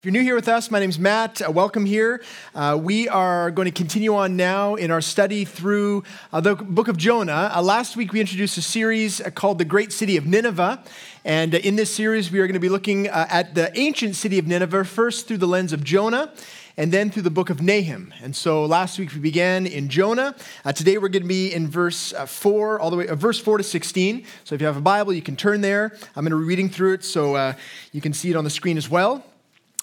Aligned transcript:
If 0.00 0.06
you're 0.06 0.12
new 0.12 0.22
here 0.22 0.34
with 0.34 0.48
us, 0.48 0.70
my 0.70 0.80
name's 0.80 0.98
Matt. 0.98 1.42
Uh, 1.46 1.50
welcome 1.50 1.84
here. 1.84 2.22
Uh, 2.54 2.78
we 2.80 3.06
are 3.06 3.50
going 3.50 3.66
to 3.66 3.70
continue 3.70 4.14
on 4.14 4.34
now 4.34 4.74
in 4.74 4.90
our 4.90 5.02
study 5.02 5.44
through 5.44 6.04
uh, 6.32 6.40
the 6.40 6.54
book 6.54 6.88
of 6.88 6.96
Jonah. 6.96 7.52
Uh, 7.54 7.60
last 7.60 7.98
week, 7.98 8.14
we 8.14 8.18
introduced 8.18 8.56
a 8.56 8.62
series 8.62 9.20
uh, 9.20 9.28
called 9.28 9.58
The 9.58 9.66
Great 9.66 9.92
City 9.92 10.16
of 10.16 10.24
Nineveh. 10.24 10.82
And 11.26 11.54
uh, 11.54 11.58
in 11.58 11.76
this 11.76 11.94
series, 11.94 12.30
we 12.30 12.40
are 12.40 12.46
going 12.46 12.54
to 12.54 12.60
be 12.60 12.70
looking 12.70 13.08
at 13.08 13.54
the 13.54 13.78
ancient 13.78 14.16
city 14.16 14.38
of 14.38 14.46
Nineveh, 14.46 14.86
first 14.86 15.28
through 15.28 15.36
the 15.36 15.46
lens 15.46 15.74
of 15.74 15.84
Jonah 15.84 16.32
and 16.78 16.92
then 16.92 17.10
through 17.10 17.24
the 17.24 17.30
book 17.30 17.50
of 17.50 17.60
Nahum. 17.60 18.14
And 18.22 18.34
so 18.34 18.64
last 18.64 18.98
week 18.98 19.12
we 19.12 19.20
began 19.20 19.66
in 19.66 19.90
Jonah. 19.90 20.34
today 20.74 20.96
we're 20.96 21.10
going 21.10 21.24
to 21.24 21.28
be 21.28 21.52
in 21.52 21.68
verse 21.68 22.14
4, 22.26 22.80
all 22.80 22.88
the 22.88 22.96
way, 22.96 23.06
verse 23.08 23.38
4 23.38 23.58
to 23.58 23.64
16. 23.64 24.24
So 24.44 24.54
if 24.54 24.62
you 24.62 24.66
have 24.66 24.78
a 24.78 24.80
Bible, 24.80 25.12
you 25.12 25.20
can 25.20 25.36
turn 25.36 25.60
there. 25.60 25.92
I'm 26.16 26.24
going 26.24 26.30
to 26.30 26.38
be 26.38 26.44
reading 26.44 26.70
through 26.70 26.94
it 26.94 27.04
so 27.04 27.54
you 27.92 28.00
can 28.00 28.14
see 28.14 28.30
it 28.30 28.36
on 28.36 28.44
the 28.44 28.50
screen 28.50 28.78
as 28.78 28.88
well. 28.88 29.22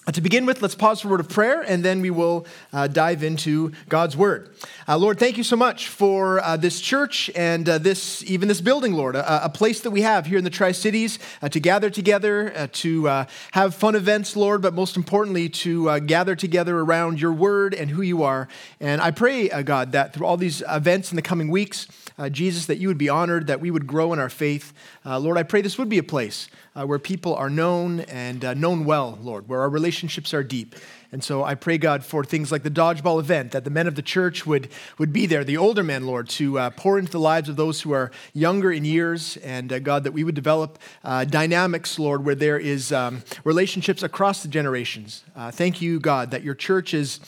Uh, 0.08 0.10
to 0.10 0.22
begin 0.22 0.46
with, 0.46 0.62
let's 0.62 0.74
pause 0.74 1.02
for 1.02 1.08
a 1.08 1.10
word 1.10 1.20
of 1.20 1.28
prayer 1.28 1.60
and 1.60 1.84
then 1.84 2.00
we 2.00 2.08
will 2.08 2.46
uh, 2.72 2.86
dive 2.86 3.22
into 3.22 3.70
God's 3.90 4.16
word. 4.16 4.48
Uh, 4.88 4.96
Lord, 4.96 5.18
thank 5.18 5.36
you 5.36 5.44
so 5.44 5.54
much 5.54 5.88
for 5.88 6.40
uh, 6.40 6.56
this 6.56 6.80
church 6.80 7.30
and 7.36 7.68
uh, 7.68 7.76
this, 7.76 8.24
even 8.24 8.48
this 8.48 8.62
building, 8.62 8.94
Lord, 8.94 9.16
a, 9.16 9.44
a, 9.44 9.50
place 9.50 9.82
that 9.82 9.90
we 9.90 10.00
have 10.00 10.24
here 10.24 10.38
in 10.38 10.44
the 10.44 10.50
Tri 10.50 10.72
Cities 10.72 11.18
uh, 11.42 11.50
to 11.50 11.60
gather 11.60 11.90
together, 11.90 12.68
to 12.68 13.26
have 13.50 13.74
fun 13.74 13.94
events, 13.94 14.34
Lord, 14.34 14.62
but 14.62 14.72
most 14.72 14.96
importantly, 14.96 15.50
to 15.50 16.00
gather 16.00 16.34
together 16.34 16.78
around 16.78 17.20
your 17.20 17.34
word 17.34 17.74
and 17.74 17.90
who 17.90 18.00
you 18.00 18.22
are. 18.22 18.48
And 18.80 19.02
I 19.02 19.10
pray, 19.10 19.48
God, 19.62 19.92
that 19.92 20.14
through 20.14 20.26
all 20.26 20.38
these 20.38 20.62
events 20.70 21.12
in 21.12 21.16
the 21.16 21.22
coming 21.22 21.50
weeks, 21.50 21.86
Jesus, 22.30 22.66
that 22.66 22.78
you 22.78 22.88
would 22.88 22.98
be 22.98 23.08
honored, 23.08 23.46
that 23.46 23.60
we 23.60 23.70
would 23.70 23.86
grow 23.86 24.12
in 24.12 24.18
our 24.18 24.28
faith. 24.28 24.72
Lord, 25.04 25.38
I 25.38 25.42
pray 25.42 25.62
this 25.62 25.78
would 25.78 25.88
be 25.88 25.98
a 25.98 26.02
place 26.02 26.48
uh, 26.78 26.86
where 26.86 26.98
people 26.98 27.34
are 27.34 27.50
known 27.50 28.00
and 28.00 28.44
uh, 28.44 28.54
known 28.54 28.84
well, 28.84 29.18
Lord, 29.20 29.48
where 29.48 29.60
our 29.60 29.68
relationships 29.68 30.32
are 30.32 30.44
deep. 30.44 30.76
And 31.10 31.24
so 31.24 31.42
I 31.42 31.54
pray, 31.54 31.78
God, 31.78 32.04
for 32.04 32.22
things 32.22 32.52
like 32.52 32.62
the 32.62 32.70
dodgeball 32.70 33.18
event, 33.18 33.52
that 33.52 33.64
the 33.64 33.70
men 33.70 33.86
of 33.86 33.94
the 33.94 34.02
church 34.02 34.46
would, 34.46 34.68
would 34.98 35.12
be 35.12 35.26
there, 35.26 35.42
the 35.42 35.56
older 35.56 35.82
men, 35.82 36.06
Lord, 36.06 36.28
to 36.30 36.58
uh, 36.58 36.70
pour 36.70 36.98
into 36.98 37.10
the 37.10 37.18
lives 37.18 37.48
of 37.48 37.56
those 37.56 37.80
who 37.80 37.92
are 37.92 38.10
younger 38.34 38.70
in 38.70 38.84
years. 38.84 39.38
And 39.38 39.72
uh, 39.72 39.78
God, 39.78 40.04
that 40.04 40.12
we 40.12 40.22
would 40.22 40.34
develop 40.34 40.78
uh, 41.02 41.24
dynamics, 41.24 41.98
Lord, 41.98 42.24
where 42.24 42.34
there 42.34 42.58
is 42.58 42.92
um, 42.92 43.22
relationships 43.42 44.02
across 44.02 44.42
the 44.42 44.48
generations. 44.48 45.24
Uh, 45.34 45.50
thank 45.50 45.80
you, 45.80 45.98
God, 45.98 46.30
that 46.30 46.44
your 46.44 46.54
church 46.54 46.92
is, 46.94 47.20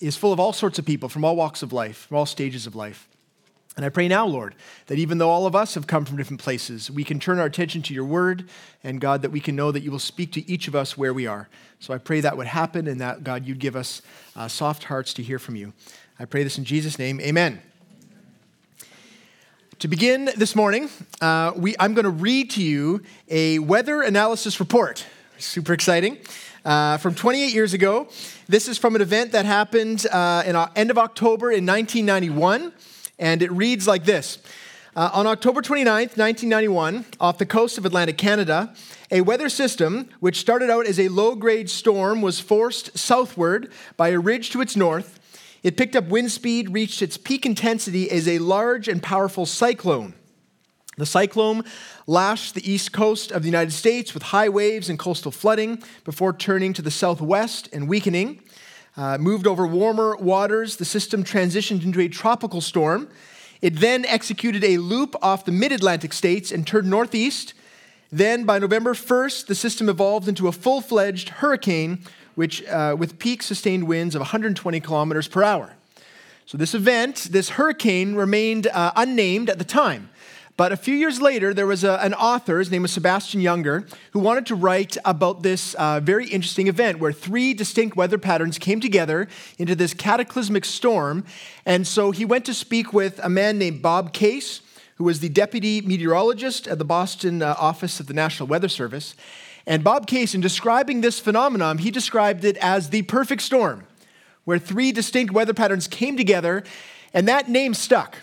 is 0.00 0.16
full 0.16 0.32
of 0.32 0.40
all 0.40 0.52
sorts 0.52 0.78
of 0.78 0.84
people 0.84 1.08
from 1.08 1.24
all 1.24 1.36
walks 1.36 1.62
of 1.62 1.72
life, 1.72 2.06
from 2.08 2.16
all 2.16 2.26
stages 2.26 2.66
of 2.66 2.74
life. 2.74 3.08
And 3.76 3.84
I 3.84 3.88
pray 3.88 4.06
now, 4.06 4.24
Lord, 4.24 4.54
that 4.86 4.98
even 4.98 5.18
though 5.18 5.30
all 5.30 5.46
of 5.46 5.56
us 5.56 5.74
have 5.74 5.88
come 5.88 6.04
from 6.04 6.16
different 6.16 6.40
places, 6.40 6.90
we 6.90 7.02
can 7.02 7.18
turn 7.18 7.40
our 7.40 7.46
attention 7.46 7.82
to 7.82 7.94
your 7.94 8.04
word, 8.04 8.48
and 8.84 9.00
God, 9.00 9.22
that 9.22 9.30
we 9.30 9.40
can 9.40 9.56
know 9.56 9.72
that 9.72 9.82
you 9.82 9.90
will 9.90 9.98
speak 9.98 10.30
to 10.32 10.48
each 10.48 10.68
of 10.68 10.76
us 10.76 10.96
where 10.96 11.12
we 11.12 11.26
are. 11.26 11.48
So 11.80 11.92
I 11.92 11.98
pray 11.98 12.20
that 12.20 12.36
would 12.36 12.46
happen, 12.46 12.86
and 12.86 13.00
that, 13.00 13.24
God, 13.24 13.46
you'd 13.46 13.58
give 13.58 13.74
us 13.74 14.00
uh, 14.36 14.46
soft 14.46 14.84
hearts 14.84 15.12
to 15.14 15.22
hear 15.24 15.40
from 15.40 15.56
you. 15.56 15.72
I 16.20 16.24
pray 16.24 16.44
this 16.44 16.56
in 16.56 16.64
Jesus' 16.64 17.00
name. 17.00 17.20
Amen. 17.20 17.60
To 19.80 19.88
begin 19.88 20.30
this 20.36 20.54
morning, 20.54 20.88
uh, 21.20 21.52
we, 21.56 21.74
I'm 21.80 21.94
going 21.94 22.04
to 22.04 22.10
read 22.10 22.50
to 22.50 22.62
you 22.62 23.02
a 23.28 23.58
weather 23.58 24.02
analysis 24.02 24.60
report. 24.60 25.04
Super 25.38 25.72
exciting. 25.72 26.18
Uh, 26.64 26.96
from 26.96 27.14
28 27.14 27.52
years 27.52 27.74
ago. 27.74 28.08
This 28.48 28.68
is 28.68 28.78
from 28.78 28.96
an 28.96 29.02
event 29.02 29.32
that 29.32 29.44
happened 29.44 30.06
uh, 30.10 30.42
in 30.46 30.56
uh, 30.56 30.70
end 30.74 30.90
of 30.90 30.96
October 30.96 31.50
in 31.50 31.66
1991 31.66 32.72
and 33.18 33.42
it 33.42 33.52
reads 33.52 33.86
like 33.86 34.04
this 34.04 34.38
uh, 34.96 35.10
On 35.12 35.26
October 35.26 35.60
29th, 35.60 36.16
1991, 36.16 37.04
off 37.20 37.38
the 37.38 37.46
coast 37.46 37.78
of 37.78 37.84
Atlantic 37.84 38.18
Canada, 38.18 38.74
a 39.10 39.20
weather 39.20 39.48
system, 39.48 40.08
which 40.20 40.40
started 40.40 40.70
out 40.70 40.86
as 40.86 40.98
a 40.98 41.08
low 41.08 41.34
grade 41.34 41.70
storm, 41.70 42.22
was 42.22 42.40
forced 42.40 42.96
southward 42.98 43.70
by 43.96 44.08
a 44.08 44.18
ridge 44.18 44.50
to 44.50 44.60
its 44.60 44.76
north. 44.76 45.20
It 45.62 45.76
picked 45.76 45.96
up 45.96 46.08
wind 46.08 46.30
speed, 46.30 46.70
reached 46.70 47.00
its 47.00 47.16
peak 47.16 47.46
intensity 47.46 48.10
as 48.10 48.28
a 48.28 48.38
large 48.38 48.88
and 48.88 49.02
powerful 49.02 49.46
cyclone. 49.46 50.14
The 50.96 51.06
cyclone 51.06 51.64
lashed 52.06 52.54
the 52.54 52.70
east 52.70 52.92
coast 52.92 53.32
of 53.32 53.42
the 53.42 53.48
United 53.48 53.72
States 53.72 54.14
with 54.14 54.24
high 54.24 54.48
waves 54.48 54.88
and 54.88 54.98
coastal 54.98 55.32
flooding 55.32 55.82
before 56.04 56.32
turning 56.32 56.72
to 56.74 56.82
the 56.82 56.90
southwest 56.90 57.68
and 57.72 57.88
weakening. 57.88 58.40
Uh, 58.96 59.18
moved 59.18 59.46
over 59.46 59.66
warmer 59.66 60.16
waters, 60.16 60.76
the 60.76 60.84
system 60.84 61.24
transitioned 61.24 61.82
into 61.82 62.00
a 62.00 62.08
tropical 62.08 62.60
storm. 62.60 63.08
It 63.60 63.80
then 63.80 64.04
executed 64.04 64.62
a 64.62 64.78
loop 64.78 65.16
off 65.20 65.44
the 65.44 65.52
mid 65.52 65.72
Atlantic 65.72 66.12
states 66.12 66.52
and 66.52 66.64
turned 66.64 66.88
northeast. 66.88 67.54
Then, 68.12 68.44
by 68.44 68.60
November 68.60 68.94
1st, 68.94 69.46
the 69.46 69.54
system 69.56 69.88
evolved 69.88 70.28
into 70.28 70.46
a 70.46 70.52
full 70.52 70.80
fledged 70.80 71.30
hurricane, 71.30 72.04
which, 72.36 72.64
uh, 72.66 72.94
with 72.96 73.18
peak 73.18 73.42
sustained 73.42 73.88
winds 73.88 74.14
of 74.14 74.20
120 74.20 74.78
kilometers 74.78 75.26
per 75.26 75.42
hour. 75.42 75.74
So, 76.46 76.56
this 76.56 76.74
event, 76.74 77.28
this 77.32 77.50
hurricane, 77.50 78.14
remained 78.14 78.68
uh, 78.68 78.92
unnamed 78.94 79.50
at 79.50 79.58
the 79.58 79.64
time. 79.64 80.10
But 80.56 80.70
a 80.70 80.76
few 80.76 80.94
years 80.94 81.20
later, 81.20 81.52
there 81.52 81.66
was 81.66 81.82
a, 81.82 81.94
an 82.00 82.14
author, 82.14 82.60
his 82.60 82.70
name 82.70 82.82
was 82.82 82.92
Sebastian 82.92 83.40
Junger, 83.40 83.92
who 84.12 84.20
wanted 84.20 84.46
to 84.46 84.54
write 84.54 84.96
about 85.04 85.42
this 85.42 85.74
uh, 85.74 85.98
very 85.98 86.28
interesting 86.28 86.68
event 86.68 87.00
where 87.00 87.12
three 87.12 87.54
distinct 87.54 87.96
weather 87.96 88.18
patterns 88.18 88.56
came 88.56 88.78
together 88.78 89.26
into 89.58 89.74
this 89.74 89.94
cataclysmic 89.94 90.64
storm. 90.64 91.24
And 91.66 91.88
so 91.88 92.12
he 92.12 92.24
went 92.24 92.44
to 92.44 92.54
speak 92.54 92.92
with 92.92 93.18
a 93.24 93.28
man 93.28 93.58
named 93.58 93.82
Bob 93.82 94.12
Case, 94.12 94.60
who 94.94 95.02
was 95.02 95.18
the 95.18 95.28
deputy 95.28 95.80
meteorologist 95.80 96.68
at 96.68 96.78
the 96.78 96.84
Boston 96.84 97.42
uh, 97.42 97.56
office 97.58 97.98
of 97.98 98.06
the 98.06 98.14
National 98.14 98.46
Weather 98.46 98.68
Service. 98.68 99.16
And 99.66 99.82
Bob 99.82 100.06
Case, 100.06 100.36
in 100.36 100.40
describing 100.40 101.00
this 101.00 101.18
phenomenon, 101.18 101.78
he 101.78 101.90
described 101.90 102.44
it 102.44 102.56
as 102.58 102.90
the 102.90 103.02
perfect 103.02 103.42
storm, 103.42 103.88
where 104.44 104.60
three 104.60 104.92
distinct 104.92 105.32
weather 105.32 105.54
patterns 105.54 105.88
came 105.88 106.16
together, 106.16 106.62
and 107.12 107.26
that 107.26 107.48
name 107.48 107.74
stuck. 107.74 108.18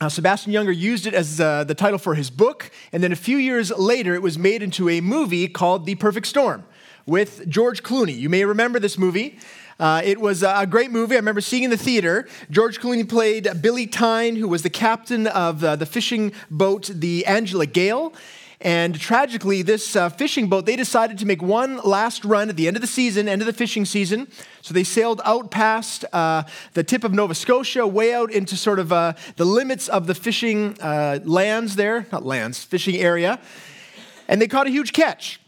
Uh, 0.00 0.08
Sebastian 0.08 0.52
Junger 0.52 0.76
used 0.76 1.06
it 1.06 1.14
as 1.14 1.40
uh, 1.40 1.62
the 1.62 1.74
title 1.74 1.98
for 1.98 2.16
his 2.16 2.28
book, 2.28 2.70
and 2.92 3.02
then 3.02 3.12
a 3.12 3.16
few 3.16 3.36
years 3.36 3.70
later, 3.70 4.14
it 4.14 4.22
was 4.22 4.36
made 4.36 4.60
into 4.60 4.88
a 4.88 5.00
movie 5.00 5.46
called 5.46 5.86
The 5.86 5.94
Perfect 5.94 6.26
Storm 6.26 6.64
with 7.06 7.48
George 7.48 7.82
Clooney. 7.84 8.16
You 8.16 8.28
may 8.28 8.44
remember 8.44 8.80
this 8.80 8.98
movie. 8.98 9.38
Uh, 9.78 10.02
it 10.04 10.20
was 10.20 10.42
a 10.42 10.66
great 10.68 10.90
movie. 10.90 11.14
I 11.14 11.18
remember 11.18 11.40
seeing 11.40 11.62
in 11.64 11.70
the 11.70 11.76
theater. 11.76 12.28
George 12.50 12.80
Clooney 12.80 13.08
played 13.08 13.48
Billy 13.60 13.86
Tyne, 13.86 14.36
who 14.36 14.48
was 14.48 14.62
the 14.62 14.70
captain 14.70 15.26
of 15.28 15.62
uh, 15.62 15.76
the 15.76 15.86
fishing 15.86 16.32
boat, 16.50 16.90
the 16.92 17.24
Angela 17.26 17.66
Gail. 17.66 18.12
And 18.64 18.98
tragically, 18.98 19.60
this 19.60 19.94
uh, 19.94 20.08
fishing 20.08 20.48
boat, 20.48 20.64
they 20.64 20.74
decided 20.74 21.18
to 21.18 21.26
make 21.26 21.42
one 21.42 21.76
last 21.84 22.24
run 22.24 22.48
at 22.48 22.56
the 22.56 22.66
end 22.66 22.76
of 22.76 22.80
the 22.80 22.88
season, 22.88 23.28
end 23.28 23.42
of 23.42 23.46
the 23.46 23.52
fishing 23.52 23.84
season. 23.84 24.26
So 24.62 24.72
they 24.72 24.84
sailed 24.84 25.20
out 25.26 25.50
past 25.50 26.06
uh, 26.14 26.44
the 26.72 26.82
tip 26.82 27.04
of 27.04 27.12
Nova 27.12 27.34
Scotia, 27.34 27.86
way 27.86 28.14
out 28.14 28.32
into 28.32 28.56
sort 28.56 28.78
of 28.78 28.90
uh, 28.90 29.12
the 29.36 29.44
limits 29.44 29.86
of 29.86 30.06
the 30.06 30.14
fishing 30.14 30.78
uh, 30.80 31.18
lands 31.24 31.76
there, 31.76 32.06
not 32.10 32.24
lands, 32.24 32.64
fishing 32.64 32.96
area. 32.96 33.38
And 34.28 34.40
they 34.40 34.48
caught 34.48 34.66
a 34.66 34.70
huge 34.70 34.94
catch. 34.94 35.42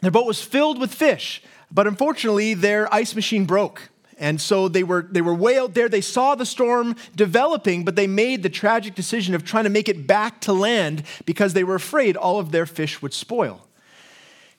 Their 0.00 0.10
boat 0.10 0.26
was 0.26 0.42
filled 0.42 0.80
with 0.80 0.94
fish, 0.94 1.42
but 1.70 1.86
unfortunately, 1.86 2.54
their 2.54 2.92
ice 2.92 3.14
machine 3.14 3.44
broke. 3.44 3.90
And 4.18 4.40
so 4.40 4.68
they 4.68 4.82
were, 4.82 5.06
they 5.10 5.20
were 5.20 5.34
way 5.34 5.58
out 5.58 5.74
there. 5.74 5.88
They 5.88 6.00
saw 6.00 6.34
the 6.34 6.46
storm 6.46 6.96
developing, 7.14 7.84
but 7.84 7.96
they 7.96 8.06
made 8.06 8.42
the 8.42 8.48
tragic 8.48 8.94
decision 8.94 9.34
of 9.34 9.44
trying 9.44 9.64
to 9.64 9.70
make 9.70 9.88
it 9.88 10.06
back 10.06 10.40
to 10.42 10.52
land 10.52 11.02
because 11.26 11.52
they 11.52 11.64
were 11.64 11.74
afraid 11.74 12.16
all 12.16 12.38
of 12.38 12.50
their 12.50 12.64
fish 12.64 13.02
would 13.02 13.12
spoil. 13.12 13.66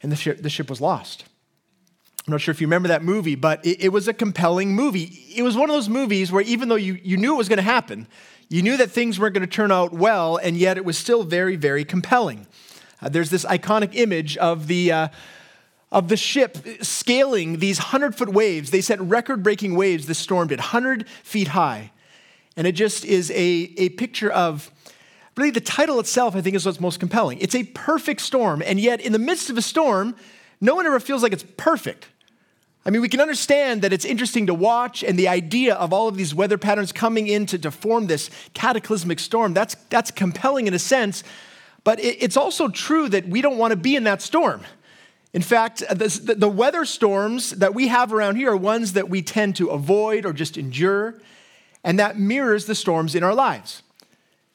And 0.03 0.12
the 0.12 0.16
ship, 0.16 0.44
the 0.44 0.50
ship 0.50 0.69
was 0.69 0.79
lost. 0.79 1.25
I'm 2.28 2.31
not 2.31 2.41
sure 2.41 2.51
if 2.51 2.62
you 2.62 2.67
remember 2.67 2.90
that 2.90 3.03
movie, 3.03 3.35
but 3.35 3.66
it, 3.66 3.85
it 3.85 3.90
was 3.90 4.07
a 4.07 4.13
compelling 4.13 4.75
movie. 4.75 5.23
It 5.35 5.41
was 5.41 5.56
one 5.56 5.69
of 5.69 5.75
those 5.75 5.90
movies 5.90 6.31
where 6.31 6.44
even 6.44 6.69
though 6.69 6.75
you, 6.75 7.00
you 7.01 7.17
knew 7.17 7.34
it 7.34 7.38
was 7.38 7.50
going 7.50 7.57
to 7.57 7.63
happen, 7.63 8.06
you 8.50 8.62
knew 8.62 8.78
that 8.78 8.91
things 8.91 9.19
weren't 9.19 9.34
going 9.34 9.47
to 9.47 9.51
turn 9.51 9.72
out 9.72 9.91
well, 9.91 10.38
and 10.38 10.56
yet 10.56 10.78
it 10.78 10.85
was 10.85 10.97
still 10.97 11.23
very, 11.23 11.56
very 11.56 11.84
compelling. 11.84 12.46
Uh, 13.01 13.09
there's 13.09 13.29
this 13.29 13.44
iconic 13.46 13.96
image 13.96 14.38
of 14.38 14.67
the. 14.67 14.91
Uh, 14.91 15.07
of 15.91 16.09
the 16.09 16.17
ship 16.17 16.57
scaling 16.81 17.59
these 17.59 17.79
100 17.79 18.15
foot 18.15 18.29
waves. 18.29 18.72
They 18.72 18.81
set 18.81 18.99
record 19.01 19.43
breaking 19.43 19.75
waves 19.75 20.05
this 20.05 20.19
storm 20.19 20.49
did, 20.49 20.59
100 20.59 21.07
feet 21.23 21.49
high. 21.49 21.91
And 22.55 22.67
it 22.67 22.73
just 22.73 23.05
is 23.05 23.31
a, 23.31 23.35
a 23.78 23.89
picture 23.89 24.31
of, 24.31 24.72
really, 25.35 25.51
the 25.51 25.61
title 25.61 25.99
itself, 25.99 26.35
I 26.35 26.41
think, 26.41 26.55
is 26.55 26.66
what's 26.66 26.79
most 26.79 26.99
compelling. 26.99 27.37
It's 27.39 27.55
a 27.55 27.63
perfect 27.63 28.22
storm, 28.22 28.63
and 28.66 28.79
yet, 28.79 28.99
in 28.99 29.13
the 29.13 29.19
midst 29.19 29.49
of 29.49 29.57
a 29.57 29.61
storm, 29.61 30.16
no 30.59 30.75
one 30.75 30.85
ever 30.85 30.99
feels 30.99 31.22
like 31.22 31.34
it's 31.34 31.45
perfect. 31.55 32.07
I 32.83 32.90
mean, 32.90 33.01
we 33.01 33.09
can 33.09 33.19
understand 33.19 33.81
that 33.81 33.93
it's 33.93 34.05
interesting 34.05 34.47
to 34.47 34.53
watch, 34.53 35.03
and 35.03 35.19
the 35.19 35.28
idea 35.28 35.75
of 35.75 35.93
all 35.93 36.07
of 36.07 36.16
these 36.16 36.33
weather 36.33 36.57
patterns 36.57 36.91
coming 36.91 37.28
in 37.28 37.45
to, 37.47 37.59
to 37.59 37.69
form 37.69 38.07
this 38.07 38.29
cataclysmic 38.53 39.19
storm, 39.19 39.53
that's, 39.53 39.75
that's 39.90 40.09
compelling 40.09 40.67
in 40.67 40.73
a 40.73 40.79
sense, 40.79 41.23
but 41.83 41.99
it, 41.99 42.17
it's 42.23 42.37
also 42.37 42.69
true 42.69 43.07
that 43.09 43.28
we 43.28 43.41
don't 43.41 43.57
want 43.57 43.72
to 43.72 43.78
be 43.78 43.95
in 43.95 44.05
that 44.05 44.22
storm. 44.22 44.61
In 45.34 45.41
fact, 45.41 45.79
the, 45.90 46.35
the 46.38 46.50
weather 46.50 46.85
storms 46.85 47.52
that 47.52 47.76
we 47.76 47.90
have 47.90 48.14
around 48.14 48.38
here 48.38 48.52
are 48.52 48.58
ones 48.58 48.94
that 48.94 49.09
we 49.09 49.22
tend 49.22 49.56
to 49.58 49.70
avoid 49.70 50.26
or 50.26 50.34
just 50.34 50.58
endure, 50.58 51.16
and 51.84 52.00
that 52.00 52.18
mirrors 52.18 52.66
the 52.66 52.76
storms 52.76 53.14
in 53.14 53.24
our 53.24 53.35
lives. 53.35 53.84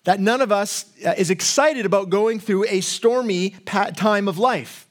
That 0.04 0.18
none 0.18 0.40
of 0.40 0.50
us 0.50 0.86
uh, 1.06 1.14
is 1.16 1.30
excited 1.30 1.86
about 1.86 2.10
going 2.10 2.40
through 2.40 2.66
a 2.68 2.80
stormy 2.80 3.50
time 3.66 4.26
of 4.26 4.38
life. 4.38 4.88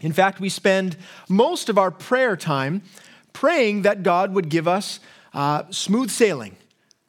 In 0.00 0.12
fact, 0.12 0.40
we 0.40 0.48
spend 0.48 0.96
most 1.28 1.68
of 1.68 1.76
our 1.76 1.90
prayer 1.90 2.36
time 2.36 2.82
praying 3.32 3.82
that 3.82 4.02
God 4.02 4.32
would 4.32 4.48
give 4.48 4.66
us 4.66 5.00
uh, 5.34 5.64
smooth 5.70 6.10
sailing, 6.10 6.56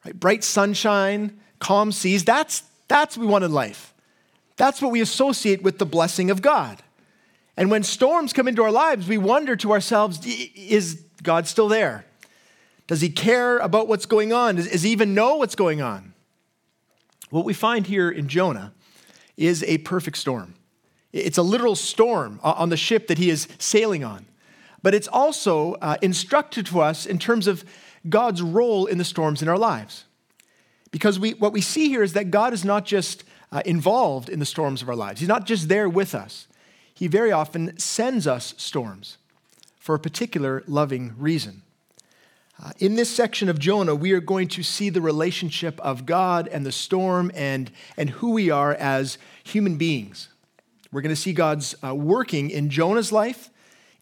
right? 0.04 0.18
bright 0.18 0.44
sunshine, 0.44 1.38
calm 1.58 1.92
seas. 1.92 2.24
That's, 2.24 2.62
that's 2.88 3.16
what 3.16 3.24
we 3.24 3.32
want 3.32 3.44
in 3.44 3.52
life. 3.52 3.94
That's 4.56 4.82
what 4.82 4.92
we 4.92 5.00
associate 5.00 5.62
with 5.62 5.78
the 5.78 5.86
blessing 5.86 6.30
of 6.30 6.42
God. 6.42 6.82
And 7.56 7.70
when 7.70 7.82
storms 7.82 8.32
come 8.32 8.48
into 8.48 8.62
our 8.62 8.72
lives, 8.72 9.08
we 9.08 9.18
wonder 9.18 9.54
to 9.56 9.72
ourselves, 9.72 10.20
is 10.26 11.04
God 11.22 11.46
still 11.46 11.68
there? 11.68 12.04
Does 12.86 13.00
he 13.00 13.08
care 13.08 13.58
about 13.58 13.88
what's 13.88 14.06
going 14.06 14.32
on? 14.32 14.56
Does, 14.56 14.68
does 14.68 14.82
he 14.82 14.90
even 14.90 15.14
know 15.14 15.36
what's 15.36 15.54
going 15.54 15.80
on? 15.80 16.14
What 17.30 17.44
we 17.44 17.54
find 17.54 17.86
here 17.86 18.10
in 18.10 18.28
Jonah 18.28 18.72
is 19.36 19.62
a 19.64 19.78
perfect 19.78 20.18
storm. 20.18 20.54
It's 21.12 21.38
a 21.38 21.42
literal 21.42 21.76
storm 21.76 22.40
on 22.42 22.68
the 22.70 22.76
ship 22.76 23.06
that 23.06 23.18
he 23.18 23.30
is 23.30 23.46
sailing 23.58 24.04
on. 24.04 24.26
But 24.82 24.94
it's 24.94 25.08
also 25.08 25.74
uh, 25.74 25.96
instructed 26.02 26.66
to 26.66 26.80
us 26.80 27.06
in 27.06 27.18
terms 27.18 27.46
of 27.46 27.64
God's 28.08 28.42
role 28.42 28.86
in 28.86 28.98
the 28.98 29.04
storms 29.04 29.40
in 29.40 29.48
our 29.48 29.56
lives. 29.56 30.04
Because 30.90 31.18
we, 31.18 31.32
what 31.34 31.52
we 31.52 31.60
see 31.60 31.88
here 31.88 32.02
is 32.02 32.12
that 32.12 32.30
God 32.30 32.52
is 32.52 32.64
not 32.64 32.84
just 32.84 33.24
uh, 33.50 33.62
involved 33.64 34.28
in 34.28 34.40
the 34.40 34.46
storms 34.46 34.82
of 34.82 34.88
our 34.88 34.96
lives, 34.96 35.20
He's 35.20 35.28
not 35.28 35.46
just 35.46 35.68
there 35.68 35.88
with 35.88 36.14
us. 36.14 36.48
He 36.94 37.08
very 37.08 37.32
often 37.32 37.76
sends 37.78 38.26
us 38.26 38.54
storms 38.56 39.18
for 39.78 39.94
a 39.94 39.98
particular 39.98 40.62
loving 40.66 41.14
reason. 41.18 41.62
Uh, 42.62 42.70
in 42.78 42.94
this 42.94 43.10
section 43.10 43.48
of 43.48 43.58
Jonah, 43.58 43.96
we 43.96 44.12
are 44.12 44.20
going 44.20 44.46
to 44.48 44.62
see 44.62 44.88
the 44.88 45.00
relationship 45.00 45.78
of 45.80 46.06
God 46.06 46.46
and 46.48 46.64
the 46.64 46.70
storm 46.70 47.32
and, 47.34 47.70
and 47.96 48.10
who 48.10 48.30
we 48.30 48.48
are 48.48 48.74
as 48.74 49.18
human 49.42 49.76
beings. 49.76 50.28
We're 50.92 51.02
going 51.02 51.14
to 51.14 51.20
see 51.20 51.32
God's 51.32 51.74
uh, 51.84 51.92
working 51.94 52.50
in 52.50 52.70
Jonah's 52.70 53.10
life, 53.10 53.50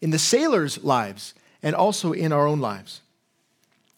in 0.01 0.11
the 0.11 0.19
sailors' 0.19 0.83
lives, 0.83 1.33
and 1.63 1.75
also 1.75 2.13
in 2.13 2.31
our 2.31 2.45
own 2.45 2.59
lives. 2.59 3.01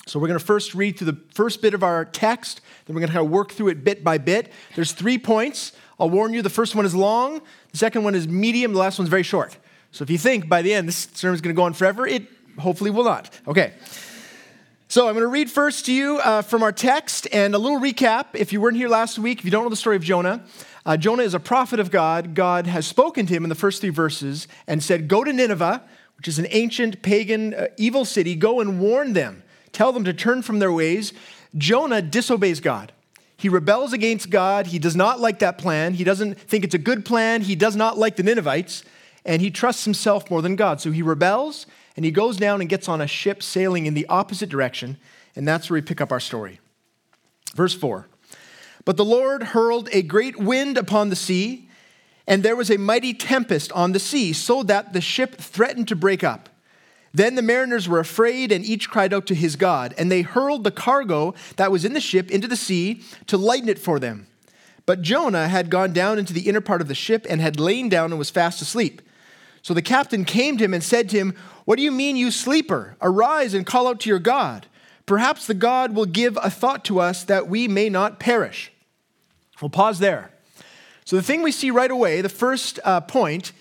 So 0.08 0.20
we're 0.20 0.28
going 0.28 0.40
to 0.40 0.46
first 0.46 0.74
read 0.74 0.98
through 0.98 1.12
the 1.12 1.20
first 1.34 1.62
bit 1.62 1.74
of 1.74 1.84
our 1.84 2.06
text, 2.06 2.62
then 2.86 2.96
we're 2.96 3.02
going 3.02 3.10
to 3.10 3.16
kind 3.16 3.26
of 3.26 3.32
work 3.32 3.52
through 3.52 3.70
it 3.70 3.84
bit 3.84 4.04
by 4.04 4.20
bit. 4.20 4.52
There's 4.76 4.94
three 4.94 5.18
points. 5.18 5.74
I'll 6.00 6.10
warn 6.10 6.34
you 6.34 6.42
the 6.42 6.50
first 6.50 6.76
one 6.76 6.86
is 6.86 6.94
long, 6.94 7.42
the 7.75 7.80
second 7.80 8.06
one 8.06 8.16
is 8.16 8.25
medium, 8.25 8.72
the 8.72 8.80
last 8.80 8.98
one's 8.98 9.10
very 9.10 9.22
short. 9.22 9.57
So 9.92 10.04
if 10.04 10.10
you 10.10 10.18
think 10.18 10.48
by 10.48 10.62
the 10.62 10.74
end 10.74 10.88
this 10.88 11.10
sermon 11.13 11.36
is 11.36 11.42
going 11.42 11.54
to 11.54 11.57
go 11.60 11.63
on 11.63 11.74
forever, 11.74 12.07
it 12.07 12.24
hopefully 12.57 12.89
will 12.89 13.04
not. 13.04 13.38
Okay. 13.45 13.74
So 14.88 15.10
I'm 15.10 15.13
going 15.13 15.24
to 15.24 15.27
read 15.27 15.51
first 15.51 15.86
to 15.88 15.94
you 15.94 16.19
uh, 16.19 16.42
from 16.42 16.63
our 16.63 16.72
text 16.72 17.27
and 17.33 17.54
a 17.54 17.57
little 17.57 17.81
recap. 17.81 18.27
If 18.33 18.54
you 18.54 18.62
weren't 18.62 18.77
here 18.77 18.88
last 18.88 19.19
week, 19.19 19.39
if 19.39 19.45
you 19.45 19.51
don't 19.51 19.63
know 19.63 19.69
the 19.69 19.75
story 19.75 19.98
of 19.98 20.04
Jonah, 20.04 20.45
uh, 20.86 20.95
Jonah 20.95 21.24
is 21.24 21.33
a 21.33 21.39
prophet 21.39 21.81
of 21.81 21.92
God. 21.92 22.33
God 22.33 22.66
has 22.66 22.88
spoken 22.88 23.25
to 23.25 23.33
him 23.33 23.44
in 23.44 23.50
the 23.50 23.56
first 23.56 23.81
three 23.81 23.89
verses 23.89 24.48
and 24.68 24.81
said, 24.81 25.10
Go 25.10 25.25
to 25.25 25.33
Nineveh, 25.33 25.83
which 26.16 26.30
is 26.30 26.39
an 26.39 26.48
ancient 26.51 27.01
pagan 27.01 27.54
uh, 27.54 27.68
evil 27.75 28.06
city, 28.06 28.36
go 28.36 28.62
and 28.62 28.80
warn 28.80 29.12
them. 29.12 29.44
Tell 29.74 29.92
them 29.92 30.06
to 30.06 30.13
turn 30.13 30.44
from 30.44 30.60
their 30.60 30.72
ways. 30.72 31.12
Jonah 31.57 32.01
disobeys 32.01 32.62
God. 32.62 32.94
He 33.38 33.50
rebels 33.50 33.94
against 33.94 34.30
God. 34.30 34.68
He 34.68 34.80
does 34.80 34.96
not 34.96 35.20
like 35.20 35.40
that 35.40 35.58
plan. 35.58 35.94
He 35.94 36.04
doesn't 36.04 36.40
think 36.40 36.64
it's 36.64 36.76
a 36.76 36.80
good 36.80 37.06
plan. 37.06 37.42
He 37.42 37.56
does 37.56 37.76
not 37.76 37.98
like 37.98 38.16
the 38.16 38.24
Ninevites, 38.24 38.84
and 39.26 39.42
he 39.42 39.52
trusts 39.52 39.84
himself 39.84 40.30
more 40.32 40.42
than 40.42 40.56
God. 40.56 40.80
So 40.80 40.92
he 40.92 41.02
rebels 41.02 41.66
and 41.96 42.04
he 42.04 42.12
goes 42.12 42.38
down 42.38 42.62
and 42.62 42.70
gets 42.70 42.90
on 42.90 43.02
a 43.02 43.08
ship 43.08 43.42
sailing 43.42 43.86
in 43.86 43.94
the 43.94 44.06
opposite 44.08 44.50
direction, 44.50 44.98
and 45.36 45.48
that's 45.48 45.70
where 45.70 45.76
we 45.76 45.82
pick 45.82 46.02
up 46.02 46.12
our 46.12 46.20
story. 46.20 46.60
Verse 47.56 47.74
4 47.74 48.08
But 48.84 48.98
the 48.98 49.06
Lord 49.06 49.44
hurled 49.44 49.90
a 49.92 50.02
great 50.02 50.38
wind 50.38 50.78
upon 50.78 51.10
the 51.10 51.16
sea, 51.16 51.70
and 52.28 52.44
there 52.44 52.56
was 52.56 52.70
a 52.70 52.78
mighty 52.78 53.14
tempest 53.14 53.72
on 53.72 53.94
the 53.94 54.00
sea, 54.00 54.34
so 54.34 54.64
that 54.64 54.94
the 54.94 55.02
ship 55.02 55.36
threatened 55.36 55.88
to 55.88 55.96
break 55.96 56.24
up. 56.24 56.50
Then 57.16 57.36
the 57.36 57.42
mariners 57.42 57.88
were 57.88 58.00
afraid, 58.00 58.52
and 58.52 58.66
each 58.66 58.90
cried 58.90 59.14
out 59.14 59.26
to 59.28 59.36
his 59.36 59.56
God, 59.56 59.94
and 59.98 60.12
they 60.12 60.22
hurled 60.22 60.66
the 60.66 60.72
cargo 60.72 61.34
that 61.56 61.72
was 61.72 61.86
in 61.86 61.94
the 61.94 62.02
ship 62.02 62.30
into 62.30 62.46
the 62.46 62.58
sea 62.58 63.04
to 63.28 63.38
lighten 63.38 63.70
it 63.70 63.80
for 63.80 64.02
them. 64.02 64.28
But 64.86 65.02
Jonah 65.02 65.48
had 65.48 65.70
gone 65.70 65.94
down 65.94 66.20
into 66.20 66.34
the 66.34 66.50
inner 66.50 66.60
part 66.60 66.82
of 66.82 66.90
the 66.90 66.94
ship 66.94 67.26
and 67.30 67.40
had 67.40 67.58
lain 67.58 67.88
down 67.88 68.12
and 68.12 68.20
was 68.20 68.30
fast 68.30 68.62
asleep. 68.62 69.02
So 69.62 69.74
the 69.74 69.82
captain 69.82 70.26
came 70.26 70.58
to 70.58 70.66
him 70.66 70.74
and 70.74 70.84
said 70.84 71.08
to 71.10 71.18
him, 71.18 71.36
What 71.64 71.78
do 71.78 71.84
you 71.84 71.92
mean, 71.92 72.18
you 72.18 72.32
sleeper? 72.32 72.98
Arise 73.02 73.54
and 73.54 73.66
call 73.66 73.88
out 73.88 74.02
to 74.02 74.10
your 74.10 74.20
God. 74.20 74.68
Perhaps 75.06 75.48
the 75.48 75.54
God 75.54 75.96
will 75.96 76.06
give 76.06 76.38
a 76.44 76.50
thought 76.50 76.84
to 76.86 77.00
us 77.00 77.24
that 77.24 77.48
we 77.48 77.70
may 77.70 77.88
not 77.88 78.20
perish. 78.20 78.74
We'll 79.62 79.70
pause 79.70 80.00
there. 80.00 80.32
So, 81.06 81.16
the 81.16 81.24
thing 81.24 81.44
we 81.44 81.54
see 81.54 81.72
right 81.72 81.90
away, 81.90 82.20
the 82.20 82.28
first 82.28 82.78
uh, 82.84 83.00
point, 83.00 83.54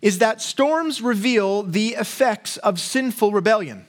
is 0.00 0.18
that 0.18 0.40
storms 0.40 1.02
reveal 1.02 1.62
the 1.62 1.88
effects 1.90 2.56
of 2.58 2.78
sinful 2.78 3.32
rebellion. 3.32 3.86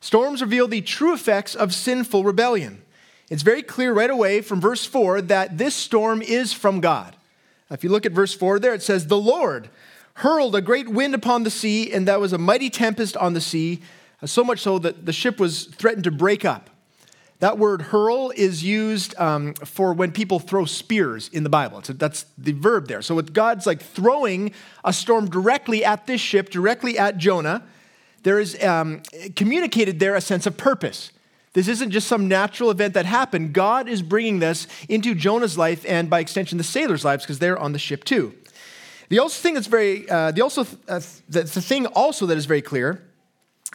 Storms 0.00 0.42
reveal 0.42 0.68
the 0.68 0.82
true 0.82 1.14
effects 1.14 1.54
of 1.54 1.74
sinful 1.74 2.24
rebellion. 2.24 2.82
It's 3.30 3.42
very 3.42 3.62
clear 3.62 3.92
right 3.92 4.10
away 4.10 4.40
from 4.42 4.60
verse 4.60 4.84
4 4.84 5.22
that 5.22 5.58
this 5.58 5.74
storm 5.74 6.22
is 6.22 6.52
from 6.52 6.80
God. 6.80 7.16
If 7.70 7.82
you 7.82 7.90
look 7.90 8.06
at 8.06 8.12
verse 8.12 8.34
4 8.34 8.58
there, 8.58 8.74
it 8.74 8.82
says, 8.82 9.06
The 9.06 9.16
Lord 9.16 9.70
hurled 10.14 10.54
a 10.54 10.60
great 10.60 10.88
wind 10.88 11.14
upon 11.14 11.42
the 11.42 11.50
sea, 11.50 11.90
and 11.92 12.06
there 12.06 12.20
was 12.20 12.32
a 12.32 12.38
mighty 12.38 12.70
tempest 12.70 13.16
on 13.16 13.32
the 13.32 13.40
sea, 13.40 13.80
so 14.24 14.44
much 14.44 14.60
so 14.60 14.78
that 14.78 15.06
the 15.06 15.12
ship 15.12 15.40
was 15.40 15.64
threatened 15.64 16.04
to 16.04 16.10
break 16.10 16.44
up. 16.44 16.70
That 17.40 17.58
word 17.58 17.82
hurl 17.82 18.32
is 18.34 18.62
used 18.62 19.14
um, 19.18 19.54
for 19.54 19.92
when 19.92 20.12
people 20.12 20.38
throw 20.38 20.64
spears 20.64 21.28
in 21.28 21.42
the 21.42 21.50
Bible. 21.50 21.82
So 21.82 21.92
that's 21.92 22.26
the 22.38 22.52
verb 22.52 22.88
there. 22.88 23.02
So 23.02 23.14
with 23.14 23.34
God's 23.34 23.66
like 23.66 23.82
throwing 23.82 24.52
a 24.84 24.92
storm 24.92 25.28
directly 25.28 25.84
at 25.84 26.06
this 26.06 26.20
ship, 26.20 26.48
directly 26.48 26.98
at 26.98 27.18
Jonah, 27.18 27.62
there 28.22 28.38
is 28.38 28.62
um, 28.62 29.02
communicated 29.36 29.98
there 30.00 30.14
a 30.14 30.20
sense 30.20 30.46
of 30.46 30.56
purpose. 30.56 31.10
This 31.52 31.68
isn't 31.68 31.90
just 31.90 32.08
some 32.08 32.26
natural 32.26 32.70
event 32.70 32.94
that 32.94 33.06
happened. 33.06 33.52
God 33.52 33.88
is 33.88 34.02
bringing 34.02 34.40
this 34.40 34.66
into 34.88 35.14
Jonah's 35.14 35.56
life 35.56 35.84
and 35.88 36.10
by 36.10 36.20
extension 36.20 36.58
the 36.58 36.64
sailors' 36.64 37.04
lives 37.04 37.24
because 37.24 37.38
they're 37.38 37.58
on 37.58 37.72
the 37.72 37.78
ship 37.78 38.04
too. 38.04 38.34
The 39.08 39.18
also 39.18 39.40
thing 39.40 39.54
that's 39.54 39.66
very, 39.66 40.08
uh, 40.08 40.32
the 40.32 40.40
also 40.40 40.62
uh, 40.88 41.00
the, 41.28 41.42
the 41.42 41.62
thing 41.62 41.86
also 41.86 42.26
that 42.26 42.36
is 42.36 42.46
very 42.46 42.62
clear 42.62 43.04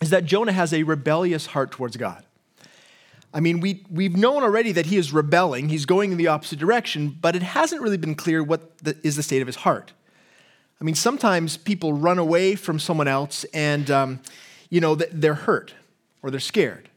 is 0.02 0.10
that 0.10 0.26
Jonah 0.26 0.52
has 0.52 0.74
a 0.74 0.84
rebellious 0.84 1.48
heart 1.48 1.72
towards 1.72 1.96
God. 1.96 2.26
I 3.34 3.40
mean, 3.40 3.60
we, 3.60 3.86
we've 3.92 4.16
known 4.16 4.44
already 4.44 4.72
that 4.72 4.88
he 4.88 4.98
is 4.98 5.14
rebelling, 5.14 5.70
he's 5.70 5.86
going 5.86 6.12
in 6.12 6.18
the 6.18 6.28
opposite 6.28 6.60
direction, 6.60 7.16
but 7.22 7.36
it 7.36 7.44
hasn't 7.44 7.81
really 7.81 7.98
been 7.98 8.16
clear 8.16 8.44
what 8.44 8.78
the, 8.80 8.98
is 9.04 9.16
the 9.16 9.24
state 9.24 9.42
of 9.42 9.48
his 9.48 9.58
heart. 9.58 9.94
I 10.81 10.84
mean, 10.84 10.96
sometimes 10.96 11.58
people 11.58 11.94
run 11.94 12.18
away 12.18 12.56
from 12.56 12.80
someone 12.80 13.08
else 13.08 13.44
and, 13.54 13.92
um, 13.92 14.20
you 14.70 14.80
know, 14.80 14.96
they're 14.96 15.34
hurt 15.34 15.74
or 16.24 16.32
they're 16.32 16.39
scared. 16.39 16.89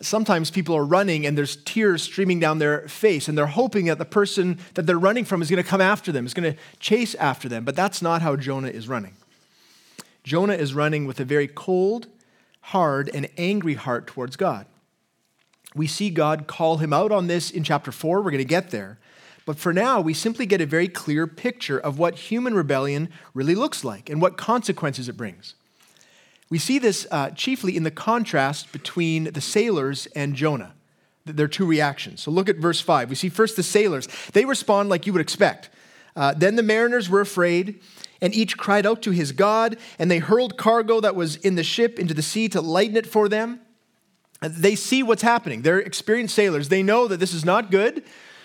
Sometimes 0.00 0.50
people 0.50 0.74
are 0.74 0.84
running 0.84 1.26
and 1.26 1.36
there's 1.36 1.56
tears 1.56 2.02
streaming 2.02 2.40
down 2.40 2.58
their 2.58 2.88
face, 2.88 3.28
and 3.28 3.36
they're 3.36 3.46
hoping 3.46 3.86
that 3.86 3.98
the 3.98 4.06
person 4.06 4.58
that 4.74 4.86
they're 4.86 4.98
running 4.98 5.24
from 5.24 5.42
is 5.42 5.50
going 5.50 5.62
to 5.62 5.68
come 5.68 5.82
after 5.82 6.10
them, 6.10 6.24
is 6.24 6.32
going 6.32 6.50
to 6.50 6.58
chase 6.80 7.14
after 7.16 7.48
them. 7.48 7.64
But 7.64 7.76
that's 7.76 8.00
not 8.00 8.22
how 8.22 8.34
Jonah 8.36 8.68
is 8.68 8.88
running. 8.88 9.14
Jonah 10.24 10.54
is 10.54 10.72
running 10.72 11.06
with 11.06 11.20
a 11.20 11.24
very 11.24 11.46
cold, 11.46 12.06
hard, 12.62 13.10
and 13.12 13.28
angry 13.36 13.74
heart 13.74 14.06
towards 14.06 14.36
God. 14.36 14.66
We 15.74 15.86
see 15.86 16.10
God 16.10 16.46
call 16.46 16.78
him 16.78 16.92
out 16.92 17.12
on 17.12 17.26
this 17.26 17.50
in 17.50 17.64
chapter 17.64 17.92
4. 17.92 18.18
We're 18.18 18.30
going 18.30 18.38
to 18.38 18.44
get 18.44 18.70
there. 18.70 18.98
But 19.44 19.58
for 19.58 19.72
now, 19.72 20.00
we 20.00 20.14
simply 20.14 20.46
get 20.46 20.60
a 20.60 20.66
very 20.66 20.88
clear 20.88 21.26
picture 21.26 21.78
of 21.78 21.98
what 21.98 22.14
human 22.14 22.54
rebellion 22.54 23.08
really 23.34 23.54
looks 23.54 23.84
like 23.84 24.08
and 24.08 24.20
what 24.20 24.36
consequences 24.36 25.08
it 25.08 25.16
brings. 25.16 25.54
We 26.52 26.58
see 26.58 26.78
this 26.78 27.06
uh, 27.10 27.30
chiefly 27.30 27.76
in 27.76 27.82
the 27.82 27.90
contrast 27.90 28.72
between 28.72 29.24
the 29.32 29.40
sailors 29.40 30.06
and 30.14 30.34
Jonah, 30.34 30.74
their 31.24 31.48
two 31.48 31.64
reactions. 31.64 32.20
So 32.20 32.30
look 32.30 32.48
at 32.48 32.56
verse 32.56 32.80
5. 32.80 33.08
We 33.08 33.16
see 33.16 33.30
first 33.30 33.56
the 33.56 33.62
sailors. 33.62 34.06
They 34.34 34.44
respond 34.44 34.90
like 34.90 35.06
you 35.06 35.14
would 35.14 35.22
expect. 35.22 35.70
Uh, 36.14 36.34
then 36.34 36.56
the 36.56 36.62
mariners 36.62 37.08
were 37.08 37.22
afraid, 37.22 37.80
and 38.20 38.34
each 38.34 38.58
cried 38.58 38.84
out 38.84 39.00
to 39.02 39.12
his 39.12 39.32
God, 39.32 39.78
and 39.98 40.10
they 40.10 40.18
hurled 40.18 40.58
cargo 40.58 41.00
that 41.00 41.16
was 41.16 41.36
in 41.36 41.54
the 41.54 41.64
ship 41.64 41.98
into 41.98 42.12
the 42.12 42.22
sea 42.22 42.50
to 42.50 42.60
lighten 42.60 42.98
it 42.98 43.06
for 43.06 43.30
them. 43.30 43.61
They 44.42 44.74
see 44.74 45.02
what's 45.02 45.22
happening. 45.22 45.62
They're 45.62 45.78
experienced 45.78 46.34
sailors. 46.34 46.68
They 46.68 46.82
know 46.82 47.06
that 47.08 47.18
this 47.18 47.32
is 47.32 47.44
not 47.44 47.70
good. 47.70 48.02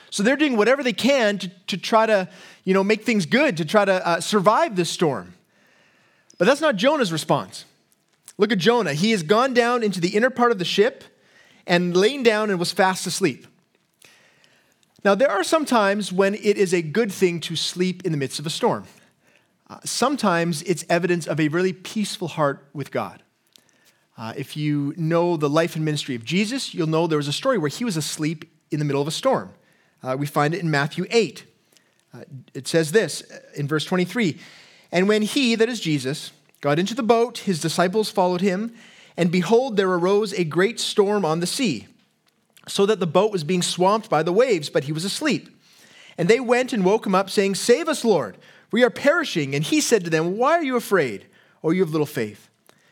So 0.09 0.23
they're 0.23 0.37
doing 0.37 0.55
whatever 0.55 0.83
they 0.83 0.93
can 0.93 1.37
to, 1.39 1.49
to 1.67 1.77
try 1.77 2.05
to, 2.05 2.29
you 2.63 2.73
know, 2.73 2.83
make 2.83 3.03
things 3.03 3.25
good, 3.25 3.57
to 3.57 3.65
try 3.65 3.83
to 3.83 4.07
uh, 4.07 4.21
survive 4.21 4.75
this 4.75 4.89
storm. 4.89 5.33
But 6.37 6.45
that's 6.45 6.61
not 6.61 6.75
Jonah's 6.75 7.11
response. 7.11 7.65
Look 8.37 8.51
at 8.51 8.59
Jonah. 8.59 8.93
He 8.93 9.11
has 9.11 9.23
gone 9.23 9.53
down 9.53 9.83
into 9.83 9.99
the 9.99 10.09
inner 10.09 10.29
part 10.29 10.51
of 10.51 10.59
the 10.59 10.65
ship 10.65 11.03
and 11.65 11.97
lain 11.97 12.23
down 12.23 12.49
and 12.49 12.59
was 12.59 12.71
fast 12.71 13.07
asleep. 13.07 13.47
Now, 15.03 15.15
there 15.15 15.31
are 15.31 15.43
some 15.43 15.65
times 15.65 16.13
when 16.13 16.35
it 16.35 16.57
is 16.57 16.73
a 16.73 16.81
good 16.81 17.11
thing 17.11 17.39
to 17.41 17.55
sleep 17.55 18.05
in 18.05 18.11
the 18.11 18.17
midst 18.17 18.39
of 18.39 18.45
a 18.45 18.49
storm. 18.49 18.85
Uh, 19.69 19.79
sometimes 19.83 20.61
it's 20.63 20.85
evidence 20.89 21.27
of 21.27 21.39
a 21.39 21.47
really 21.49 21.73
peaceful 21.73 22.27
heart 22.27 22.67
with 22.73 22.91
God. 22.91 23.23
Uh, 24.17 24.33
if 24.35 24.57
you 24.57 24.93
know 24.97 25.37
the 25.37 25.49
life 25.49 25.75
and 25.75 25.85
ministry 25.85 26.15
of 26.15 26.25
Jesus, 26.25 26.73
you'll 26.73 26.87
know 26.87 27.05
there 27.05 27.17
was 27.17 27.27
a 27.27 27.33
story 27.33 27.57
where 27.57 27.69
he 27.69 27.85
was 27.85 27.97
asleep 27.97 28.45
in 28.71 28.79
the 28.79 28.85
middle 28.85 29.01
of 29.01 29.07
a 29.07 29.11
storm. 29.11 29.53
Uh, 30.01 30.15
we 30.17 30.25
find 30.25 30.53
it 30.53 30.61
in 30.61 30.71
Matthew 30.71 31.05
8. 31.09 31.45
Uh, 32.13 32.19
it 32.53 32.67
says 32.67 32.91
this 32.91 33.21
in 33.55 33.67
verse 33.67 33.85
23 33.85 34.39
And 34.91 35.07
when 35.07 35.21
he, 35.21 35.55
that 35.55 35.69
is 35.69 35.79
Jesus, 35.79 36.31
got 36.61 36.79
into 36.79 36.95
the 36.95 37.03
boat, 37.03 37.39
his 37.39 37.61
disciples 37.61 38.09
followed 38.09 38.41
him, 38.41 38.73
and 39.15 39.31
behold, 39.31 39.77
there 39.77 39.89
arose 39.89 40.33
a 40.33 40.43
great 40.43 40.79
storm 40.79 41.23
on 41.23 41.39
the 41.39 41.47
sea, 41.47 41.87
so 42.67 42.85
that 42.85 42.99
the 42.99 43.07
boat 43.07 43.31
was 43.31 43.43
being 43.43 43.61
swamped 43.61 44.09
by 44.09 44.23
the 44.23 44.33
waves, 44.33 44.69
but 44.69 44.85
he 44.85 44.91
was 44.91 45.05
asleep. 45.05 45.49
And 46.17 46.27
they 46.27 46.39
went 46.39 46.73
and 46.73 46.83
woke 46.83 47.05
him 47.05 47.15
up, 47.15 47.29
saying, 47.29 47.55
Save 47.55 47.87
us, 47.87 48.03
Lord, 48.03 48.37
we 48.71 48.83
are 48.83 48.89
perishing. 48.89 49.53
And 49.53 49.63
he 49.63 49.79
said 49.79 50.03
to 50.03 50.09
them, 50.09 50.37
Why 50.37 50.53
are 50.53 50.63
you 50.63 50.75
afraid, 50.75 51.27
O 51.63 51.69
you 51.69 51.83
of 51.83 51.91
little 51.91 52.07
faith? 52.07 52.49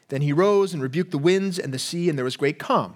Then 0.09 0.21
he 0.21 0.33
rose 0.33 0.73
and 0.73 0.81
rebuked 0.81 1.11
the 1.11 1.17
winds 1.17 1.57
and 1.57 1.73
the 1.73 1.79
sea, 1.79 2.09
and 2.09 2.17
there 2.17 2.25
was 2.25 2.37
great 2.37 2.59
calm. 2.59 2.95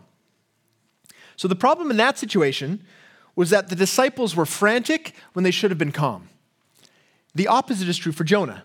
So 1.35 1.47
the 1.47 1.55
problem 1.55 1.89
in 1.89 1.97
that 1.97 2.17
situation 2.17 2.83
was 3.35 3.49
that 3.49 3.69
the 3.69 3.75
disciples 3.75 4.35
were 4.35 4.45
frantic 4.45 5.13
when 5.33 5.43
they 5.43 5.51
should 5.51 5.71
have 5.71 5.77
been 5.77 5.91
calm. 5.91 6.29
The 7.33 7.47
opposite 7.47 7.87
is 7.87 7.97
true 7.97 8.11
for 8.11 8.23
Jonah. 8.23 8.63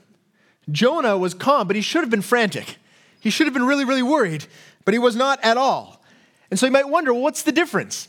Jonah 0.71 1.17
was 1.17 1.35
calm, 1.35 1.67
but 1.67 1.77
he 1.77 1.83
should 1.83 2.01
have 2.01 2.11
been 2.11 2.23
frantic. 2.23 2.79
He 3.21 3.31
should 3.31 3.47
have 3.47 3.55
been 3.55 3.67
really, 3.67 3.85
really 3.85 4.03
worried, 4.03 4.47
but 4.85 4.93
he 4.93 4.99
was 4.99 5.15
not 5.15 5.39
at 5.45 5.57
all. 5.57 6.03
And 6.51 6.59
so 6.59 6.67
you 6.67 6.73
might 6.73 6.89
wonder, 6.89 7.13
well, 7.13 7.23
what's 7.23 7.43
the 7.43 7.53
difference? 7.53 8.09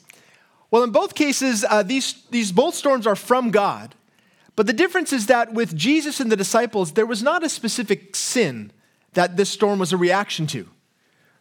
Well, 0.71 0.83
in 0.83 0.91
both 0.91 1.15
cases, 1.15 1.63
uh, 1.69 1.83
these, 1.83 2.23
these 2.31 2.51
both 2.51 2.75
storms 2.75 3.05
are 3.05 3.15
from 3.15 3.51
God. 3.51 3.95
But 4.55 4.67
the 4.67 4.73
difference 4.73 5.13
is 5.13 5.27
that 5.27 5.53
with 5.53 5.75
Jesus 5.75 6.19
and 6.19 6.31
the 6.31 6.35
disciples, 6.35 6.93
there 6.93 7.05
was 7.05 7.21
not 7.21 7.43
a 7.43 7.49
specific 7.49 8.15
sin 8.15 8.71
that 9.15 9.35
this 9.35 9.49
storm 9.49 9.79
was 9.79 9.91
a 9.91 9.97
reaction 9.97 10.47
to 10.47 10.69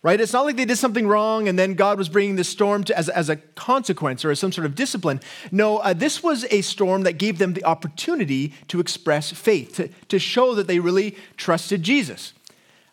right? 0.05 0.21
It's 0.21 0.35
not 0.35 0.45
like 0.45 0.57
they 0.57 0.67
did 0.67 0.77
something 0.77 1.09
wrong 1.09 1.49
and 1.49 1.59
then 1.59 1.73
God 1.75 1.97
was 1.97 2.11
bringing 2.11 2.37
this 2.37 2.49
storm 2.49 2.85
to, 2.85 2.97
as, 2.97 3.09
as 3.09 3.31
a 3.31 3.37
consequence 3.37 4.23
or 4.23 4.31
as 4.31 4.39
some 4.39 4.53
sort 4.53 4.67
of 4.67 4.75
discipline. 4.75 5.19
No, 5.51 5.79
uh, 5.79 5.95
this 5.95 6.23
was 6.23 6.45
a 6.51 6.61
storm 6.61 7.05
that 7.05 7.15
gave 7.15 7.39
them 7.39 7.55
the 7.55 7.65
opportunity 7.65 8.53
to 8.69 8.81
express 8.81 9.33
faith, 9.33 9.77
to, 9.77 9.89
to 10.09 10.19
show 10.19 10.55
that 10.57 10.67
they 10.67 10.79
really 10.79 11.17
trusted 11.39 11.83
Jesus. 11.83 12.35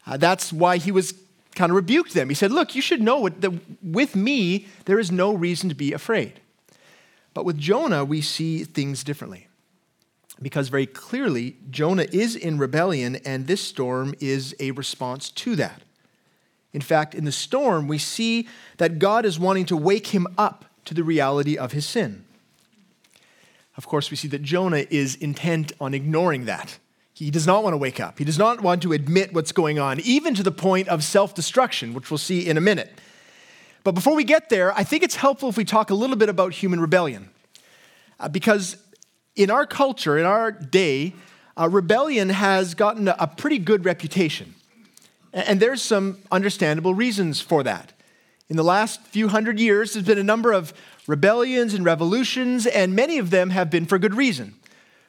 Uh, 0.08 0.16
that's 0.16 0.54
why 0.54 0.78
he 0.78 0.90
was 0.90 1.14
kind 1.54 1.70
of 1.70 1.76
rebuked 1.76 2.14
them. 2.14 2.30
He 2.30 2.36
said, 2.36 2.50
Look, 2.50 2.76
you 2.76 2.82
should 2.82 3.02
know 3.02 3.28
that 3.28 3.52
with 3.84 4.16
me, 4.16 4.68
there 4.86 4.98
is 4.98 5.12
no 5.12 5.34
reason 5.34 5.68
to 5.68 5.76
be 5.76 5.92
afraid. 5.92 6.40
But 7.34 7.44
with 7.44 7.58
Jonah, 7.58 8.06
we 8.06 8.22
see 8.22 8.64
things 8.64 9.04
differently. 9.04 9.48
Because 10.42 10.70
very 10.70 10.88
clearly, 10.88 11.58
Jonah 11.70 12.08
is 12.12 12.36
in 12.36 12.58
rebellion, 12.58 13.18
and 13.18 13.48
this 13.48 13.62
storm 13.62 14.16
is 14.20 14.56
a 14.60 14.72
response 14.72 15.30
to 15.32 15.56
that. 15.58 15.82
In 16.74 16.82
fact, 16.82 17.14
in 17.14 17.26
the 17.26 17.32
storm, 17.32 17.88
we 17.88 17.98
see 17.98 18.48
that 18.78 18.98
God 18.98 19.26
is 19.26 19.40
wanting 19.40 19.66
to 19.66 19.78
wake 19.78 20.08
him 20.08 20.26
up 20.38 20.66
to 20.86 20.94
the 20.94 21.04
reality 21.04 21.58
of 21.58 21.74
his 21.74 21.86
sin. 21.86 22.26
Of 23.78 23.88
course, 23.88 24.10
we 24.10 24.18
see 24.18 24.28
that 24.30 24.42
Jonah 24.42 24.86
is 24.90 25.16
intent 25.16 25.74
on 25.80 25.94
ignoring 25.94 26.46
that. 26.46 26.80
He 27.14 27.30
does 27.30 27.46
not 27.46 27.64
want 27.64 27.74
to 27.74 27.78
wake 27.78 28.00
up. 28.00 28.18
He 28.18 28.26
does 28.26 28.38
not 28.38 28.62
want 28.62 28.82
to 28.82 28.94
admit 28.94 29.34
what's 29.34 29.52
going 29.52 29.80
on, 29.80 30.00
even 30.00 30.34
to 30.36 30.44
the 30.44 30.52
point 30.52 30.88
of 30.88 31.04
self 31.04 31.36
destruction, 31.36 31.94
which 31.94 32.10
we'll 32.10 32.18
see 32.18 32.48
in 32.48 32.58
a 32.58 32.62
minute. 32.62 33.00
But 33.84 33.94
before 33.94 34.16
we 34.16 34.24
get 34.24 34.50
there, 34.50 34.74
I 34.78 34.84
think 34.84 35.04
it's 35.04 35.16
helpful 35.16 35.50
if 35.50 35.58
we 35.58 35.66
talk 35.66 35.90
a 35.90 35.96
little 35.96 36.16
bit 36.16 36.30
about 36.30 36.54
human 36.54 36.80
rebellion. 36.80 37.30
Uh, 38.20 38.28
because 38.28 38.78
in 39.36 39.50
our 39.50 39.66
culture, 39.66 40.18
in 40.18 40.26
our 40.26 40.52
day, 40.52 41.14
uh, 41.58 41.70
rebellion 41.70 42.30
has 42.30 42.74
gotten 42.74 43.08
a, 43.08 43.28
pretty 43.28 43.58
good 43.58 43.86
reputation. 43.86 44.56
And 45.34 45.60
there's 45.60 45.82
some 45.82 46.20
understandable 46.32 46.94
reasons 46.94 47.40
for 47.40 47.64
that. 47.64 47.94
In 48.50 48.58
the 48.58 48.64
last 48.64 49.02
few 49.04 49.30
hundred 49.30 49.60
years, 49.60 49.94
there's 49.94 50.06
been 50.06 50.18
a 50.18 50.24
number 50.24 50.52
of 50.52 50.74
rebellions 51.08 51.74
and 51.74 51.86
revolutions, 51.86 52.66
and 52.66 52.96
many 52.96 53.18
of 53.18 53.30
them 53.30 53.50
have 53.52 53.70
been 53.70 53.86
for 53.86 53.98
good 53.98 54.16
reason. 54.16 54.56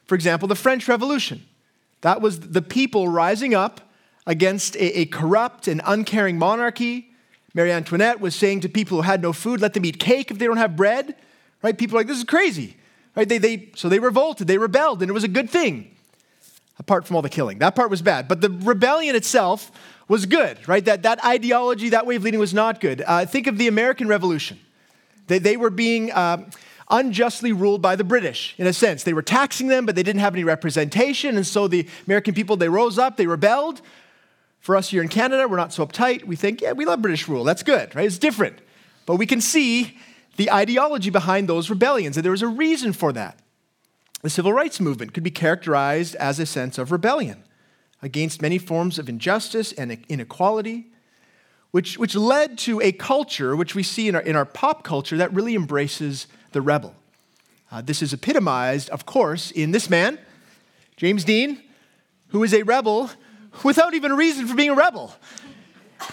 For 0.07 0.15
example, 0.15 0.47
the 0.47 0.55
French 0.55 0.87
Revolution. 0.89 1.45
That 2.03 2.21
was 2.21 2.41
the 2.41 2.63
people 2.63 3.09
rising 3.09 3.55
up 3.55 3.81
against 4.27 4.77
a, 4.77 5.01
a 5.01 5.07
corrupt 5.07 5.67
and 5.67 5.81
uncaring 5.85 6.39
monarchy. 6.39 7.11
Marie 7.55 7.73
Antoinette 7.73 8.21
was 8.21 8.35
saying 8.35 8.61
to 8.61 8.69
people 8.69 8.99
who 8.99 9.03
had 9.03 9.23
no 9.23 9.33
food, 9.33 9.61
let 9.61 9.75
them 9.75 9.85
eat 9.85 9.99
cake 9.99 10.31
if 10.31 10.39
they 10.39 10.47
don't 10.47 10.57
have 10.57 10.77
bread. 10.77 11.17
Right? 11.63 11.77
People 11.77 11.97
are 11.97 12.01
like, 12.01 12.07
this 12.07 12.19
is 12.19 12.25
crazy. 12.25 12.77
Right? 13.15 13.29
They, 13.29 13.39
they, 13.39 13.69
so 13.75 13.89
they 13.89 13.99
revolted, 13.99 14.47
they 14.47 14.59
rebelled, 14.59 15.03
and 15.03 15.11
it 15.11 15.13
was 15.13 15.25
a 15.25 15.29
good 15.29 15.51
thing, 15.51 15.95
apart 16.79 17.07
from 17.07 17.17
all 17.17 17.23
the 17.23 17.29
killing. 17.29 17.59
That 17.59 17.75
part 17.75 17.91
was 17.91 18.01
bad. 18.01 18.27
But 18.27 18.41
the 18.41 18.51
rebellion 18.51 19.15
itself 19.15 19.71
was 20.09 20.27
good, 20.27 20.67
right? 20.67 20.85
That, 20.85 21.03
that 21.03 21.25
ideology, 21.25 21.91
that 21.91 22.07
way 22.07 22.17
of 22.17 22.23
leading 22.23 22.41
was 22.41 22.55
not 22.55 22.81
good. 22.81 23.03
Uh, 23.07 23.27
think 23.27 23.47
of 23.47 23.59
the 23.59 23.69
American 23.69 24.09
Revolution. 24.09 24.59
They, 25.27 25.39
they 25.39 25.57
were 25.57 25.71
being 25.71 26.11
uh, 26.11 26.49
unjustly 26.91 27.53
ruled 27.53 27.83
by 27.83 27.97
the 27.97 28.05
British, 28.05 28.55
in 28.59 28.67
a 28.67 28.73
sense. 28.73 29.03
They 29.03 29.13
were 29.13 29.23
taxing 29.23 29.69
them, 29.69 29.87
but 29.87 29.95
they 29.95 30.03
didn't 30.03 30.21
have 30.21 30.35
any 30.35 30.45
representation. 30.45 31.37
And 31.37 31.47
so 31.47 31.69
the 31.69 31.87
American 32.07 32.35
people, 32.35 32.57
they 32.57 32.69
rose 32.69 32.99
up, 32.99 33.17
they 33.17 33.27
rebelled. 33.27 33.81
For 34.61 34.77
us 34.77 34.91
here 34.91 35.03
in 35.03 35.09
Canada, 35.09 35.49
we're 35.49 35.57
not 35.57 35.73
so 35.73 35.85
uptight. 35.85 36.25
We 36.25 36.37
think, 36.37 36.61
yeah, 36.61 36.73
we 36.73 36.85
love 36.85 37.03
British 37.03 37.27
rule. 37.27 37.43
That's 37.43 37.63
good, 37.63 37.95
right? 37.95 38.07
It's 38.07 38.19
different. 38.19 38.59
But 39.07 39.17
we 39.17 39.27
can 39.27 39.41
see 39.41 39.99
the 40.37 40.51
ideology 40.51 41.11
behind 41.11 41.49
those 41.49 41.69
rebellions, 41.71 42.17
and 42.17 42.25
there 42.25 42.33
was 42.33 42.43
a 42.43 42.49
reason 42.49 42.93
for 42.93 43.13
that. 43.13 43.39
The 44.23 44.31
civil 44.31 44.53
rights 44.53 44.81
movement 44.81 45.15
could 45.15 45.23
be 45.23 45.31
characterized 45.31 46.15
as 46.17 46.39
a 46.39 46.47
sense 46.47 46.79
of 46.79 46.93
rebellion 46.93 47.43
against 48.01 48.41
many 48.41 48.59
forms 48.59 48.99
of 48.99 49.09
injustice 49.09 49.73
and 49.73 49.99
inequality, 50.09 50.87
which, 51.71 51.99
which 51.99 52.15
led 52.15 52.59
to 52.59 52.81
a 52.81 52.93
culture 52.93 53.57
which 53.57 53.75
we 53.75 53.83
see 53.83 54.09
in 54.09 54.15
our, 54.15 54.21
in 54.21 54.37
our 54.37 54.45
pop 54.45 54.85
culture 54.85 55.17
that 55.17 55.33
really 55.33 55.55
embraces 55.55 56.27
the 56.53 56.61
rebel. 56.61 56.95
Uh, 57.71 57.81
this 57.81 58.03
is 58.03 58.13
epitomized, 58.13 58.91
of 58.91 59.07
course, 59.07 59.51
in 59.51 59.71
this 59.71 59.89
man, 59.89 60.19
James 60.97 61.25
Dean, 61.25 61.63
who 62.29 62.43
is 62.45 62.53
a 62.53 62.63
rebel 62.63 63.11
without 63.65 63.95
even 63.95 64.11
a 64.13 64.15
reason 64.15 64.47
for 64.47 64.55
being 64.55 64.71
a 64.71 64.75
rebel. 64.75 65.15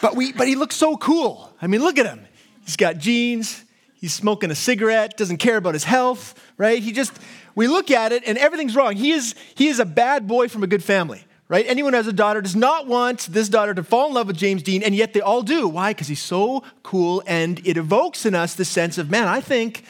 But, 0.01 0.15
we, 0.15 0.31
but 0.31 0.47
he 0.47 0.55
looks 0.55 0.75
so 0.75 0.97
cool. 0.97 1.51
I 1.61 1.67
mean, 1.67 1.81
look 1.81 1.97
at 1.97 2.05
him. 2.05 2.25
He's 2.65 2.77
got 2.77 2.97
jeans, 2.97 3.63
he's 3.99 4.13
smoking 4.13 4.51
a 4.51 4.55
cigarette, 4.55 5.17
doesn't 5.17 5.37
care 5.37 5.57
about 5.57 5.73
his 5.73 5.83
health, 5.83 6.41
right? 6.57 6.81
He 6.81 6.91
just, 6.91 7.13
we 7.55 7.67
look 7.67 7.91
at 7.91 8.11
it 8.11 8.23
and 8.25 8.37
everything's 8.37 8.75
wrong. 8.75 8.95
He 8.95 9.11
is, 9.11 9.35
he 9.55 9.67
is 9.67 9.79
a 9.79 9.85
bad 9.85 10.27
boy 10.27 10.47
from 10.47 10.63
a 10.63 10.67
good 10.67 10.83
family 10.83 11.25
right? 11.49 11.65
Anyone 11.67 11.93
who 11.93 11.97
has 11.97 12.07
a 12.07 12.13
daughter 12.13 12.41
does 12.41 12.55
not 12.55 12.87
want 12.87 13.21
this 13.21 13.49
daughter 13.49 13.73
to 13.73 13.83
fall 13.83 14.07
in 14.07 14.13
love 14.13 14.27
with 14.27 14.37
James 14.37 14.63
Dean, 14.63 14.83
and 14.83 14.95
yet 14.95 15.13
they 15.13 15.19
all 15.19 15.41
do. 15.41 15.67
Why? 15.67 15.91
Because 15.91 16.07
he's 16.07 16.21
so 16.21 16.63
cool, 16.83 17.23
and 17.25 17.59
it 17.67 17.75
evokes 17.75 18.25
in 18.25 18.35
us 18.35 18.53
the 18.53 18.63
sense 18.63 18.97
of, 18.97 19.09
man, 19.09 19.27
I 19.27 19.41
think 19.41 19.83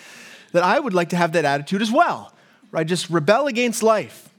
that 0.53 0.63
I 0.63 0.79
would 0.79 0.93
like 0.93 1.09
to 1.09 1.17
have 1.17 1.33
that 1.33 1.45
attitude 1.45 1.81
as 1.81 1.91
well, 1.91 2.33
right? 2.71 2.87
Just 2.87 3.09
rebel 3.09 3.47
against 3.47 3.83
life. 3.83 4.29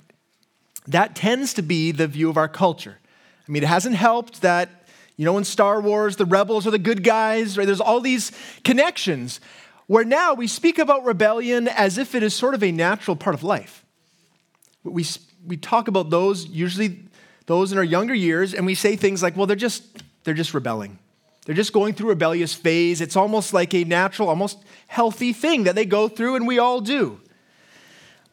That 0.88 1.14
tends 1.14 1.54
to 1.54 1.62
be 1.62 1.92
the 1.92 2.08
view 2.08 2.30
of 2.30 2.38
our 2.38 2.48
culture. 2.48 2.96
I 3.46 3.52
mean, 3.52 3.62
it 3.62 3.68
hasn't 3.68 3.96
helped 3.96 4.40
that, 4.40 4.79
you 5.20 5.26
know, 5.26 5.36
in 5.36 5.44
Star 5.44 5.82
Wars, 5.82 6.16
the 6.16 6.24
rebels 6.24 6.66
are 6.66 6.70
the 6.70 6.78
good 6.78 7.04
guys, 7.04 7.58
right? 7.58 7.66
There's 7.66 7.78
all 7.78 8.00
these 8.00 8.32
connections 8.64 9.38
where 9.86 10.02
now 10.02 10.32
we 10.32 10.46
speak 10.46 10.78
about 10.78 11.04
rebellion 11.04 11.68
as 11.68 11.98
if 11.98 12.14
it 12.14 12.22
is 12.22 12.34
sort 12.34 12.54
of 12.54 12.64
a 12.64 12.72
natural 12.72 13.14
part 13.14 13.34
of 13.34 13.42
life. 13.42 13.84
We, 14.82 15.04
we 15.46 15.58
talk 15.58 15.88
about 15.88 16.08
those 16.08 16.46
usually 16.46 17.00
those 17.44 17.70
in 17.70 17.76
our 17.76 17.84
younger 17.84 18.14
years 18.14 18.54
and 18.54 18.64
we 18.64 18.74
say 18.74 18.96
things 18.96 19.22
like, 19.22 19.36
well, 19.36 19.44
they're 19.44 19.56
just, 19.56 19.84
they're 20.24 20.32
just 20.32 20.54
rebelling. 20.54 20.98
They're 21.44 21.54
just 21.54 21.74
going 21.74 21.92
through 21.92 22.06
a 22.06 22.14
rebellious 22.14 22.54
phase. 22.54 23.02
It's 23.02 23.14
almost 23.14 23.52
like 23.52 23.74
a 23.74 23.84
natural, 23.84 24.30
almost 24.30 24.56
healthy 24.86 25.34
thing 25.34 25.64
that 25.64 25.74
they 25.74 25.84
go 25.84 26.08
through, 26.08 26.36
and 26.36 26.46
we 26.46 26.58
all 26.58 26.80
do. 26.80 27.20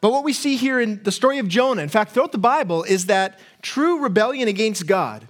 But 0.00 0.10
what 0.10 0.24
we 0.24 0.32
see 0.32 0.56
here 0.56 0.80
in 0.80 1.02
the 1.02 1.12
story 1.12 1.38
of 1.38 1.48
Jonah, 1.48 1.82
in 1.82 1.90
fact, 1.90 2.12
throughout 2.12 2.32
the 2.32 2.38
Bible, 2.38 2.82
is 2.84 3.06
that 3.06 3.38
true 3.60 4.02
rebellion 4.02 4.48
against 4.48 4.86
God 4.86 5.26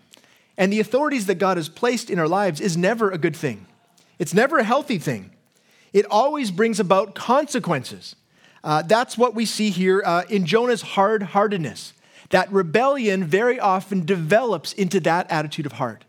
and 0.58 0.72
the 0.72 0.80
authorities 0.80 1.26
that 1.26 1.36
God 1.36 1.56
has 1.56 1.68
placed 1.68 2.10
in 2.10 2.18
our 2.18 2.28
lives 2.28 2.60
is 2.60 2.76
never 2.76 3.10
a 3.10 3.16
good 3.16 3.36
thing. 3.36 3.66
It's 4.18 4.34
never 4.34 4.58
a 4.58 4.64
healthy 4.64 4.98
thing. 4.98 5.30
It 5.92 6.04
always 6.10 6.50
brings 6.50 6.80
about 6.80 7.14
consequences. 7.14 8.16
Uh, 8.64 8.82
that's 8.82 9.16
what 9.16 9.34
we 9.34 9.46
see 9.46 9.70
here 9.70 10.02
uh, 10.04 10.24
in 10.28 10.44
Jonah's 10.44 10.82
hard 10.82 11.22
heartedness 11.22 11.94
that 12.30 12.52
rebellion 12.52 13.24
very 13.24 13.58
often 13.58 14.04
develops 14.04 14.72
into 14.74 15.00
that 15.00 15.30
attitude 15.30 15.64
of 15.64 15.72
heart, 15.72 16.04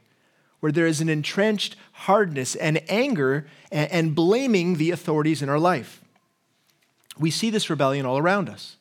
where 0.59 0.71
there 0.71 0.87
is 0.87 0.99
an 0.99 1.07
entrenched 1.07 1.77
hardness 1.93 2.55
and 2.55 2.81
anger 2.89 3.47
and, 3.71 3.89
and 3.91 4.15
blaming 4.15 4.75
the 4.75 4.91
authorities 4.91 5.41
in 5.41 5.47
our 5.47 5.59
life. 5.59 6.01
We 7.17 7.31
see 7.31 7.49
this 7.49 7.69
rebellion 7.69 8.05
all 8.05 8.17
around 8.17 8.49
us. 8.49 8.77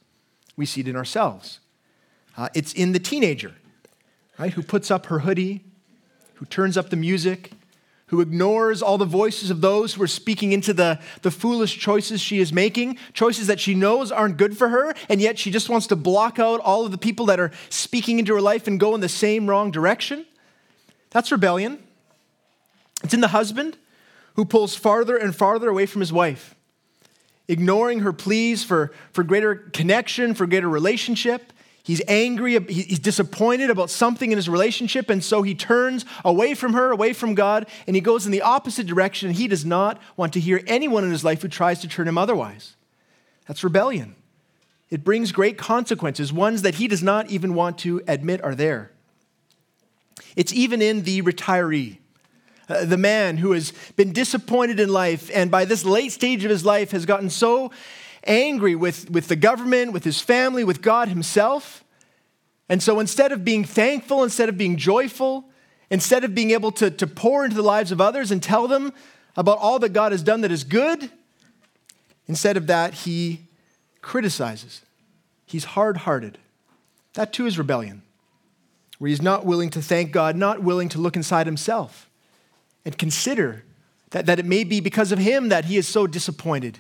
We 0.57 0.67
see 0.67 0.81
it 0.81 0.89
in 0.89 0.97
ourselves. 0.97 1.61
Uh, 2.37 2.49
it's 2.55 2.73
in 2.73 2.93
the 2.93 2.99
teenager, 2.99 3.55
right, 4.39 4.53
who 4.53 4.63
puts 4.63 4.91
up 4.91 5.07
her 5.07 5.21
hoodie, 5.21 5.65
who 6.35 6.47
turns 6.47 6.77
up 6.77 6.91
the 6.91 6.97
music, 6.97 7.53
who 8.07 8.21
ignores 8.21 8.81
all 8.81 8.97
the 8.97 9.05
voices 9.05 9.51
of 9.51 9.61
those 9.61 9.95
who 9.95 10.03
are 10.03 10.09
speaking 10.09 10.53
into 10.53 10.73
the, 10.73 10.99
the 11.23 11.31
foolish 11.31 11.79
choices 11.79 12.21
she 12.21 12.39
is 12.39 12.53
making, 12.53 12.97
choices 13.13 13.47
that 13.49 13.61
she 13.61 13.75
knows 13.75 14.11
aren't 14.11 14.39
good 14.39 14.57
for 14.57 14.71
her, 14.71 14.95
and 15.09 15.21
yet 15.21 15.39
she 15.39 15.51
just 15.51 15.69
wants 15.69 15.87
to 15.87 15.97
block 15.97 16.39
out 16.39 16.61
all 16.61 16.87
of 16.87 16.91
the 16.91 16.99
people 16.99 17.27
that 17.27 17.39
are 17.39 17.51
speaking 17.69 18.19
into 18.19 18.35
her 18.35 18.41
life 18.41 18.67
and 18.67 18.81
go 18.81 18.95
in 18.95 19.01
the 19.01 19.09
same 19.09 19.49
wrong 19.49 19.71
direction. 19.71 20.25
That's 21.11 21.31
rebellion. 21.31 21.83
It's 23.05 23.15
in 23.15 23.21
the 23.21 23.29
husband 23.29 23.77
who 24.37 24.45
pulls 24.45 24.75
farther 24.75 25.17
and 25.17 25.35
farther 25.35 25.69
away 25.69 25.85
from 25.85 26.01
his 26.01 26.13
wife, 26.13 26.55
ignoring 27.47 28.01
her 28.01 28.13
pleas 28.13 28.65
for, 28.65 28.93
for 29.13 29.23
greater 29.23 29.55
connection, 29.55 30.33
for 30.33 30.47
greater 30.47 30.69
relationship. 30.69 31.53
He's 31.89 32.03
angry, 32.07 32.53
he's 32.69 32.99
disappointed 32.99 33.71
about 33.71 33.89
something 33.89 34.31
in 34.31 34.37
his 34.37 34.47
relationship, 34.47 35.09
and 35.09 35.25
so 35.25 35.41
he 35.41 35.55
turns 35.55 36.05
away 36.23 36.53
from 36.53 36.75
her, 36.75 36.91
away 36.91 37.15
from 37.15 37.35
God, 37.35 37.67
and 37.87 37.97
he 37.97 38.03
goes 38.03 38.27
in 38.27 38.31
the 38.31 38.43
opposite 38.43 38.87
direction. 38.87 39.31
He 39.31 39.49
does 39.49 39.65
not 39.65 39.99
want 40.15 40.35
to 40.35 40.41
hear 40.41 40.61
anyone 40.67 41.03
in 41.03 41.11
his 41.11 41.25
life 41.25 41.41
who 41.41 41.49
tries 41.49 41.81
to 41.81 41.89
turn 41.89 42.07
him 42.07 42.19
otherwise. 42.19 42.77
That's 43.47 43.65
rebellion. 43.65 44.17
It 44.91 45.03
brings 45.03 45.33
great 45.33 45.57
consequences, 45.57 46.31
ones 46.31 46.61
that 46.61 46.75
he 46.75 46.89
does 46.89 47.03
not 47.03 47.31
even 47.31 47.55
want 47.55 47.79
to 47.79 48.03
admit 48.07 48.45
are 48.45 48.55
there. 48.55 48.91
It's 50.37 50.53
even 50.53 50.83
in 50.83 51.05
the 51.05 51.23
retiree, 51.23 52.01
uh, 52.69 52.85
the 52.85 52.99
man 52.99 53.39
who 53.39 53.53
has 53.53 53.73
been 53.97 54.13
disappointed 54.13 54.79
in 54.79 54.91
life 54.91 55.31
and 55.33 55.51
by 55.51 55.65
this 55.65 55.87
late 55.87 56.13
stage 56.13 56.45
of 56.45 56.51
his 56.51 56.67
life 56.67 56.91
has 56.91 57.07
gotten 57.07 57.31
so 57.31 57.71
angry 58.25 58.75
with, 58.75 59.11
with 59.11 59.29
the 59.29 59.37
government, 59.37 59.93
with 59.93 60.05
his 60.05 60.21
family, 60.21 60.65
with 60.65 60.83
God 60.83 61.09
himself. 61.09 61.85
And 62.69 62.83
so 62.83 63.01
instead 63.01 63.33
of 63.33 63.45
being 63.45 63.65
thankful, 63.65 64.23
instead 64.23 64.49
of 64.49 64.59
being 64.59 64.77
joyful, 64.77 65.45
instead 65.91 66.25
of 66.25 66.35
being 66.35 66.51
able 66.51 66.73
to, 66.73 66.91
to 66.91 67.07
pour 67.07 67.45
into 67.45 67.57
the 67.57 67.63
lives 67.63 67.93
of 67.93 68.01
others 68.01 68.31
and 68.31 68.43
tell 68.43 68.69
them 68.69 68.93
about 69.37 69.59
all 69.59 69.79
that 69.79 69.93
God 69.93 70.13
has 70.13 70.23
done 70.23 70.43
that 70.43 70.51
is 70.51 70.65
good, 70.65 71.11
instead 72.27 72.57
of 72.57 72.67
that, 72.67 72.93
he 72.95 73.41
criticizes. 74.03 74.83
He's 75.47 75.65
hard 75.65 75.99
hearted. 75.99 76.39
That 77.15 77.33
too 77.33 77.47
is 77.47 77.59
rebellion, 77.59 78.03
where 78.99 79.09
he's 79.09 79.23
not 79.23 79.47
willing 79.47 79.71
to 79.71 79.83
thank 79.83 80.13
God, 80.13 80.37
not 80.37 80.63
willing 80.63 80.89
to 80.91 80.99
look 80.99 81.17
inside 81.17 81.47
himself 81.47 82.09
and 82.85 82.97
consider 82.97 83.65
that, 84.11 84.27
that 84.27 84.39
it 84.39 84.45
may 84.45 84.65
be 84.65 84.81
because 84.81 85.13
of 85.13 85.19
him 85.19 85.49
that 85.49 85.67
he 85.67 85.77
is 85.77 85.89
so 85.89 86.07
disappointed 86.07 86.79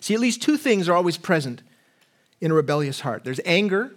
See, 0.00 0.14
at 0.14 0.20
least 0.20 0.42
two 0.42 0.56
things 0.56 0.88
are 0.88 0.94
always 0.94 1.18
present 1.18 1.62
in 2.40 2.50
a 2.50 2.54
rebellious 2.54 3.00
heart 3.00 3.22
there's 3.22 3.40
anger, 3.44 3.92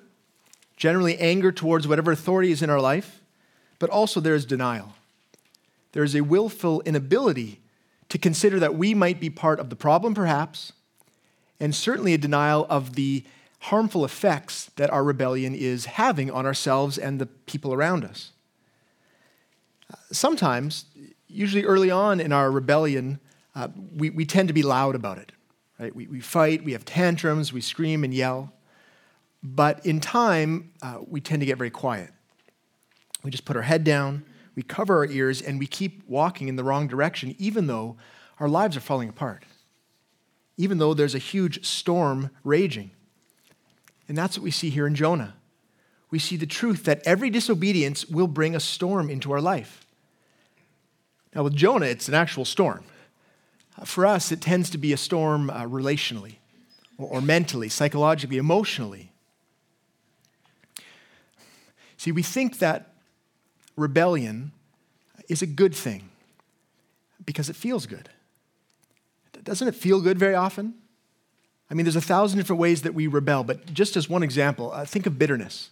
generally 0.75 1.17
anger 1.17 1.51
towards 1.51 1.87
whatever 1.87 2.11
authority 2.11 2.51
is 2.51 2.61
in 2.61 2.69
our 2.69 2.81
life, 2.81 3.21
but 3.79 3.89
also 3.89 4.19
there 4.19 4.35
is 4.35 4.45
denial. 4.45 4.93
There 5.93 6.03
is 6.03 6.15
a 6.15 6.21
willful 6.21 6.81
inability 6.81 7.61
to 8.09 8.17
consider 8.17 8.59
that 8.59 8.75
we 8.75 8.93
might 8.93 9.19
be 9.19 9.29
part 9.29 9.59
of 9.59 9.69
the 9.69 9.75
problem, 9.75 10.13
perhaps, 10.13 10.73
and 11.59 11.73
certainly 11.73 12.13
a 12.13 12.17
denial 12.17 12.67
of 12.69 12.95
the 12.95 13.23
harmful 13.59 14.03
effects 14.03 14.65
that 14.75 14.89
our 14.89 15.03
rebellion 15.03 15.55
is 15.55 15.85
having 15.85 16.29
on 16.29 16.45
ourselves 16.45 16.97
and 16.97 17.19
the 17.21 17.25
people 17.25 17.73
around 17.73 18.03
us. 18.03 18.31
Sometimes, 20.11 20.85
usually 21.27 21.63
early 21.63 21.89
on 21.89 22.19
in 22.19 22.33
our 22.33 22.51
rebellion, 22.51 23.19
uh, 23.55 23.69
we, 23.95 24.09
we 24.09 24.25
tend 24.25 24.49
to 24.49 24.53
be 24.53 24.63
loud 24.63 24.95
about 24.95 25.17
it. 25.17 25.31
Right? 25.79 25.95
We, 25.95 26.07
we 26.07 26.19
fight, 26.19 26.63
we 26.63 26.73
have 26.73 26.85
tantrums, 26.85 27.51
we 27.51 27.61
scream 27.61 28.03
and 28.03 28.13
yell. 28.13 28.53
But 29.41 29.85
in 29.85 29.99
time, 29.99 30.71
uh, 30.81 30.99
we 31.05 31.19
tend 31.19 31.41
to 31.41 31.45
get 31.45 31.57
very 31.57 31.69
quiet. 31.69 32.11
We 33.23 33.31
just 33.31 33.45
put 33.45 33.55
our 33.55 33.63
head 33.63 33.83
down, 33.83 34.25
we 34.55 34.63
cover 34.63 34.97
our 34.97 35.05
ears, 35.05 35.41
and 35.41 35.59
we 35.59 35.65
keep 35.65 36.07
walking 36.07 36.47
in 36.47 36.55
the 36.55 36.63
wrong 36.63 36.87
direction, 36.87 37.35
even 37.39 37.67
though 37.67 37.97
our 38.39 38.49
lives 38.49 38.77
are 38.77 38.81
falling 38.81 39.09
apart, 39.09 39.43
even 40.57 40.77
though 40.77 40.93
there's 40.93 41.15
a 41.15 41.19
huge 41.19 41.65
storm 41.65 42.29
raging. 42.43 42.91
And 44.07 44.17
that's 44.17 44.37
what 44.37 44.43
we 44.43 44.51
see 44.51 44.69
here 44.69 44.85
in 44.85 44.95
Jonah. 44.95 45.35
We 46.11 46.19
see 46.19 46.37
the 46.37 46.45
truth 46.45 46.83
that 46.83 47.01
every 47.05 47.29
disobedience 47.29 48.05
will 48.05 48.27
bring 48.27 48.55
a 48.55 48.59
storm 48.59 49.09
into 49.09 49.31
our 49.31 49.41
life. 49.41 49.87
Now, 51.33 51.43
with 51.43 51.55
Jonah, 51.55 51.87
it's 51.87 52.07
an 52.07 52.13
actual 52.13 52.45
storm. 52.45 52.83
For 53.85 54.05
us, 54.05 54.31
it 54.31 54.39
tends 54.41 54.69
to 54.71 54.77
be 54.77 54.93
a 54.93 54.97
storm 54.97 55.49
uh, 55.49 55.63
relationally 55.63 56.35
or, 56.97 57.07
or 57.07 57.21
mentally, 57.21 57.69
psychologically, 57.69 58.37
emotionally. 58.37 59.11
See, 61.97 62.11
we 62.11 62.23
think 62.23 62.59
that 62.59 62.93
rebellion 63.75 64.51
is 65.27 65.41
a 65.41 65.47
good 65.47 65.73
thing 65.73 66.09
because 67.25 67.49
it 67.49 67.55
feels 67.55 67.85
good. 67.85 68.09
Doesn't 69.43 69.67
it 69.67 69.75
feel 69.75 70.01
good 70.01 70.19
very 70.19 70.35
often? 70.35 70.75
I 71.69 71.73
mean, 71.73 71.85
there's 71.85 71.95
a 71.95 72.01
thousand 72.01 72.37
different 72.37 72.59
ways 72.59 72.83
that 72.83 72.93
we 72.93 73.07
rebel, 73.07 73.43
but 73.43 73.73
just 73.73 73.97
as 73.97 74.07
one 74.07 74.21
example, 74.21 74.71
uh, 74.71 74.85
think 74.85 75.05
of 75.05 75.17
bitterness. 75.17 75.69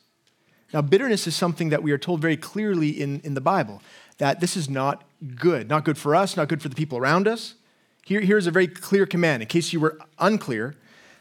Now, 0.73 0.81
bitterness 0.81 1.27
is 1.27 1.35
something 1.35 1.69
that 1.69 1.83
we 1.83 1.91
are 1.91 1.97
told 1.97 2.21
very 2.21 2.37
clearly 2.37 2.89
in, 2.89 3.19
in 3.21 3.33
the 3.33 3.41
Bible 3.41 3.81
that 4.17 4.39
this 4.39 4.55
is 4.55 4.69
not 4.69 5.03
good. 5.35 5.69
Not 5.69 5.83
good 5.85 5.97
for 5.97 6.15
us, 6.15 6.37
not 6.37 6.47
good 6.47 6.61
for 6.61 6.69
the 6.69 6.75
people 6.75 6.97
around 6.97 7.27
us. 7.27 7.55
Here, 8.05 8.21
here's 8.21 8.47
a 8.47 8.51
very 8.51 8.67
clear 8.67 9.05
command 9.05 9.43
in 9.43 9.47
case 9.47 9.73
you 9.73 9.79
were 9.79 9.99
unclear. 10.19 10.75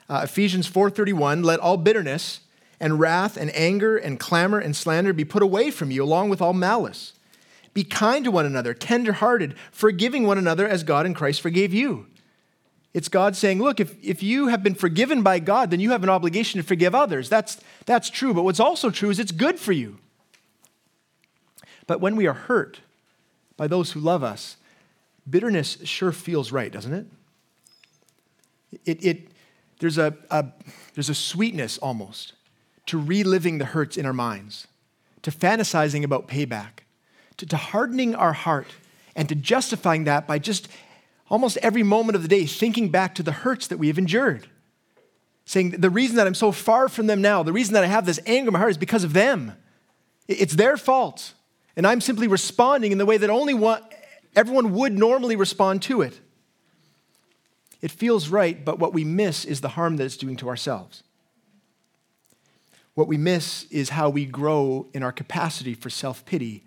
Uh, 0.08 0.22
Ephesians 0.24 0.68
4:31, 0.68 1.44
let 1.44 1.60
all 1.60 1.76
bitterness 1.76 2.40
and 2.80 2.98
wrath 2.98 3.36
and 3.36 3.54
anger 3.54 3.96
and 3.96 4.18
clamor 4.18 4.58
and 4.58 4.74
slander 4.74 5.12
be 5.12 5.24
put 5.24 5.42
away 5.42 5.70
from 5.70 5.90
you 5.90 6.02
along 6.02 6.30
with 6.30 6.40
all 6.40 6.52
malice. 6.52 7.12
Be 7.74 7.84
kind 7.84 8.24
to 8.24 8.30
one 8.30 8.46
another, 8.46 8.74
tenderhearted, 8.74 9.54
forgiving 9.70 10.26
one 10.26 10.38
another 10.38 10.66
as 10.66 10.82
God 10.82 11.06
in 11.06 11.14
Christ 11.14 11.40
forgave 11.40 11.72
you. 11.72 12.06
It's 12.92 13.08
God 13.08 13.36
saying, 13.36 13.60
look, 13.60 13.78
if, 13.78 13.94
if 14.02 14.22
you 14.22 14.48
have 14.48 14.64
been 14.64 14.74
forgiven 14.74 15.22
by 15.22 15.38
God, 15.38 15.70
then 15.70 15.78
you 15.78 15.90
have 15.90 16.02
an 16.02 16.08
obligation 16.08 16.60
to 16.60 16.66
forgive 16.66 16.94
others. 16.94 17.28
That's, 17.28 17.60
that's 17.86 18.10
true. 18.10 18.34
But 18.34 18.42
what's 18.42 18.58
also 18.58 18.90
true 18.90 19.10
is 19.10 19.20
it's 19.20 19.30
good 19.30 19.60
for 19.60 19.70
you. 19.70 19.98
But 21.86 22.00
when 22.00 22.16
we 22.16 22.26
are 22.26 22.34
hurt 22.34 22.80
by 23.56 23.68
those 23.68 23.92
who 23.92 24.00
love 24.00 24.24
us, 24.24 24.56
bitterness 25.28 25.78
sure 25.84 26.12
feels 26.12 26.52
right, 26.52 26.72
doesn't 26.72 26.92
it? 26.92 27.06
It, 28.84 29.04
it 29.04 29.28
there's, 29.80 29.98
a, 29.98 30.14
a, 30.30 30.46
there's 30.94 31.08
a 31.08 31.14
sweetness 31.14 31.78
almost 31.78 32.34
to 32.86 32.98
reliving 32.98 33.58
the 33.58 33.64
hurts 33.64 33.96
in 33.96 34.06
our 34.06 34.12
minds, 34.12 34.66
to 35.22 35.30
fantasizing 35.30 36.04
about 36.04 36.28
payback, 36.28 36.84
to, 37.36 37.46
to 37.46 37.56
hardening 37.56 38.14
our 38.14 38.32
heart, 38.32 38.68
and 39.16 39.28
to 39.28 39.34
justifying 39.34 40.04
that 40.04 40.26
by 40.26 40.38
just 40.38 40.68
almost 41.28 41.56
every 41.58 41.82
moment 41.82 42.16
of 42.16 42.22
the 42.22 42.28
day 42.28 42.44
thinking 42.44 42.88
back 42.88 43.14
to 43.14 43.22
the 43.22 43.32
hurts 43.32 43.68
that 43.68 43.78
we 43.78 43.86
have 43.86 43.98
endured. 43.98 44.48
Saying, 45.44 45.70
the 45.70 45.90
reason 45.90 46.16
that 46.16 46.26
I'm 46.26 46.34
so 46.34 46.52
far 46.52 46.88
from 46.88 47.06
them 47.06 47.22
now, 47.22 47.42
the 47.42 47.52
reason 47.52 47.74
that 47.74 47.84
I 47.84 47.88
have 47.88 48.06
this 48.06 48.20
anger 48.26 48.48
in 48.48 48.52
my 48.52 48.58
heart 48.58 48.72
is 48.72 48.78
because 48.78 49.04
of 49.04 49.12
them. 49.12 49.52
It's 50.28 50.54
their 50.54 50.76
fault. 50.76 51.34
And 51.76 51.86
I'm 51.86 52.00
simply 52.00 52.28
responding 52.28 52.92
in 52.92 52.98
the 52.98 53.06
way 53.06 53.16
that 53.16 53.30
only 53.30 53.54
one, 53.54 53.82
everyone 54.34 54.72
would 54.74 54.92
normally 54.92 55.36
respond 55.36 55.82
to 55.82 56.02
it. 56.02 56.20
It 57.80 57.90
feels 57.90 58.28
right, 58.28 58.62
but 58.64 58.78
what 58.78 58.92
we 58.92 59.04
miss 59.04 59.44
is 59.44 59.60
the 59.60 59.70
harm 59.70 59.96
that 59.96 60.04
it's 60.04 60.16
doing 60.16 60.36
to 60.36 60.48
ourselves. 60.48 61.02
What 62.94 63.08
we 63.08 63.16
miss 63.16 63.64
is 63.70 63.90
how 63.90 64.10
we 64.10 64.26
grow 64.26 64.86
in 64.92 65.02
our 65.02 65.12
capacity 65.12 65.74
for 65.74 65.88
self 65.88 66.24
pity 66.24 66.64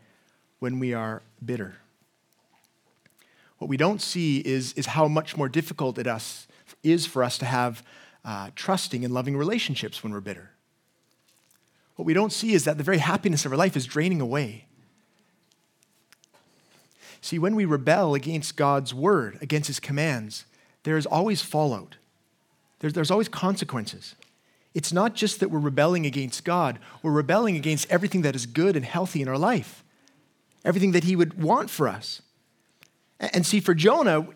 when 0.60 0.80
we 0.80 0.93
are 0.93 1.21
bitter. 1.43 1.76
What 3.58 3.69
we 3.69 3.78
don't 3.78 4.02
see 4.02 4.39
is, 4.39 4.73
is 4.73 4.88
how 4.88 5.08
much 5.08 5.38
more 5.38 5.47
difficult 5.47 5.97
it 5.97 6.08
us, 6.08 6.47
is 6.82 7.06
for 7.06 7.23
us 7.23 7.38
to 7.38 7.45
have 7.45 7.84
uh, 8.26 8.49
trusting 8.56 9.06
and 9.06 9.13
loving 9.13 9.38
relationships 9.38 10.04
when 10.04 10.12
we're 10.12 10.21
bitter. 10.21 10.52
What 11.95 12.06
we 12.06 12.13
don't 12.13 12.34
see 12.34 12.54
is 12.54 12.65
that 12.65 12.78
the 12.78 12.84
very 12.84 12.97
happiness 12.97 13.45
of 13.45 13.52
our 13.52 13.58
life 13.58 13.78
is 13.78 13.86
draining 13.86 14.21
away. 14.21 14.65
See, 17.24 17.40
when 17.40 17.56
we 17.56 17.64
rebel 17.64 18.16
against 18.16 18.58
God's 18.58 18.94
word, 18.94 19.38
against 19.42 19.68
his 19.68 19.80
commands, 19.80 20.44
there 20.84 20.98
is 20.98 21.06
always 21.06 21.42
fallout. 21.42 21.96
There's, 22.80 22.92
there's 22.92 23.10
always 23.10 23.30
consequences. 23.30 24.16
It's 24.74 24.92
not 24.92 25.16
just 25.16 25.40
that 25.40 25.50
we're 25.50 25.60
rebelling 25.60 26.06
against 26.06 26.44
God, 26.44 26.80
we're 27.02 27.14
rebelling 27.14 27.56
against 27.56 27.90
everything 27.90 28.24
that 28.24 28.36
is 28.36 28.46
good 28.46 28.76
and 28.76 28.84
healthy 28.84 29.22
in 29.22 29.30
our 29.30 29.38
life, 29.38 29.86
everything 30.66 30.92
that 30.92 31.06
he 31.06 31.16
would 31.16 31.42
want 31.42 31.70
for 31.70 31.88
us. 31.88 32.22
And 33.22 33.46
see, 33.46 33.62
for 33.62 33.74
Jonah, 33.74 34.28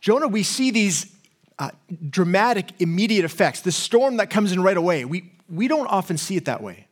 Jonah, 0.00 0.26
we 0.26 0.44
see 0.44 0.70
these 0.70 1.14
uh, 1.58 1.72
dramatic, 2.08 2.70
immediate 2.78 3.26
effects, 3.26 3.60
the 3.60 3.70
storm 3.70 4.16
that 4.16 4.30
comes 4.30 4.50
in 4.50 4.62
right 4.62 4.78
away. 4.78 5.04
We, 5.04 5.30
we 5.50 5.68
don't 5.68 5.88
often 5.88 6.16
see 6.16 6.36
it 6.36 6.46
that 6.46 6.62
way. 6.62 6.86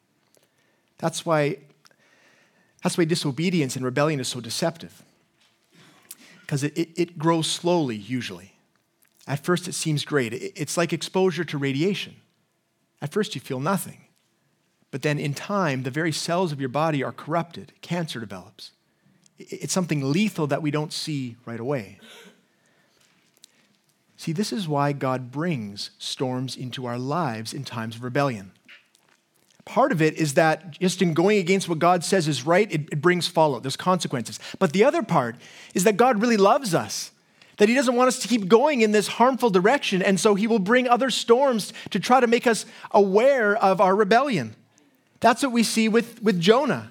That's 0.98 1.24
why, 1.24 1.56
that's 2.82 2.98
why 2.98 3.06
disobedience 3.06 3.76
and 3.76 3.84
rebellion 3.86 4.20
is 4.20 4.28
so 4.28 4.38
deceptive 4.38 5.02
because 6.52 6.64
it, 6.64 6.76
it, 6.76 6.90
it, 6.96 7.18
grows 7.18 7.46
slowly, 7.46 7.96
usually. 7.96 8.52
At 9.26 9.42
first, 9.42 9.68
it 9.68 9.72
seems 9.72 10.04
great. 10.04 10.34
It, 10.34 10.52
it's 10.54 10.76
like 10.76 10.92
exposure 10.92 11.44
to 11.44 11.56
radiation. 11.56 12.16
At 13.00 13.10
first, 13.10 13.34
you 13.34 13.40
feel 13.40 13.58
nothing. 13.58 14.04
But 14.90 15.00
then, 15.00 15.18
in 15.18 15.32
time, 15.32 15.82
the 15.82 15.90
very 15.90 16.12
cells 16.12 16.52
of 16.52 16.60
your 16.60 16.68
body 16.68 17.02
are 17.02 17.10
corrupted, 17.10 17.72
cancer 17.80 18.20
develops. 18.20 18.72
It's 19.38 19.72
something 19.72 20.12
lethal 20.12 20.46
that 20.48 20.60
we 20.60 20.70
don't 20.70 20.92
see 20.92 21.36
right 21.46 21.58
away. 21.58 21.98
See, 24.18 24.32
this 24.32 24.52
is 24.52 24.68
why 24.68 24.92
God 24.92 25.30
brings 25.30 25.92
storms 25.96 26.54
into 26.54 26.84
our 26.84 26.98
lives 26.98 27.54
in 27.54 27.64
times 27.64 27.96
of 27.96 28.02
rebellion. 28.02 28.52
Part 29.64 29.92
of 29.92 30.02
it 30.02 30.14
is 30.14 30.34
that 30.34 30.72
just 30.72 31.02
in 31.02 31.14
going 31.14 31.38
against 31.38 31.68
what 31.68 31.78
God 31.78 32.04
says 32.04 32.26
is 32.26 32.44
right, 32.44 32.70
it, 32.70 32.88
it 32.92 33.00
brings 33.00 33.28
follow. 33.28 33.60
There's 33.60 33.76
consequences. 33.76 34.40
But 34.58 34.72
the 34.72 34.84
other 34.84 35.02
part 35.02 35.36
is 35.72 35.84
that 35.84 35.96
God 35.96 36.20
really 36.20 36.36
loves 36.36 36.74
us. 36.74 37.12
that 37.58 37.68
he 37.68 37.74
doesn't 37.74 37.94
want 37.94 38.08
us 38.08 38.18
to 38.18 38.28
keep 38.28 38.48
going 38.48 38.80
in 38.80 38.92
this 38.92 39.06
harmful 39.06 39.50
direction. 39.50 40.02
And 40.02 40.18
so 40.18 40.34
he 40.34 40.46
will 40.46 40.58
bring 40.58 40.88
other 40.88 41.10
storms 41.10 41.72
to 41.90 42.00
try 42.00 42.20
to 42.20 42.26
make 42.26 42.46
us 42.46 42.66
aware 42.90 43.56
of 43.56 43.80
our 43.80 43.94
rebellion. 43.94 44.56
That's 45.20 45.42
what 45.42 45.52
we 45.52 45.62
see 45.62 45.88
with, 45.88 46.20
with 46.22 46.40
Jonah. 46.40 46.90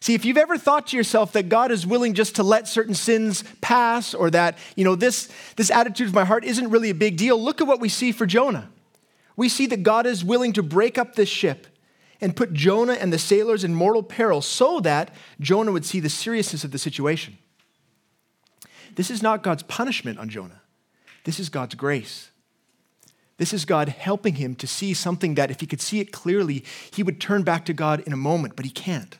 See, 0.00 0.14
if 0.14 0.24
you've 0.24 0.36
ever 0.36 0.56
thought 0.56 0.86
to 0.88 0.96
yourself 0.96 1.32
that 1.32 1.48
God 1.48 1.70
is 1.70 1.86
willing 1.86 2.14
just 2.14 2.36
to 2.36 2.42
let 2.42 2.68
certain 2.68 2.94
sins 2.94 3.44
pass 3.60 4.14
or 4.14 4.30
that, 4.30 4.56
you 4.76 4.84
know, 4.84 4.94
this, 4.94 5.28
this 5.56 5.70
attitude 5.70 6.06
of 6.06 6.14
my 6.14 6.24
heart 6.24 6.44
isn't 6.44 6.70
really 6.70 6.90
a 6.90 6.94
big 6.94 7.16
deal, 7.16 7.42
look 7.42 7.60
at 7.60 7.66
what 7.66 7.80
we 7.80 7.88
see 7.88 8.12
for 8.12 8.26
Jonah. 8.26 8.70
We 9.36 9.48
see 9.48 9.66
that 9.66 9.82
God 9.82 10.06
is 10.06 10.24
willing 10.24 10.52
to 10.54 10.62
break 10.62 10.98
up 10.98 11.16
this 11.16 11.28
ship 11.28 11.66
and 12.20 12.36
put 12.36 12.52
Jonah 12.52 12.94
and 12.94 13.12
the 13.12 13.18
sailors 13.18 13.64
in 13.64 13.74
mortal 13.74 14.02
peril 14.02 14.42
so 14.42 14.80
that 14.80 15.14
Jonah 15.40 15.72
would 15.72 15.84
see 15.84 16.00
the 16.00 16.10
seriousness 16.10 16.64
of 16.64 16.70
the 16.70 16.78
situation. 16.78 17.38
This 18.96 19.10
is 19.10 19.22
not 19.22 19.42
God's 19.42 19.62
punishment 19.62 20.18
on 20.18 20.28
Jonah, 20.28 20.62
this 21.24 21.40
is 21.40 21.48
God's 21.48 21.74
grace. 21.74 22.30
This 23.38 23.54
is 23.54 23.64
God 23.64 23.88
helping 23.88 24.34
him 24.34 24.54
to 24.56 24.66
see 24.66 24.92
something 24.92 25.34
that, 25.36 25.50
if 25.50 25.60
he 25.60 25.66
could 25.66 25.80
see 25.80 25.98
it 25.98 26.12
clearly, 26.12 26.62
he 26.92 27.02
would 27.02 27.22
turn 27.22 27.42
back 27.42 27.64
to 27.64 27.72
God 27.72 28.00
in 28.00 28.12
a 28.12 28.16
moment, 28.16 28.54
but 28.54 28.66
he 28.66 28.70
can't. 28.70 29.16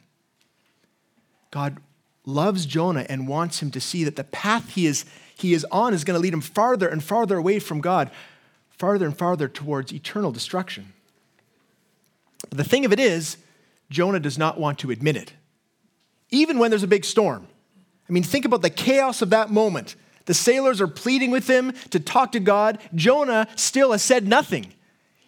God 1.50 1.78
loves 2.26 2.66
Jonah 2.66 3.06
and 3.08 3.26
wants 3.26 3.62
him 3.62 3.70
to 3.70 3.80
see 3.80 4.04
that 4.04 4.16
the 4.16 4.24
path 4.24 4.74
he 4.74 4.84
is, 4.84 5.06
he 5.34 5.54
is 5.54 5.66
on 5.72 5.94
is 5.94 6.04
going 6.04 6.16
to 6.16 6.20
lead 6.20 6.34
him 6.34 6.42
farther 6.42 6.86
and 6.86 7.02
farther 7.02 7.38
away 7.38 7.58
from 7.58 7.80
God, 7.80 8.10
farther 8.68 9.06
and 9.06 9.16
farther 9.16 9.48
towards 9.48 9.90
eternal 9.90 10.32
destruction. 10.32 10.92
The 12.48 12.64
thing 12.64 12.85
of 12.85 12.92
it 12.92 12.98
is, 12.98 13.37
Jonah 13.90 14.20
does 14.20 14.38
not 14.38 14.59
want 14.59 14.79
to 14.81 14.90
admit 14.90 15.16
it, 15.16 15.33
even 16.31 16.59
when 16.59 16.70
there's 16.70 16.83
a 16.83 16.88
big 16.88 17.05
storm. 17.05 17.46
I 18.09 18.12
mean, 18.12 18.22
think 18.22 18.44
about 18.44 18.62
the 18.62 18.70
chaos 18.70 19.22
of 19.22 19.31
that 19.31 19.50
moment. 19.50 19.94
The 20.26 20.35
sailors 20.35 20.81
are 20.81 20.88
pleading 20.88 21.31
with 21.31 21.48
him 21.48 21.72
to 21.90 22.00
talk 22.00 22.33
to 22.33 22.40
God. 22.40 22.79
Jonah 22.94 23.46
still 23.57 23.92
has 23.92 24.03
said 24.03 24.26
nothing. 24.26 24.72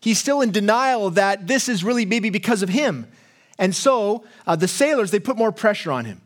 He's 0.01 0.18
still 0.18 0.40
in 0.40 0.51
denial 0.51 1.11
that 1.11 1.46
this 1.46 1.68
is 1.68 1.85
really 1.85 2.05
maybe 2.05 2.31
because 2.31 2.62
of 2.62 2.68
him. 2.68 3.07
And 3.59 3.75
so 3.75 4.25
uh, 4.46 4.57
the 4.57 4.66
sailors, 4.66 5.12
they 5.12 5.20
put 5.20 5.37
more 5.37 5.53
pressure 5.53 5.92
on 5.92 6.05
him. 6.05 6.20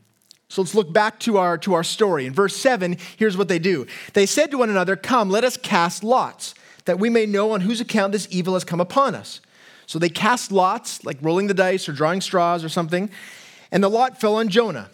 So 0.48 0.62
let's 0.62 0.74
look 0.74 0.92
back 0.92 1.18
to 1.20 1.38
our, 1.38 1.58
to 1.58 1.74
our 1.74 1.84
story. 1.84 2.24
In 2.24 2.32
verse 2.32 2.56
7, 2.56 2.96
here's 3.16 3.36
what 3.36 3.48
they 3.48 3.58
do. 3.58 3.86
They 4.14 4.26
said 4.26 4.50
to 4.52 4.58
one 4.58 4.70
another, 4.70 4.96
Come, 4.96 5.28
let 5.28 5.44
us 5.44 5.56
cast 5.56 6.04
lots, 6.04 6.54
that 6.84 6.98
we 6.98 7.10
may 7.10 7.26
know 7.26 7.52
on 7.52 7.62
whose 7.62 7.80
account 7.80 8.12
this 8.12 8.28
evil 8.30 8.54
has 8.54 8.64
come 8.64 8.80
upon 8.80 9.14
us. 9.14 9.40
So 9.86 9.98
they 9.98 10.08
cast 10.08 10.52
lots, 10.52 11.04
like 11.04 11.18
rolling 11.22 11.46
the 11.46 11.54
dice 11.54 11.88
or 11.88 11.92
drawing 11.92 12.20
straws 12.20 12.64
or 12.64 12.68
something, 12.68 13.10
and 13.70 13.82
the 13.82 13.88
lot 13.88 14.20
fell 14.20 14.36
on 14.36 14.48
Jonah. 14.48 14.90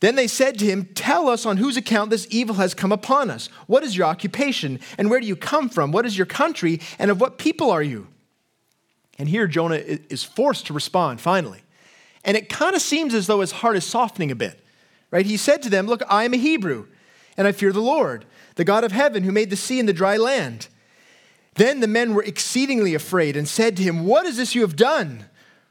Then 0.00 0.16
they 0.16 0.26
said 0.26 0.58
to 0.58 0.66
him, 0.66 0.86
Tell 0.94 1.28
us 1.28 1.46
on 1.46 1.58
whose 1.58 1.76
account 1.76 2.10
this 2.10 2.26
evil 2.30 2.56
has 2.56 2.74
come 2.74 2.92
upon 2.92 3.30
us. 3.30 3.46
What 3.66 3.82
is 3.84 3.96
your 3.96 4.06
occupation? 4.06 4.80
And 4.98 5.08
where 5.08 5.20
do 5.20 5.26
you 5.26 5.36
come 5.36 5.68
from? 5.68 5.92
What 5.92 6.04
is 6.04 6.16
your 6.16 6.26
country? 6.26 6.80
And 6.98 7.10
of 7.10 7.20
what 7.20 7.38
people 7.38 7.70
are 7.70 7.82
you? 7.82 8.08
And 9.18 9.28
here 9.28 9.46
Jonah 9.46 9.76
is 9.76 10.24
forced 10.24 10.66
to 10.66 10.72
respond 10.72 11.20
finally. 11.20 11.62
And 12.24 12.36
it 12.36 12.48
kind 12.48 12.74
of 12.74 12.82
seems 12.82 13.14
as 13.14 13.26
though 13.26 13.40
his 13.40 13.52
heart 13.52 13.76
is 13.76 13.84
softening 13.84 14.30
a 14.30 14.34
bit, 14.34 14.60
right? 15.10 15.26
He 15.26 15.36
said 15.36 15.62
to 15.62 15.70
them, 15.70 15.86
Look, 15.86 16.02
I 16.08 16.24
am 16.24 16.34
a 16.34 16.38
Hebrew, 16.38 16.86
and 17.36 17.46
I 17.46 17.52
fear 17.52 17.72
the 17.72 17.80
Lord, 17.80 18.24
the 18.56 18.64
God 18.64 18.84
of 18.84 18.92
heaven, 18.92 19.22
who 19.22 19.32
made 19.32 19.50
the 19.50 19.56
sea 19.56 19.78
and 19.78 19.88
the 19.88 19.92
dry 19.92 20.16
land. 20.16 20.68
Then 21.54 21.80
the 21.80 21.88
men 21.88 22.14
were 22.14 22.22
exceedingly 22.22 22.94
afraid 22.94 23.36
and 23.36 23.46
said 23.46 23.76
to 23.76 23.82
him, 23.82 24.06
What 24.06 24.26
is 24.26 24.36
this 24.36 24.54
you 24.54 24.62
have 24.62 24.76
done? 24.76 25.26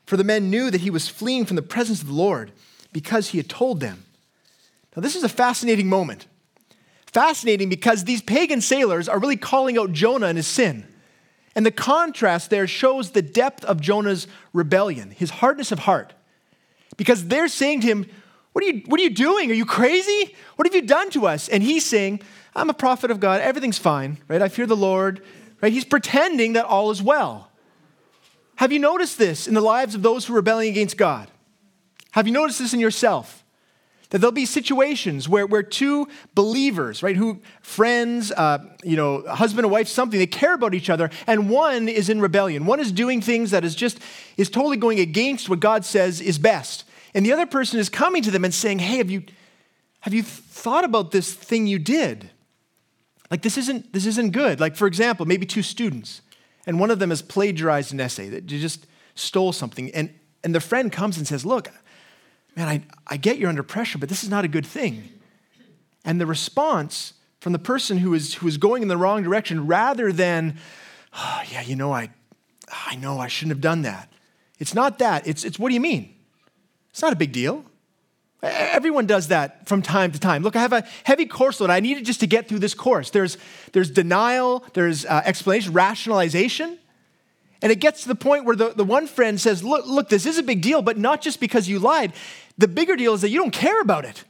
For 0.05 0.17
the 0.17 0.23
men 0.23 0.49
knew 0.49 0.69
that 0.69 0.81
he 0.81 0.89
was 0.89 1.07
fleeing 1.07 1.45
from 1.45 1.55
the 1.55 1.61
presence 1.61 2.01
of 2.01 2.07
the 2.07 2.13
Lord 2.13 2.51
because 2.91 3.29
he 3.29 3.37
had 3.37 3.49
told 3.49 3.79
them. 3.79 4.05
Now, 4.95 5.01
this 5.01 5.15
is 5.15 5.23
a 5.23 5.29
fascinating 5.29 5.89
moment. 5.89 6.27
Fascinating 7.07 7.69
because 7.69 8.03
these 8.03 8.21
pagan 8.21 8.61
sailors 8.61 9.07
are 9.07 9.19
really 9.19 9.37
calling 9.37 9.77
out 9.77 9.91
Jonah 9.91 10.27
and 10.27 10.37
his 10.37 10.47
sin. 10.47 10.85
And 11.55 11.65
the 11.65 11.71
contrast 11.71 12.49
there 12.49 12.67
shows 12.67 13.11
the 13.11 13.21
depth 13.21 13.63
of 13.65 13.79
Jonah's 13.79 14.27
rebellion, 14.53 15.11
his 15.11 15.29
hardness 15.29 15.71
of 15.71 15.79
heart. 15.79 16.13
Because 16.97 17.27
they're 17.27 17.47
saying 17.47 17.81
to 17.81 17.87
him, 17.87 18.05
what 18.53 18.63
are, 18.63 18.67
you, 18.67 18.83
what 18.85 18.99
are 18.99 19.03
you 19.03 19.09
doing? 19.09 19.49
Are 19.51 19.55
you 19.55 19.65
crazy? 19.65 20.35
What 20.55 20.67
have 20.67 20.75
you 20.75 20.83
done 20.83 21.09
to 21.11 21.27
us? 21.27 21.49
And 21.49 21.63
he's 21.63 21.85
saying, 21.85 22.21
I'm 22.55 22.69
a 22.69 22.73
prophet 22.73 23.09
of 23.09 23.19
God. 23.19 23.41
Everything's 23.41 23.79
fine, 23.79 24.19
right? 24.27 24.41
I 24.41 24.47
fear 24.47 24.67
the 24.67 24.75
Lord, 24.75 25.23
right? 25.63 25.71
He's 25.71 25.85
pretending 25.85 26.53
that 26.53 26.65
all 26.65 26.91
is 26.91 27.01
well. 27.01 27.49
Have 28.57 28.73
you 28.73 28.79
noticed 28.79 29.17
this 29.17 29.47
in 29.47 29.53
the 29.53 29.61
lives 29.61 29.95
of 29.95 30.01
those 30.01 30.25
who 30.25 30.33
are 30.33 30.35
rebelling 30.35 30.69
against 30.69 30.97
God? 30.97 31.31
Have 32.11 32.27
you 32.27 32.33
noticed 32.33 32.59
this 32.59 32.73
in 32.73 32.79
yourself? 32.79 33.39
that 34.09 34.19
there'll 34.19 34.31
be 34.31 34.45
situations 34.45 35.27
where, 35.27 35.47
where 35.47 35.63
two 35.63 36.07
believers, 36.35 37.01
right, 37.01 37.15
who 37.15 37.41
friends, 37.63 38.31
uh, 38.31 38.59
you 38.83 38.95
know, 38.95 39.23
husband 39.27 39.65
and 39.65 39.71
wife, 39.71 39.87
something, 39.87 40.19
they 40.19 40.27
care 40.27 40.53
about 40.53 40.75
each 40.75 40.87
other, 40.87 41.09
and 41.25 41.49
one 41.49 41.89
is 41.89 42.09
in 42.09 42.21
rebellion. 42.21 42.67
One 42.67 42.79
is 42.79 42.91
doing 42.91 43.21
things 43.21 43.49
that 43.49 43.65
is 43.65 43.73
just, 43.73 43.97
is 44.37 44.51
totally 44.51 44.77
going 44.77 44.99
against 44.99 45.49
what 45.49 45.59
God 45.59 45.83
says 45.83 46.21
is 46.21 46.37
best. 46.37 46.83
And 47.15 47.25
the 47.25 47.33
other 47.33 47.47
person 47.47 47.79
is 47.79 47.89
coming 47.89 48.21
to 48.21 48.29
them 48.29 48.45
and 48.45 48.53
saying, 48.53 48.77
hey, 48.77 48.97
have 48.97 49.09
you, 49.09 49.23
have 50.01 50.13
you 50.13 50.21
thought 50.21 50.83
about 50.83 51.09
this 51.09 51.33
thing 51.33 51.65
you 51.65 51.79
did? 51.79 52.29
Like 53.31 53.41
this 53.41 53.57
isn't, 53.57 53.93
this 53.93 54.05
isn't 54.05 54.31
good. 54.31 54.59
Like 54.59 54.75
for 54.75 54.87
example, 54.87 55.25
maybe 55.25 55.45
two 55.45 55.63
students, 55.63 56.21
and 56.65 56.79
one 56.79 56.91
of 56.91 56.99
them 56.99 57.09
has 57.09 57.21
plagiarized 57.21 57.93
an 57.93 57.99
essay 57.99 58.29
that 58.29 58.51
you 58.51 58.59
just 58.59 58.87
stole 59.15 59.53
something, 59.53 59.91
and, 59.91 60.13
and 60.43 60.53
the 60.53 60.59
friend 60.59 60.91
comes 60.91 61.17
and 61.17 61.27
says, 61.27 61.45
look, 61.45 61.69
man, 62.55 62.67
I, 62.67 62.83
I 63.07 63.17
get 63.17 63.37
you're 63.37 63.49
under 63.49 63.63
pressure, 63.63 63.97
but 63.97 64.09
this 64.09 64.23
is 64.23 64.29
not 64.29 64.45
a 64.45 64.47
good 64.47 64.65
thing. 64.65 65.09
And 66.05 66.19
the 66.19 66.25
response 66.25 67.13
from 67.39 67.53
the 67.53 67.59
person 67.59 67.97
who 67.97 68.13
is, 68.13 68.35
who 68.35 68.47
is 68.47 68.57
going 68.57 68.81
in 68.81 68.87
the 68.87 68.97
wrong 68.97 69.23
direction, 69.23 69.67
rather 69.67 70.11
than, 70.11 70.57
oh, 71.13 71.41
yeah, 71.51 71.61
you 71.61 71.75
know, 71.75 71.93
I, 71.93 72.09
I 72.71 72.95
know 72.95 73.19
I 73.19 73.27
shouldn't 73.27 73.55
have 73.55 73.61
done 73.61 73.81
that. 73.83 74.11
It's 74.59 74.73
not 74.73 74.99
that. 74.99 75.27
It's, 75.27 75.43
it's 75.43 75.59
what 75.59 75.69
do 75.69 75.73
you 75.73 75.81
mean? 75.81 76.13
It's 76.91 77.01
not 77.01 77.13
a 77.13 77.15
big 77.15 77.31
deal. 77.31 77.65
Everyone 78.43 79.05
does 79.05 79.29
that 79.29 79.69
from 79.69 79.81
time 79.81 80.11
to 80.11 80.19
time. 80.19 80.43
Look, 80.43 80.57
I 80.57 80.59
have 80.59 80.73
a 80.73 80.83
heavy 81.05 81.25
course 81.25 81.61
load. 81.61 81.69
I 81.69 81.79
needed 81.79 82.05
just 82.05 82.19
to 82.19 82.27
get 82.27 82.49
through 82.49 82.59
this 82.59 82.73
course. 82.73 83.09
There's, 83.09 83.37
there's 83.71 83.89
denial, 83.89 84.65
there's 84.73 85.05
uh, 85.05 85.21
explanation, 85.23 85.71
rationalization. 85.71 86.77
And 87.61 87.71
it 87.71 87.79
gets 87.79 88.01
to 88.01 88.09
the 88.09 88.15
point 88.15 88.43
where 88.43 88.57
the, 88.57 88.73
the 88.73 88.83
one 88.83 89.07
friend 89.07 89.39
says, 89.39 89.63
look, 89.63 89.87
look, 89.87 90.09
this 90.09 90.25
is 90.25 90.37
a 90.37 90.43
big 90.43 90.61
deal, 90.61 90.81
but 90.81 90.97
not 90.97 91.21
just 91.21 91.39
because 91.39 91.69
you 91.69 91.79
lied. 91.79 92.11
The 92.57 92.67
bigger 92.67 92.97
deal 92.97 93.13
is 93.13 93.21
that 93.21 93.29
you 93.29 93.39
don't 93.39 93.53
care 93.53 93.79
about 93.79 94.03
it. 94.03 94.25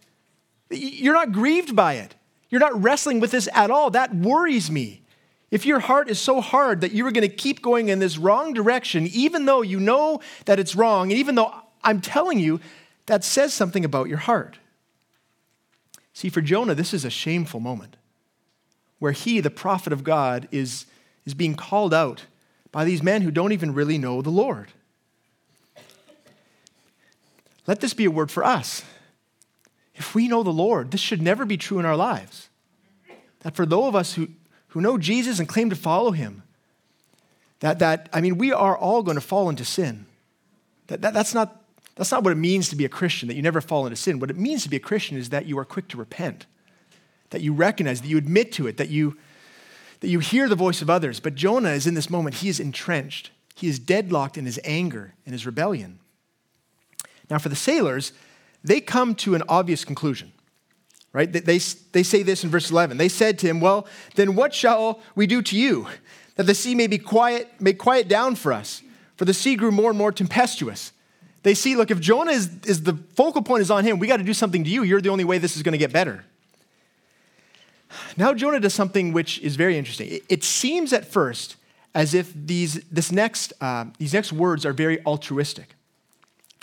You're 0.69 1.15
not 1.15 1.32
grieved 1.32 1.76
by 1.76 1.95
it. 1.95 2.13
You're 2.52 2.62
not 2.62 2.80
wrestling 2.84 3.19
with 3.19 3.32
this 3.32 3.49
at 3.52 3.71
all. 3.71 3.89
That 3.89 4.13
worries 4.13 4.69
me. 4.69 5.02
If 5.49 5.65
your 5.65 5.80
heart 5.80 6.08
is 6.08 6.19
so 6.19 6.39
hard 6.39 6.82
that 6.82 6.91
you 6.91 7.06
are 7.08 7.12
going 7.12 7.28
to 7.28 7.36
keep 7.36 7.63
going 7.63 7.89
in 7.89 7.97
this 7.97 8.19
wrong 8.19 8.54
direction, 8.54 9.08
even 9.08 9.45
though 9.45 9.63
you 9.63 9.80
know 9.80 10.21
that 10.45 10.60
it's 10.60 10.76
wrong, 10.76 11.12
and 11.12 11.19
even 11.19 11.34
though 11.34 11.52
I'm 11.84 12.02
telling 12.02 12.39
you, 12.39 12.60
that 13.06 13.24
says 13.24 13.54
something 13.54 13.84
about 13.84 14.08
your 14.08 14.18
heart. 14.18 14.58
See, 16.13 16.30
for 16.30 16.42
Jonah, 16.42 16.76
this 16.76 16.94
is 16.94 17.06
a 17.06 17.10
shameful 17.10 17.60
moment 17.60 17.98
where 19.00 19.12
he, 19.12 19.42
the 19.42 19.50
prophet 19.50 19.92
of 19.92 20.04
God, 20.04 20.48
is, 20.52 20.86
is 21.26 21.34
being 21.34 21.56
called 21.56 21.94
out 21.94 22.26
by 22.72 22.86
these 22.86 23.04
men 23.04 23.22
who 23.22 23.32
don't 23.32 23.52
even 23.52 23.74
really 23.74 23.98
know 23.98 24.22
the 24.22 24.30
Lord. 24.30 24.70
Let 27.68 27.80
this 27.80 27.94
be 27.94 28.06
a 28.06 28.12
word 28.12 28.32
for 28.32 28.44
us. 28.44 28.84
If 29.96 30.16
we 30.16 30.28
know 30.28 30.44
the 30.44 30.52
Lord, 30.52 30.92
this 30.92 31.02
should 31.02 31.22
never 31.22 31.46
be 31.46 31.58
true 31.58 31.80
in 31.80 31.86
our 31.86 31.96
lives. 31.96 32.50
That 33.42 33.56
for 33.56 33.66
those 33.66 33.88
of 33.88 33.96
us 33.96 34.13
who, 34.13 34.30
who 34.70 34.82
know 34.82 34.98
Jesus 34.98 35.39
and 35.39 35.48
claim 35.48 35.70
to 35.70 35.76
follow 35.76 36.12
him, 36.12 36.44
that, 37.60 37.80
that 37.80 38.10
I 38.12 38.22
mean, 38.22 38.38
we 38.38 38.52
are 38.52 38.78
all 38.78 39.04
going 39.04 39.16
to 39.16 39.22
fall 39.22 39.50
into 39.50 39.66
sin. 39.66 40.06
That, 40.88 41.02
that, 41.02 41.13
that's, 41.13 41.34
not, 41.34 41.62
that's 41.95 42.12
not 42.12 42.23
what 42.23 42.32
it 42.32 42.38
means 42.38 42.69
to 42.69 42.75
be 42.75 42.86
a 42.86 42.89
Christian, 42.89 43.27
that 43.27 43.36
you 43.36 43.41
never 43.41 43.62
fall 43.62 43.86
into 43.86 43.95
sin. 43.95 44.19
What 44.19 44.32
it 44.32 44.38
means 44.38 44.63
to 44.63 44.69
be 44.69 44.77
a 44.77 44.79
Christian 44.82 45.17
is 45.17 45.29
that 45.29 45.45
you 45.45 45.60
are 45.60 45.65
quick 45.65 45.88
to 45.89 45.97
repent, 45.97 46.45
that 47.29 47.41
you 47.41 47.53
recognize, 47.53 48.01
that 48.01 48.08
you 48.08 48.17
admit 48.17 48.51
to 48.53 48.67
it, 48.67 48.77
that 48.77 48.89
you, 48.89 49.17
that 49.99 50.08
you 50.08 50.19
hear 50.19 50.49
the 50.49 50.56
voice 50.56 50.82
of 50.82 50.89
others. 50.89 51.19
But 51.19 51.36
Jonah 51.36 51.69
is 51.69 51.86
in 51.86 51.93
this 51.93 52.10
moment, 52.10 52.38
he 52.38 52.49
is 52.49 52.60
entrenched. 52.60 53.29
He 53.56 53.67
is 53.67 53.77
deadlocked 53.77 54.38
in 54.38 54.45
his 54.45 54.60
anger 54.63 55.13
and 55.25 55.34
his 55.34 55.45
rebellion. 55.45 55.99
Now, 57.29 57.38
for 57.38 57.49
the 57.49 57.56
sailors, 57.56 58.12
they 58.63 58.82
come 58.82 59.13
to 59.15 59.36
an 59.36 59.43
obvious 59.47 59.86
conclusion, 59.86 60.32
right? 61.12 61.32
They, 61.32 61.41
they, 61.41 61.60
they 61.91 62.03
say 62.03 62.23
this 62.23 62.43
in 62.43 62.49
verse 62.49 62.71
11. 62.71 62.97
They 62.97 63.10
said 63.10 63.38
to 63.39 63.47
him, 63.47 63.60
Well, 63.60 63.86
then 64.15 64.36
what 64.36 64.53
shall 64.53 64.99
we 65.15 65.27
do 65.27 65.41
to 65.43 65.58
you? 65.58 65.88
That 66.36 66.47
the 66.47 66.56
sea 66.56 66.73
may 66.73 66.88
be 66.88 66.97
quiet, 66.97 67.49
may 67.60 67.73
quiet 67.73 68.08
down 68.08 68.36
for 68.36 68.51
us. 68.51 68.82
For 69.15 69.25
the 69.25 69.34
sea 69.34 69.56
grew 69.56 69.71
more 69.71 69.91
and 69.91 69.97
more 69.97 70.12
tempestuous. 70.12 70.91
They 71.43 71.53
see, 71.53 71.75
look, 71.75 71.91
if 71.91 71.99
Jonah 71.99 72.32
is, 72.32 72.49
is 72.65 72.84
the 72.84 72.97
focal 73.15 73.41
point 73.41 73.62
is 73.62 73.69
on 73.69 73.84
him, 73.84 73.99
we 73.99 74.08
got 74.08 74.17
to 74.17 74.23
do 74.23 74.34
something 74.34 74.63
to 74.63 74.69
you. 74.69 74.84
You're 74.84 75.01
the 75.01 75.10
only 75.10 75.25
way 75.25 75.38
this 75.38 75.56
is 75.56 75.63
going 75.63 75.73
to 75.73 75.77
get 75.77 75.91
better. 75.91 76.25
Now 78.17 78.34
Jonah 78.34 78.60
does 78.60 78.73
something 78.73 79.13
which 79.13 79.39
is 79.39 79.56
very 79.56 79.77
interesting. 79.77 80.10
It, 80.10 80.23
it 80.29 80.43
seems 80.43 80.93
at 80.93 81.06
first 81.06 81.58
as 81.93 82.13
if 82.13 82.34
these, 82.34 82.82
this 82.91 83.12
next, 83.12 83.53
uh, 83.62 83.86
these 83.99 84.13
next 84.13 84.34
words 84.34 84.65
are 84.65 84.73
very 84.73 85.06
altruistic 85.06 85.75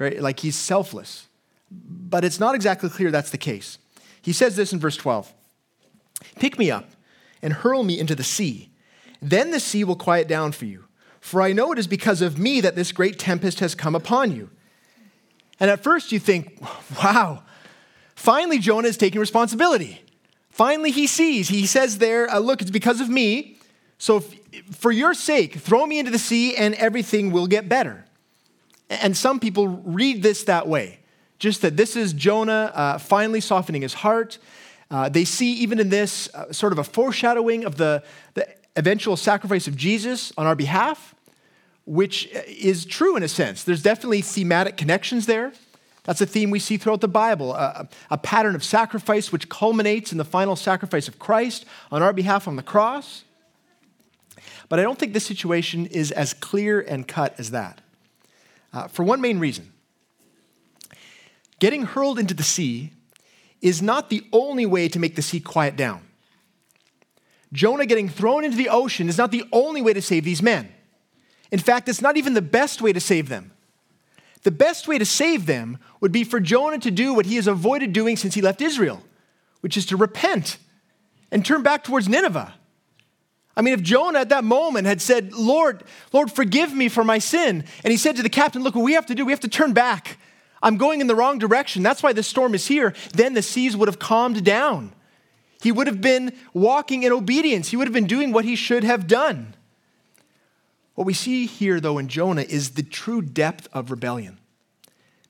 very, 0.00 0.18
like 0.18 0.40
he's 0.40 0.56
selfless. 0.56 1.28
But 1.70 2.24
it's 2.24 2.40
not 2.40 2.54
exactly 2.54 2.88
clear 2.88 3.10
that's 3.10 3.30
the 3.30 3.38
case. 3.38 3.78
He 4.22 4.32
says 4.32 4.56
this 4.56 4.72
in 4.72 4.80
verse 4.80 4.96
12. 4.96 5.32
Pick 6.36 6.58
me 6.58 6.70
up 6.70 6.90
and 7.42 7.52
hurl 7.52 7.84
me 7.84 8.00
into 8.00 8.14
the 8.14 8.24
sea. 8.24 8.70
Then 9.20 9.50
the 9.50 9.60
sea 9.60 9.84
will 9.84 9.96
quiet 9.96 10.26
down 10.26 10.52
for 10.52 10.64
you. 10.64 10.86
For 11.20 11.42
I 11.42 11.52
know 11.52 11.70
it 11.70 11.78
is 11.78 11.86
because 11.86 12.22
of 12.22 12.38
me 12.38 12.62
that 12.62 12.76
this 12.76 12.92
great 12.92 13.18
tempest 13.18 13.60
has 13.60 13.74
come 13.74 13.94
upon 13.94 14.34
you. 14.34 14.48
And 15.60 15.70
at 15.70 15.82
first 15.82 16.10
you 16.10 16.18
think, 16.18 16.60
wow, 17.02 17.42
finally 18.16 18.58
Jonah 18.58 18.88
is 18.88 18.96
taking 18.96 19.20
responsibility. 19.20 20.00
Finally 20.48 20.90
he 20.90 21.06
sees. 21.06 21.48
He 21.48 21.66
says 21.66 21.98
there, 21.98 22.28
uh, 22.28 22.38
look, 22.38 22.62
it's 22.62 22.70
because 22.70 23.00
of 23.00 23.08
me. 23.08 23.58
So 23.98 24.16
if, 24.16 24.34
for 24.74 24.90
your 24.90 25.14
sake, 25.14 25.56
throw 25.56 25.86
me 25.86 25.98
into 25.98 26.10
the 26.10 26.18
sea 26.18 26.56
and 26.56 26.74
everything 26.74 27.30
will 27.30 27.46
get 27.46 27.68
better. 27.68 28.06
And 28.88 29.16
some 29.16 29.38
people 29.38 29.68
read 29.68 30.22
this 30.22 30.44
that 30.44 30.66
way 30.66 31.00
just 31.40 31.62
that 31.62 31.76
this 31.76 31.96
is 31.96 32.12
Jonah 32.12 32.70
uh, 32.74 32.98
finally 32.98 33.40
softening 33.40 33.82
his 33.82 33.94
heart. 33.94 34.38
Uh, 34.90 35.08
they 35.08 35.24
see 35.24 35.54
even 35.54 35.80
in 35.80 35.88
this 35.88 36.32
uh, 36.34 36.52
sort 36.52 36.72
of 36.72 36.78
a 36.78 36.84
foreshadowing 36.84 37.64
of 37.64 37.76
the, 37.76 38.02
the 38.34 38.46
eventual 38.76 39.16
sacrifice 39.16 39.66
of 39.66 39.76
Jesus 39.76 40.32
on 40.36 40.46
our 40.46 40.54
behalf, 40.54 41.14
which 41.90 42.28
is 42.46 42.84
true 42.84 43.16
in 43.16 43.24
a 43.24 43.28
sense. 43.28 43.64
There's 43.64 43.82
definitely 43.82 44.20
thematic 44.20 44.76
connections 44.76 45.26
there. 45.26 45.52
That's 46.04 46.20
a 46.20 46.26
theme 46.26 46.50
we 46.50 46.60
see 46.60 46.76
throughout 46.76 47.00
the 47.00 47.08
Bible 47.08 47.52
a, 47.52 47.88
a 48.12 48.16
pattern 48.16 48.54
of 48.54 48.62
sacrifice 48.62 49.32
which 49.32 49.48
culminates 49.48 50.12
in 50.12 50.18
the 50.18 50.24
final 50.24 50.54
sacrifice 50.54 51.08
of 51.08 51.18
Christ 51.18 51.64
on 51.90 52.00
our 52.00 52.12
behalf 52.12 52.46
on 52.46 52.54
the 52.54 52.62
cross. 52.62 53.24
But 54.68 54.78
I 54.78 54.82
don't 54.82 55.00
think 55.00 55.14
this 55.14 55.26
situation 55.26 55.86
is 55.86 56.12
as 56.12 56.32
clear 56.32 56.80
and 56.80 57.08
cut 57.08 57.34
as 57.38 57.50
that. 57.50 57.80
Uh, 58.72 58.86
for 58.86 59.02
one 59.02 59.20
main 59.20 59.40
reason 59.40 59.72
getting 61.58 61.82
hurled 61.82 62.20
into 62.20 62.34
the 62.34 62.44
sea 62.44 62.92
is 63.60 63.82
not 63.82 64.10
the 64.10 64.24
only 64.32 64.64
way 64.64 64.86
to 64.86 65.00
make 65.00 65.16
the 65.16 65.22
sea 65.22 65.40
quiet 65.40 65.74
down. 65.74 66.02
Jonah 67.52 67.84
getting 67.84 68.08
thrown 68.08 68.44
into 68.44 68.56
the 68.56 68.68
ocean 68.68 69.08
is 69.08 69.18
not 69.18 69.32
the 69.32 69.42
only 69.52 69.82
way 69.82 69.92
to 69.92 70.00
save 70.00 70.22
these 70.22 70.40
men. 70.40 70.72
In 71.50 71.58
fact, 71.58 71.88
it's 71.88 72.02
not 72.02 72.16
even 72.16 72.34
the 72.34 72.42
best 72.42 72.80
way 72.80 72.92
to 72.92 73.00
save 73.00 73.28
them. 73.28 73.52
The 74.42 74.50
best 74.50 74.88
way 74.88 74.98
to 74.98 75.04
save 75.04 75.46
them 75.46 75.78
would 76.00 76.12
be 76.12 76.24
for 76.24 76.40
Jonah 76.40 76.78
to 76.78 76.90
do 76.90 77.12
what 77.12 77.26
he 77.26 77.36
has 77.36 77.46
avoided 77.46 77.92
doing 77.92 78.16
since 78.16 78.34
he 78.34 78.40
left 78.40 78.62
Israel, 78.62 79.02
which 79.60 79.76
is 79.76 79.86
to 79.86 79.96
repent 79.96 80.58
and 81.30 81.44
turn 81.44 81.62
back 81.62 81.84
towards 81.84 82.08
Nineveh. 82.08 82.54
I 83.56 83.62
mean, 83.62 83.74
if 83.74 83.82
Jonah 83.82 84.20
at 84.20 84.30
that 84.30 84.44
moment 84.44 84.86
had 84.86 85.02
said, 85.02 85.32
Lord, 85.34 85.84
Lord, 86.12 86.32
forgive 86.32 86.72
me 86.72 86.88
for 86.88 87.04
my 87.04 87.18
sin, 87.18 87.64
and 87.84 87.90
he 87.90 87.96
said 87.96 88.16
to 88.16 88.22
the 88.22 88.30
captain, 88.30 88.62
Look, 88.62 88.74
what 88.74 88.84
we 88.84 88.94
have 88.94 89.06
to 89.06 89.14
do, 89.14 89.26
we 89.26 89.32
have 89.32 89.40
to 89.40 89.48
turn 89.48 89.72
back. 89.72 90.18
I'm 90.62 90.76
going 90.76 91.00
in 91.00 91.06
the 91.06 91.14
wrong 91.14 91.38
direction. 91.38 91.82
That's 91.82 92.02
why 92.02 92.12
the 92.12 92.22
storm 92.22 92.54
is 92.54 92.66
here. 92.66 92.94
Then 93.12 93.34
the 93.34 93.42
seas 93.42 93.76
would 93.76 93.88
have 93.88 93.98
calmed 93.98 94.44
down. 94.44 94.92
He 95.62 95.72
would 95.72 95.86
have 95.86 96.00
been 96.00 96.32
walking 96.54 97.02
in 97.02 97.12
obedience. 97.12 97.68
He 97.68 97.76
would 97.76 97.86
have 97.86 97.94
been 97.94 98.06
doing 98.06 98.32
what 98.32 98.44
he 98.44 98.56
should 98.56 98.84
have 98.84 99.06
done. 99.06 99.54
What 101.00 101.06
we 101.06 101.14
see 101.14 101.46
here, 101.46 101.80
though, 101.80 101.96
in 101.96 102.08
Jonah 102.08 102.42
is 102.42 102.72
the 102.72 102.82
true 102.82 103.22
depth 103.22 103.68
of 103.72 103.90
rebellion. 103.90 104.38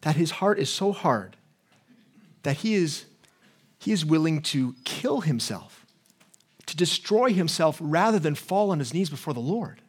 That 0.00 0.16
his 0.16 0.32
heart 0.32 0.58
is 0.58 0.68
so 0.68 0.90
hard 0.90 1.36
that 2.42 2.56
he 2.56 2.74
is, 2.74 3.04
he 3.78 3.92
is 3.92 4.04
willing 4.04 4.42
to 4.42 4.74
kill 4.82 5.20
himself, 5.20 5.86
to 6.66 6.76
destroy 6.76 7.32
himself 7.32 7.78
rather 7.80 8.18
than 8.18 8.34
fall 8.34 8.72
on 8.72 8.80
his 8.80 8.92
knees 8.92 9.10
before 9.10 9.32
the 9.32 9.38
Lord. 9.38 9.80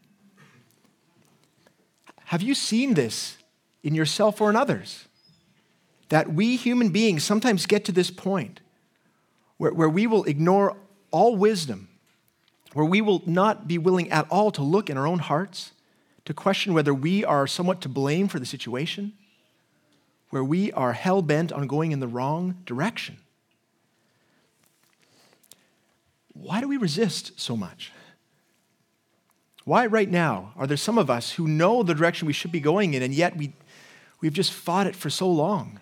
Have 2.25 2.43
you 2.43 2.53
seen 2.53 2.93
this 2.93 3.37
in 3.81 3.95
yourself 3.95 4.39
or 4.39 4.51
in 4.51 4.55
others? 4.55 5.05
That 6.09 6.31
we 6.31 6.57
human 6.57 6.89
beings 6.89 7.23
sometimes 7.23 7.65
get 7.65 7.85
to 7.85 7.91
this 7.91 8.11
point 8.11 8.61
where, 9.57 9.73
where 9.73 9.89
we 9.89 10.05
will 10.05 10.25
ignore 10.25 10.77
all 11.09 11.35
wisdom, 11.35 11.87
where 12.73 12.85
we 12.85 13.01
will 13.01 13.21
not 13.25 13.67
be 13.67 13.77
willing 13.77 14.09
at 14.11 14.27
all 14.29 14.51
to 14.51 14.63
look 14.63 14.89
in 14.89 14.97
our 14.97 15.07
own 15.07 15.19
hearts, 15.19 15.71
to 16.25 16.33
question 16.33 16.73
whether 16.73 16.93
we 16.93 17.25
are 17.25 17.47
somewhat 17.47 17.81
to 17.81 17.89
blame 17.89 18.27
for 18.27 18.39
the 18.39 18.45
situation, 18.45 19.13
where 20.29 20.43
we 20.43 20.71
are 20.73 20.93
hell 20.93 21.21
bent 21.21 21.51
on 21.51 21.67
going 21.67 21.91
in 21.91 21.99
the 21.99 22.07
wrong 22.07 22.57
direction. 22.65 23.17
Why 26.33 26.61
do 26.61 26.67
we 26.67 26.77
resist 26.77 27.39
so 27.39 27.57
much? 27.57 27.91
Why, 29.63 29.85
right 29.85 30.09
now, 30.09 30.53
are 30.55 30.65
there 30.65 30.77
some 30.77 30.97
of 30.97 31.09
us 31.09 31.33
who 31.33 31.47
know 31.47 31.83
the 31.83 31.93
direction 31.93 32.25
we 32.25 32.33
should 32.33 32.51
be 32.51 32.59
going 32.59 32.93
in, 32.93 33.03
and 33.03 33.13
yet 33.13 33.37
we, 33.37 33.53
we've 34.21 34.33
just 34.33 34.53
fought 34.53 34.87
it 34.87 34.95
for 34.95 35.09
so 35.09 35.29
long? 35.29 35.79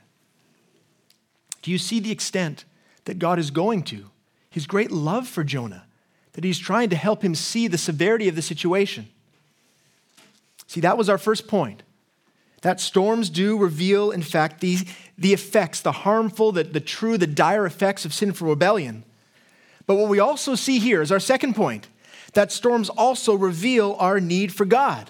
Do 1.62 1.71
you 1.71 1.78
see 1.78 1.99
the 1.99 2.12
extent 2.12 2.65
that 3.06 3.19
God 3.19 3.39
is 3.39 3.52
going 3.52 3.84
to, 3.84 4.10
his 4.49 4.67
great 4.67 4.91
love 4.91 5.28
for 5.28 5.43
Jonah, 5.43 5.86
that 6.33 6.43
he's 6.43 6.59
trying 6.59 6.89
to 6.89 6.95
help 6.95 7.23
him 7.23 7.35
see 7.35 7.67
the 7.67 7.77
severity 7.77 8.27
of 8.27 8.35
the 8.35 8.41
situation. 8.41 9.07
See, 10.67 10.81
that 10.81 10.97
was 10.97 11.09
our 11.09 11.17
first 11.17 11.47
point. 11.47 11.83
That 12.61 12.79
storms 12.79 13.29
do 13.29 13.57
reveal, 13.57 14.11
in 14.11 14.21
fact, 14.21 14.59
the, 14.59 14.79
the 15.17 15.33
effects, 15.33 15.81
the 15.81 15.91
harmful, 15.91 16.51
the, 16.51 16.63
the 16.63 16.79
true, 16.79 17.17
the 17.17 17.27
dire 17.27 17.65
effects 17.65 18.05
of 18.05 18.13
sinful 18.13 18.47
rebellion. 18.47 19.03
But 19.87 19.95
what 19.95 20.09
we 20.09 20.19
also 20.19 20.55
see 20.55 20.79
here 20.79 21.01
is 21.01 21.11
our 21.11 21.19
second 21.19 21.55
point 21.55 21.87
that 22.33 22.51
storms 22.51 22.89
also 22.89 23.33
reveal 23.33 23.95
our 23.99 24.19
need 24.19 24.53
for 24.53 24.65
God. 24.65 25.09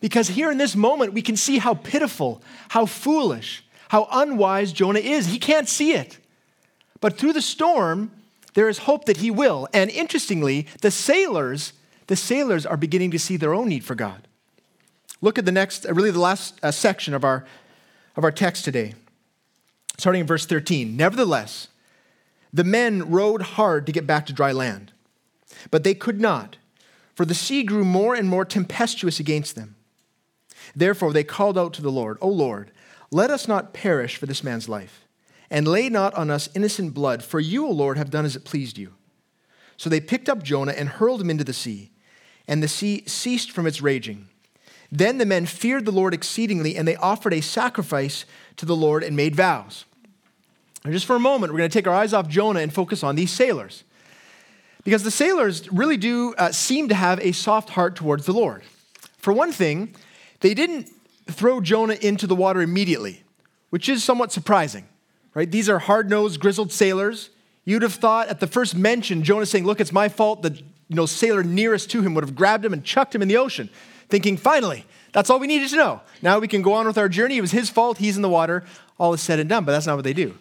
Because 0.00 0.28
here 0.28 0.50
in 0.52 0.58
this 0.58 0.76
moment, 0.76 1.12
we 1.12 1.22
can 1.22 1.36
see 1.36 1.58
how 1.58 1.74
pitiful, 1.74 2.40
how 2.68 2.86
foolish, 2.86 3.64
how 3.88 4.06
unwise 4.12 4.72
Jonah 4.72 5.00
is. 5.00 5.26
He 5.26 5.38
can't 5.38 5.68
see 5.68 5.94
it. 5.94 6.18
But 7.00 7.18
through 7.18 7.32
the 7.32 7.42
storm, 7.42 8.12
there 8.58 8.68
is 8.68 8.78
hope 8.78 9.04
that 9.04 9.18
he 9.18 9.30
will. 9.30 9.68
And 9.72 9.88
interestingly, 9.88 10.66
the 10.80 10.90
sailors, 10.90 11.74
the 12.08 12.16
sailors 12.16 12.66
are 12.66 12.76
beginning 12.76 13.12
to 13.12 13.18
see 13.18 13.36
their 13.36 13.54
own 13.54 13.68
need 13.68 13.84
for 13.84 13.94
God. 13.94 14.26
Look 15.20 15.38
at 15.38 15.44
the 15.44 15.52
next, 15.52 15.86
uh, 15.86 15.94
really 15.94 16.10
the 16.10 16.18
last 16.18 16.58
uh, 16.60 16.72
section 16.72 17.14
of 17.14 17.22
our, 17.22 17.46
of 18.16 18.24
our 18.24 18.32
text 18.32 18.64
today, 18.64 18.96
starting 19.96 20.22
in 20.22 20.26
verse 20.26 20.44
13. 20.44 20.96
Nevertheless, 20.96 21.68
the 22.52 22.64
men 22.64 23.08
rowed 23.08 23.42
hard 23.42 23.86
to 23.86 23.92
get 23.92 24.08
back 24.08 24.26
to 24.26 24.32
dry 24.32 24.50
land, 24.50 24.90
but 25.70 25.84
they 25.84 25.94
could 25.94 26.20
not, 26.20 26.56
for 27.14 27.24
the 27.24 27.34
sea 27.34 27.62
grew 27.62 27.84
more 27.84 28.16
and 28.16 28.28
more 28.28 28.44
tempestuous 28.44 29.20
against 29.20 29.54
them. 29.54 29.76
Therefore, 30.74 31.12
they 31.12 31.22
called 31.22 31.56
out 31.56 31.74
to 31.74 31.82
the 31.82 31.92
Lord, 31.92 32.18
O 32.20 32.28
Lord, 32.28 32.72
let 33.12 33.30
us 33.30 33.46
not 33.46 33.72
perish 33.72 34.16
for 34.16 34.26
this 34.26 34.42
man's 34.42 34.68
life 34.68 35.04
and 35.50 35.66
lay 35.66 35.88
not 35.88 36.14
on 36.14 36.30
us 36.30 36.48
innocent 36.54 36.94
blood, 36.94 37.22
for 37.22 37.40
you, 37.40 37.66
O 37.66 37.70
Lord, 37.70 37.96
have 37.96 38.10
done 38.10 38.24
as 38.24 38.36
it 38.36 38.44
pleased 38.44 38.76
you. 38.76 38.94
So 39.76 39.88
they 39.88 40.00
picked 40.00 40.28
up 40.28 40.42
Jonah 40.42 40.72
and 40.72 40.88
hurled 40.88 41.20
him 41.20 41.30
into 41.30 41.44
the 41.44 41.52
sea, 41.52 41.90
and 42.46 42.62
the 42.62 42.68
sea 42.68 43.04
ceased 43.06 43.50
from 43.50 43.66
its 43.66 43.80
raging. 43.80 44.28
Then 44.90 45.18
the 45.18 45.26
men 45.26 45.46
feared 45.46 45.84
the 45.84 45.92
Lord 45.92 46.14
exceedingly, 46.14 46.76
and 46.76 46.86
they 46.86 46.96
offered 46.96 47.32
a 47.32 47.40
sacrifice 47.40 48.24
to 48.56 48.66
the 48.66 48.76
Lord 48.76 49.02
and 49.04 49.16
made 49.16 49.36
vows. 49.36 49.84
And 50.84 50.92
just 50.92 51.06
for 51.06 51.16
a 51.16 51.20
moment, 51.20 51.52
we're 51.52 51.58
going 51.58 51.70
to 51.70 51.78
take 51.78 51.86
our 51.86 51.94
eyes 51.94 52.12
off 52.12 52.28
Jonah 52.28 52.60
and 52.60 52.72
focus 52.72 53.02
on 53.02 53.16
these 53.16 53.30
sailors. 53.30 53.84
Because 54.84 55.02
the 55.02 55.10
sailors 55.10 55.70
really 55.70 55.96
do 55.96 56.34
uh, 56.38 56.52
seem 56.52 56.88
to 56.88 56.94
have 56.94 57.20
a 57.20 57.32
soft 57.32 57.70
heart 57.70 57.96
towards 57.96 58.26
the 58.26 58.32
Lord. 58.32 58.62
For 59.18 59.32
one 59.32 59.52
thing, 59.52 59.94
they 60.40 60.54
didn't 60.54 60.88
throw 61.26 61.60
Jonah 61.60 61.96
into 62.00 62.26
the 62.26 62.34
water 62.34 62.62
immediately, 62.62 63.22
which 63.70 63.88
is 63.88 64.02
somewhat 64.02 64.32
surprising 64.32 64.88
right? 65.38 65.52
These 65.52 65.68
are 65.68 65.78
hard 65.78 66.10
nosed, 66.10 66.40
grizzled 66.40 66.72
sailors. 66.72 67.30
You'd 67.64 67.82
have 67.82 67.94
thought 67.94 68.26
at 68.26 68.40
the 68.40 68.48
first 68.48 68.74
mention, 68.74 69.22
Jonah 69.22 69.46
saying, 69.46 69.64
Look, 69.64 69.80
it's 69.80 69.92
my 69.92 70.08
fault, 70.08 70.42
the 70.42 70.50
you 70.50 70.96
know, 70.96 71.06
sailor 71.06 71.44
nearest 71.44 71.92
to 71.92 72.02
him 72.02 72.14
would 72.14 72.24
have 72.24 72.34
grabbed 72.34 72.64
him 72.64 72.72
and 72.72 72.82
chucked 72.82 73.14
him 73.14 73.22
in 73.22 73.28
the 73.28 73.36
ocean, 73.36 73.70
thinking, 74.08 74.36
Finally, 74.36 74.84
that's 75.12 75.30
all 75.30 75.38
we 75.38 75.46
needed 75.46 75.68
to 75.68 75.76
know. 75.76 76.00
Now 76.22 76.40
we 76.40 76.48
can 76.48 76.60
go 76.60 76.72
on 76.72 76.88
with 76.88 76.98
our 76.98 77.08
journey. 77.08 77.38
It 77.38 77.40
was 77.40 77.52
his 77.52 77.70
fault. 77.70 77.98
He's 77.98 78.16
in 78.16 78.22
the 78.22 78.28
water. 78.28 78.64
All 78.98 79.14
is 79.14 79.20
said 79.20 79.38
and 79.38 79.48
done. 79.48 79.64
But 79.64 79.70
that's 79.72 79.86
not 79.86 79.94
what 79.94 80.02
they 80.02 80.12
do. 80.12 80.36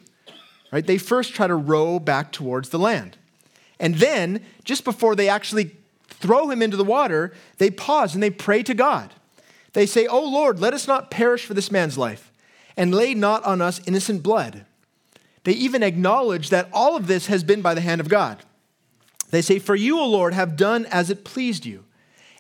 Right? 0.71 0.86
They 0.86 0.97
first 0.97 1.36
try 1.36 1.45
to 1.45 1.55
row 1.55 1.99
back 1.99 2.31
towards 2.31 2.69
the 2.69 2.79
land. 2.79 3.17
And 3.79 3.95
then, 3.95 4.43
just 4.63 4.83
before 4.83 5.15
they 5.15 5.29
actually 5.29 5.75
throw 6.07 6.49
him 6.49 6.63
into 6.63 6.75
the 6.75 6.83
water, 6.83 7.36
they 7.60 7.69
pause 7.69 8.15
and 8.15 8.23
they 8.23 8.31
pray 8.31 8.63
to 8.63 8.73
God. 8.73 9.13
They 9.73 9.86
say, 9.86 10.07
Oh 10.07 10.25
Lord, 10.25 10.60
let 10.60 10.73
us 10.73 10.88
not 10.88 11.12
perish 11.12 11.45
for 11.45 11.53
this 11.53 11.71
man's 11.71 11.99
life, 11.99 12.31
and 12.75 12.95
lay 12.95 13.13
not 13.13 13.43
on 13.43 13.62
us 13.62 13.79
innocent 13.86 14.23
blood. 14.23 14.65
They 15.47 15.53
even 15.53 15.81
acknowledge 15.81 16.49
that 16.49 16.67
all 16.73 16.97
of 16.97 17.07
this 17.07 17.27
has 17.27 17.41
been 17.41 17.62
by 17.62 17.73
the 17.73 17.79
hand 17.79 18.01
of 18.01 18.10
God. 18.10 18.43
They 19.29 19.41
say, 19.41 19.60
For 19.60 19.77
you, 19.77 19.97
O 19.97 20.05
Lord, 20.05 20.33
have 20.33 20.57
done 20.57 20.86
as 20.88 21.10
it 21.10 21.23
pleased 21.23 21.65
you. 21.65 21.86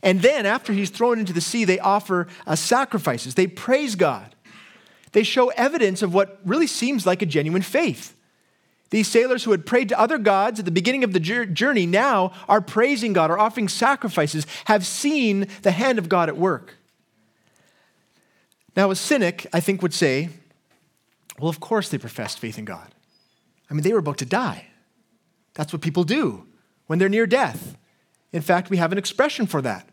And 0.03 0.21
then, 0.21 0.45
after 0.45 0.73
he's 0.73 0.89
thrown 0.89 1.17
into 1.17 1.31
the 1.31 1.39
sea, 1.39 1.63
they 1.63 1.79
offer 1.79 2.27
uh, 2.45 2.57
sacrifices. 2.57 3.35
They 3.35 3.47
praise 3.47 3.95
God. 3.95 4.35
They 5.13 5.23
show 5.23 5.47
evidence 5.51 6.01
of 6.01 6.13
what 6.13 6.41
really 6.43 6.67
seems 6.67 7.05
like 7.05 7.21
a 7.21 7.25
genuine 7.25 7.61
faith. 7.61 8.13
These 8.89 9.07
sailors 9.07 9.45
who 9.45 9.51
had 9.51 9.65
prayed 9.65 9.87
to 9.87 9.97
other 9.97 10.17
gods 10.17 10.59
at 10.59 10.65
the 10.65 10.69
beginning 10.69 11.05
of 11.05 11.13
the 11.13 11.21
journey 11.21 11.85
now 11.85 12.33
are 12.49 12.59
praising 12.59 13.13
God, 13.13 13.31
are 13.31 13.39
offering 13.39 13.69
sacrifices, 13.69 14.45
have 14.65 14.85
seen 14.85 15.47
the 15.61 15.71
hand 15.71 15.97
of 15.97 16.09
God 16.09 16.27
at 16.27 16.35
work. 16.35 16.75
Now, 18.75 18.91
a 18.91 18.97
cynic, 18.97 19.47
I 19.53 19.61
think, 19.61 19.81
would 19.81 19.93
say, 19.93 20.27
well, 21.39 21.47
of 21.49 21.61
course 21.61 21.87
they 21.87 21.97
professed 21.97 22.39
faith 22.39 22.57
in 22.57 22.65
God. 22.65 22.93
I 23.69 23.73
mean, 23.73 23.83
they 23.83 23.93
were 23.93 23.99
about 23.99 24.17
to 24.19 24.25
die. 24.25 24.67
That's 25.53 25.73
what 25.73 25.81
people 25.81 26.03
do 26.03 26.45
when 26.85 26.99
they're 26.99 27.09
near 27.09 27.27
death. 27.27 27.77
In 28.31 28.41
fact, 28.41 28.69
we 28.69 28.77
have 28.77 28.91
an 28.91 28.97
expression 28.97 29.47
for 29.47 29.61
that. 29.61 29.87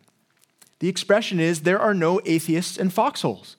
The 0.80 0.88
expression 0.88 1.40
is 1.40 1.62
there 1.62 1.80
are 1.80 1.94
no 1.94 2.20
atheists 2.24 2.76
in 2.76 2.90
foxholes. 2.90 3.56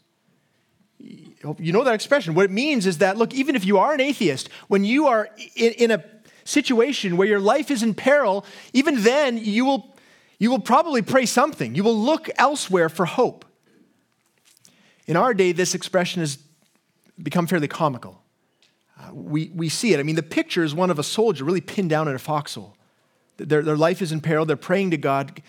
You 1.00 1.74
know 1.74 1.84
that 1.84 1.94
expression. 1.94 2.34
What 2.34 2.46
it 2.46 2.52
means 2.52 2.86
is 2.86 3.00
that, 3.00 3.18
look, 3.18 3.34
even 3.34 3.56
if 3.56 3.66
you 3.66 3.78
are 3.78 3.94
an 3.94 4.02
atheist, 4.02 4.50
when 4.68 4.84
you 4.84 5.08
are 5.08 5.30
in, 5.56 5.74
in 5.74 5.92
a 5.92 6.04
situation 6.44 7.18
where 7.18 7.28
your 7.28 7.40
life 7.40 7.70
is 7.72 7.84
in 7.84 7.94
peril, 7.94 8.46
even 8.74 9.04
then 9.04 9.38
you 9.38 9.66
will, 9.66 9.96
you 10.40 10.50
will 10.50 10.60
probably 10.60 11.02
pray 11.02 11.26
something. 11.26 11.76
You 11.76 11.84
will 11.84 11.98
look 11.98 12.30
elsewhere 12.38 12.90
for 12.90 13.06
hope. 13.06 13.46
In 15.08 15.16
our 15.16 15.34
day, 15.34 15.52
this 15.52 15.76
expression 15.76 16.22
has 16.22 16.40
become 17.22 17.48
fairly 17.48 17.68
comical. 17.68 18.22
We, 19.14 19.52
we 19.54 19.70
see 19.70 19.94
it. 19.94 20.00
I 20.00 20.04
mean, 20.04 20.16
the 20.16 20.24
picture 20.24 20.64
is 20.64 20.74
one 20.74 20.90
of 20.90 21.00
a 21.00 21.04
soldier 21.04 21.44
really 21.44 21.62
pinned 21.62 21.90
down 21.90 22.08
in 22.08 22.16
a 22.16 22.20
foxhole. 22.20 22.76
Their, 23.38 23.62
their 23.62 23.78
life 23.78 24.02
is 24.02 24.12
in 24.12 24.22
peril, 24.22 24.46
they're 24.46 24.56
praying 24.56 24.92
to 24.92 24.98
God. 24.98 25.42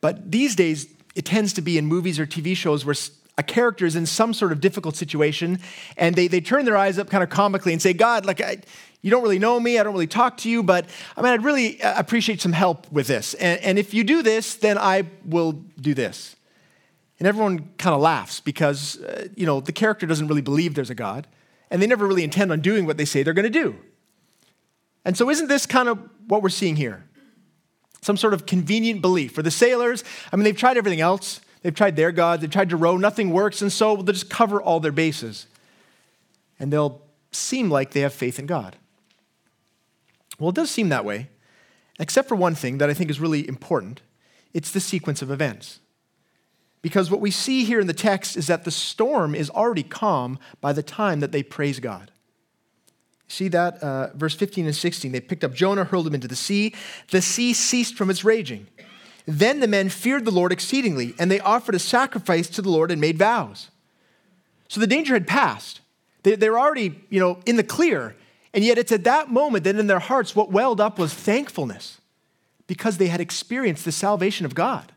But 0.00 0.30
these 0.30 0.54
days, 0.56 0.88
it 1.14 1.24
tends 1.24 1.52
to 1.54 1.62
be 1.62 1.78
in 1.78 1.86
movies 1.86 2.18
or 2.18 2.26
TV 2.26 2.56
shows 2.56 2.84
where 2.84 2.94
a 3.38 3.42
character 3.42 3.86
is 3.86 3.96
in 3.96 4.04
some 4.04 4.34
sort 4.34 4.52
of 4.52 4.60
difficult 4.60 4.96
situation 4.96 5.58
and 5.96 6.14
they, 6.14 6.28
they 6.28 6.40
turn 6.40 6.64
their 6.64 6.76
eyes 6.76 6.98
up 6.98 7.08
kind 7.08 7.22
of 7.22 7.30
comically 7.30 7.72
and 7.72 7.80
say, 7.80 7.92
God, 7.92 8.26
like, 8.26 8.40
I, 8.40 8.58
you 9.00 9.10
don't 9.10 9.22
really 9.22 9.38
know 9.38 9.58
me, 9.58 9.78
I 9.78 9.82
don't 9.82 9.94
really 9.94 10.06
talk 10.06 10.36
to 10.38 10.50
you, 10.50 10.62
but 10.62 10.86
I 11.16 11.22
mean, 11.22 11.32
I'd 11.32 11.44
really 11.44 11.82
uh, 11.82 11.98
appreciate 11.98 12.40
some 12.40 12.52
help 12.52 12.90
with 12.92 13.06
this. 13.06 13.34
And, 13.34 13.60
and 13.62 13.78
if 13.78 13.94
you 13.94 14.04
do 14.04 14.22
this, 14.22 14.54
then 14.54 14.76
I 14.76 15.04
will 15.24 15.52
do 15.52 15.94
this. 15.94 16.36
And 17.18 17.26
everyone 17.26 17.70
kind 17.78 17.94
of 17.94 18.00
laughs 18.00 18.40
because, 18.40 19.00
uh, 19.02 19.28
you 19.34 19.46
know, 19.46 19.60
the 19.60 19.72
character 19.72 20.06
doesn't 20.06 20.28
really 20.28 20.42
believe 20.42 20.74
there's 20.74 20.90
a 20.90 20.94
God 20.94 21.26
and 21.72 21.82
they 21.82 21.86
never 21.88 22.06
really 22.06 22.22
intend 22.22 22.52
on 22.52 22.60
doing 22.60 22.86
what 22.86 22.98
they 22.98 23.04
say 23.04 23.24
they're 23.24 23.34
going 23.34 23.50
to 23.50 23.50
do. 23.50 23.76
And 25.04 25.16
so, 25.16 25.28
isn't 25.30 25.48
this 25.48 25.66
kind 25.66 25.88
of 25.88 25.98
what 26.28 26.42
we're 26.42 26.50
seeing 26.50 26.76
here? 26.76 27.04
Some 28.02 28.16
sort 28.16 28.34
of 28.34 28.46
convenient 28.46 29.00
belief. 29.00 29.32
For 29.32 29.42
the 29.42 29.50
sailors, 29.50 30.04
I 30.32 30.36
mean, 30.36 30.44
they've 30.44 30.56
tried 30.56 30.76
everything 30.76 31.00
else. 31.00 31.40
They've 31.62 31.74
tried 31.74 31.96
their 31.96 32.12
God, 32.12 32.40
they've 32.40 32.50
tried 32.50 32.70
to 32.70 32.76
row, 32.76 32.96
nothing 32.96 33.30
works, 33.30 33.62
and 33.62 33.72
so 33.72 33.94
they'll 33.94 34.12
just 34.12 34.28
cover 34.28 34.60
all 34.60 34.80
their 34.80 34.92
bases. 34.92 35.46
And 36.58 36.72
they'll 36.72 37.00
seem 37.30 37.70
like 37.70 37.92
they 37.92 38.00
have 38.00 38.12
faith 38.12 38.38
in 38.38 38.46
God. 38.46 38.76
Well, 40.38 40.50
it 40.50 40.56
does 40.56 40.70
seem 40.70 40.88
that 40.88 41.04
way, 41.04 41.28
except 42.00 42.28
for 42.28 42.34
one 42.34 42.56
thing 42.56 42.78
that 42.78 42.90
I 42.90 42.94
think 42.94 43.10
is 43.10 43.20
really 43.20 43.48
important 43.48 44.02
it's 44.52 44.70
the 44.70 44.80
sequence 44.80 45.22
of 45.22 45.30
events. 45.30 45.80
Because 46.82 47.10
what 47.10 47.20
we 47.20 47.30
see 47.30 47.64
here 47.64 47.80
in 47.80 47.86
the 47.86 47.94
text 47.94 48.36
is 48.36 48.48
that 48.48 48.64
the 48.64 48.70
storm 48.72 49.34
is 49.34 49.48
already 49.48 49.84
calm 49.84 50.38
by 50.60 50.72
the 50.72 50.82
time 50.82 51.20
that 51.20 51.30
they 51.30 51.44
praise 51.44 51.78
God. 51.78 52.10
See 53.28 53.48
that? 53.48 53.82
Uh, 53.82 54.08
verse 54.14 54.34
15 54.34 54.66
and 54.66 54.76
16. 54.76 55.12
They 55.12 55.20
picked 55.20 55.44
up 55.44 55.54
Jonah, 55.54 55.84
hurled 55.84 56.06
him 56.06 56.14
into 56.14 56.28
the 56.28 56.36
sea. 56.36 56.74
The 57.10 57.22
sea 57.22 57.54
ceased 57.54 57.94
from 57.94 58.10
its 58.10 58.24
raging. 58.24 58.66
Then 59.26 59.60
the 59.60 59.68
men 59.68 59.88
feared 59.88 60.24
the 60.24 60.32
Lord 60.32 60.52
exceedingly, 60.52 61.14
and 61.18 61.30
they 61.30 61.40
offered 61.40 61.76
a 61.76 61.78
sacrifice 61.78 62.48
to 62.50 62.60
the 62.60 62.68
Lord 62.68 62.90
and 62.90 63.00
made 63.00 63.16
vows. 63.16 63.70
So 64.68 64.80
the 64.80 64.86
danger 64.86 65.14
had 65.14 65.26
passed. 65.26 65.80
They, 66.24 66.34
they 66.34 66.50
were 66.50 66.58
already, 66.58 67.00
you 67.08 67.20
know, 67.20 67.38
in 67.46 67.56
the 67.56 67.62
clear. 67.62 68.16
And 68.52 68.64
yet 68.64 68.78
it's 68.78 68.92
at 68.92 69.04
that 69.04 69.30
moment 69.30 69.64
that 69.64 69.76
in 69.76 69.86
their 69.86 69.98
hearts 69.98 70.34
what 70.34 70.50
welled 70.50 70.80
up 70.80 70.98
was 70.98 71.14
thankfulness 71.14 72.00
because 72.66 72.98
they 72.98 73.06
had 73.06 73.20
experienced 73.20 73.84
the 73.84 73.92
salvation 73.92 74.44
of 74.44 74.54
God. 74.54 74.92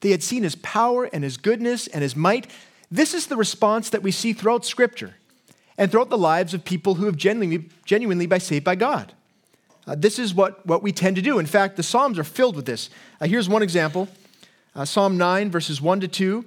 They 0.00 0.10
had 0.10 0.22
seen 0.22 0.42
his 0.42 0.56
power 0.56 1.04
and 1.04 1.22
his 1.22 1.36
goodness 1.36 1.86
and 1.86 2.02
his 2.02 2.16
might. 2.16 2.50
This 2.90 3.14
is 3.14 3.26
the 3.26 3.36
response 3.36 3.90
that 3.90 4.02
we 4.02 4.10
see 4.10 4.32
throughout 4.32 4.64
Scripture 4.64 5.14
and 5.76 5.90
throughout 5.90 6.10
the 6.10 6.18
lives 6.18 6.54
of 6.54 6.64
people 6.64 6.94
who 6.94 7.06
have 7.06 7.16
genuinely, 7.16 7.68
genuinely 7.84 8.26
been 8.26 8.40
saved 8.40 8.64
by 8.64 8.74
God. 8.74 9.12
Uh, 9.86 9.94
this 9.96 10.18
is 10.18 10.34
what, 10.34 10.64
what 10.66 10.82
we 10.82 10.92
tend 10.92 11.16
to 11.16 11.22
do. 11.22 11.38
In 11.38 11.46
fact, 11.46 11.76
the 11.76 11.82
Psalms 11.82 12.18
are 12.18 12.24
filled 12.24 12.56
with 12.56 12.66
this. 12.66 12.90
Uh, 13.20 13.26
here's 13.26 13.48
one 13.48 13.62
example 13.62 14.08
uh, 14.74 14.84
Psalm 14.84 15.16
9, 15.16 15.50
verses 15.50 15.80
1 15.80 16.00
to 16.00 16.08
2. 16.08 16.44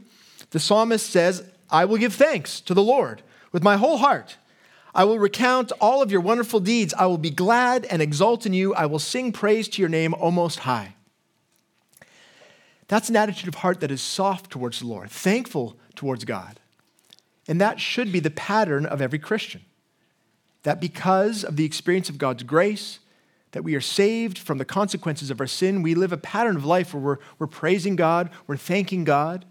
The 0.52 0.60
psalmist 0.60 1.10
says, 1.10 1.44
I 1.70 1.86
will 1.86 1.98
give 1.98 2.14
thanks 2.14 2.62
to 2.62 2.74
the 2.74 2.84
Lord 2.84 3.22
with 3.52 3.64
my 3.64 3.76
whole 3.78 3.98
heart. 3.98 4.38
I 4.96 5.04
will 5.06 5.18
recount 5.18 5.72
all 5.82 6.04
of 6.04 6.12
your 6.12 6.22
wonderful 6.22 6.60
deeds. 6.60 6.94
I 6.94 7.08
will 7.08 7.18
be 7.18 7.32
glad 7.32 7.86
and 7.86 8.02
exult 8.02 8.46
in 8.46 8.54
you. 8.54 8.76
I 8.76 8.86
will 8.86 9.00
sing 9.00 9.32
praise 9.32 9.68
to 9.70 9.82
your 9.82 9.90
name, 9.90 10.14
O 10.20 10.30
Most 10.30 10.60
High. 10.60 10.94
That's 12.94 13.10
an 13.10 13.16
attitude 13.16 13.48
of 13.48 13.56
heart 13.56 13.80
that 13.80 13.90
is 13.90 14.04
soft 14.04 14.52
towards 14.52 14.78
the 14.78 14.86
Lord, 14.86 15.10
thankful 15.10 15.76
towards 15.96 16.26
God. 16.26 16.60
And 17.48 17.60
that 17.60 17.80
should 17.80 18.12
be 18.12 18.20
the 18.20 18.30
pattern 18.30 18.86
of 18.86 19.02
every 19.02 19.18
Christian. 19.18 19.62
That 20.62 20.80
because 20.80 21.44
of 21.44 21.56
the 21.56 21.66
experience 21.66 22.08
of 22.08 22.20
God's 22.20 22.44
grace, 22.44 23.00
that 23.54 23.64
we 23.64 23.74
are 23.74 23.82
saved 23.82 24.38
from 24.38 24.60
the 24.60 24.64
consequences 24.64 25.32
of 25.32 25.42
our 25.42 25.48
sin, 25.48 25.82
we 25.82 25.96
live 25.96 26.12
a 26.12 26.18
pattern 26.18 26.56
of 26.56 26.66
life 26.66 26.94
where 26.94 27.02
we're, 27.02 27.18
we're 27.40 27.48
praising 27.48 27.96
God, 27.96 28.30
we're 28.46 28.58
thanking 28.58 29.04
God. 29.04 29.44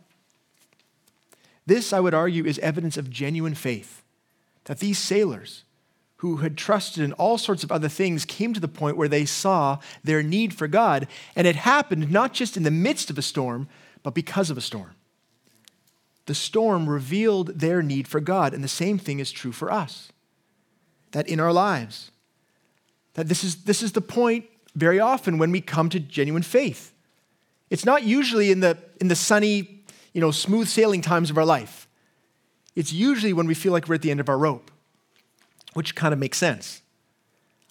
This, 1.67 1.93
I 1.93 1.99
would 1.99 2.15
argue, 2.15 2.45
is 2.45 2.61
evidence 2.61 2.97
of 2.97 3.11
genuine 3.11 3.57
faith. 3.57 4.05
That 4.67 4.79
these 4.79 5.01
sailors, 5.01 5.65
who 6.23 6.37
had 6.37 6.57
trusted 6.57 7.03
in 7.03 7.13
all 7.15 7.37
sorts 7.37 7.65
of 7.65 7.73
other 7.73 7.89
things, 7.89 8.25
came 8.25 8.55
to 8.55 8.61
the 8.61 8.69
point 8.69 8.97
where 8.97 9.09
they 9.09 9.25
saw 9.25 9.79
their 10.05 10.23
need 10.23 10.55
for 10.55 10.69
God. 10.69 11.09
And 11.35 11.49
it 11.49 11.57
happened 11.57 12.13
not 12.13 12.33
just 12.33 12.57
in 12.57 12.63
the 12.63 12.71
midst 12.71 13.11
of 13.11 13.19
a 13.19 13.23
storm, 13.23 13.67
but 14.05 14.15
because 14.15 14.49
of 14.49 14.57
a 14.57 14.61
storm 14.61 14.95
the 16.27 16.35
storm 16.35 16.89
revealed 16.89 17.49
their 17.59 17.83
need 17.83 18.07
for 18.07 18.21
God. 18.21 18.55
And 18.55 18.63
the 18.63 18.69
same 18.69 18.97
thing 18.97 19.19
is 19.19 19.33
true 19.33 19.53
for 19.53 19.73
us. 19.73 20.13
That 21.11 21.29
in 21.29 21.41
our 21.41 21.53
lives, 21.53 22.13
that 23.15 23.29
this 23.29 23.43
is, 23.45 23.65
this 23.65 23.83
is 23.83 23.93
the 23.93 24.01
point 24.01 24.47
very 24.75 25.01
often 25.01 25.37
when 25.37 25.51
we 25.51 25.61
come 25.61 25.89
to 25.91 26.01
genuine 26.01 26.45
faith. 26.45 26.95
It's 27.71 27.85
not 27.85 28.05
usually 28.05 28.51
in 28.51 28.61
the, 28.61 28.79
in 29.01 29.09
the 29.09 29.17
sunny, 29.17 29.83
you 30.13 30.21
know, 30.21 30.31
smooth 30.31 30.69
sailing 30.69 31.03
times 31.03 31.29
of 31.29 31.37
our 31.37 31.45
life. 31.45 31.89
It's 32.77 32.93
usually 32.93 33.33
when 33.33 33.49
we 33.49 33.55
feel 33.55 33.73
like 33.73 33.89
we're 33.89 33.97
at 33.97 34.03
the 34.03 34.11
end 34.11 34.21
of 34.21 34.29
our 34.29 34.39
rope, 34.39 34.71
which 35.75 35.95
kind 35.95 36.13
of 36.13 36.19
makes 36.19 36.39
sense. 36.39 36.83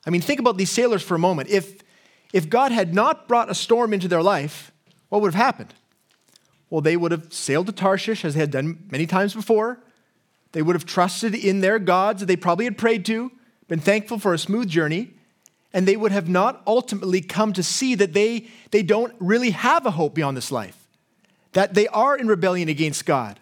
I 0.06 0.10
mean, 0.10 0.22
think 0.22 0.40
about 0.40 0.58
these 0.58 0.70
sailors 0.70 1.04
for 1.04 1.16
a 1.16 1.20
moment. 1.20 1.50
If, 1.50 1.82
if 2.34 2.50
God 2.50 2.72
had 2.72 2.94
not 2.94 3.28
brought 3.28 3.52
a 3.52 3.56
storm 3.56 3.94
into 3.94 4.08
their 4.08 4.24
life, 4.24 4.72
what 5.10 5.22
would 5.22 5.34
have 5.34 5.44
happened? 5.44 5.74
Well, 6.70 6.82
they 6.82 6.98
would 6.98 7.12
have 7.12 7.32
sailed 7.34 7.68
to 7.68 7.74
Tarshish 7.74 8.26
as 8.26 8.34
they 8.34 8.40
had 8.40 8.52
done 8.52 8.88
many 8.90 9.06
times 9.06 9.34
before. 9.34 9.80
They 10.54 10.62
would 10.62 10.76
have 10.76 10.86
trusted 10.86 11.36
in 11.36 11.60
their 11.62 11.80
gods 11.80 12.22
that 12.22 12.26
they 12.26 12.36
probably 12.36 12.66
had 12.66 12.78
prayed 12.78 13.06
to, 13.06 13.32
been 13.68 13.80
thankful 13.80 14.20
for 14.20 14.34
a 14.34 14.38
smooth 14.38 14.68
journey, 14.70 15.14
and 15.74 15.88
they 15.88 15.96
would 15.96 16.12
have 16.12 16.28
not 16.28 16.62
ultimately 16.66 17.22
come 17.22 17.54
to 17.54 17.64
see 17.64 17.96
that 17.96 18.14
they, 18.14 18.48
they 18.72 18.84
don't 18.84 19.14
really 19.20 19.52
have 19.52 19.86
a 19.86 19.92
hope 19.92 20.14
beyond 20.14 20.36
this 20.36 20.52
life, 20.52 20.88
that 21.54 21.74
they 21.74 21.88
are 21.90 22.18
in 22.18 22.28
rebellion 22.28 22.68
against 22.68 23.06
God, 23.06 23.40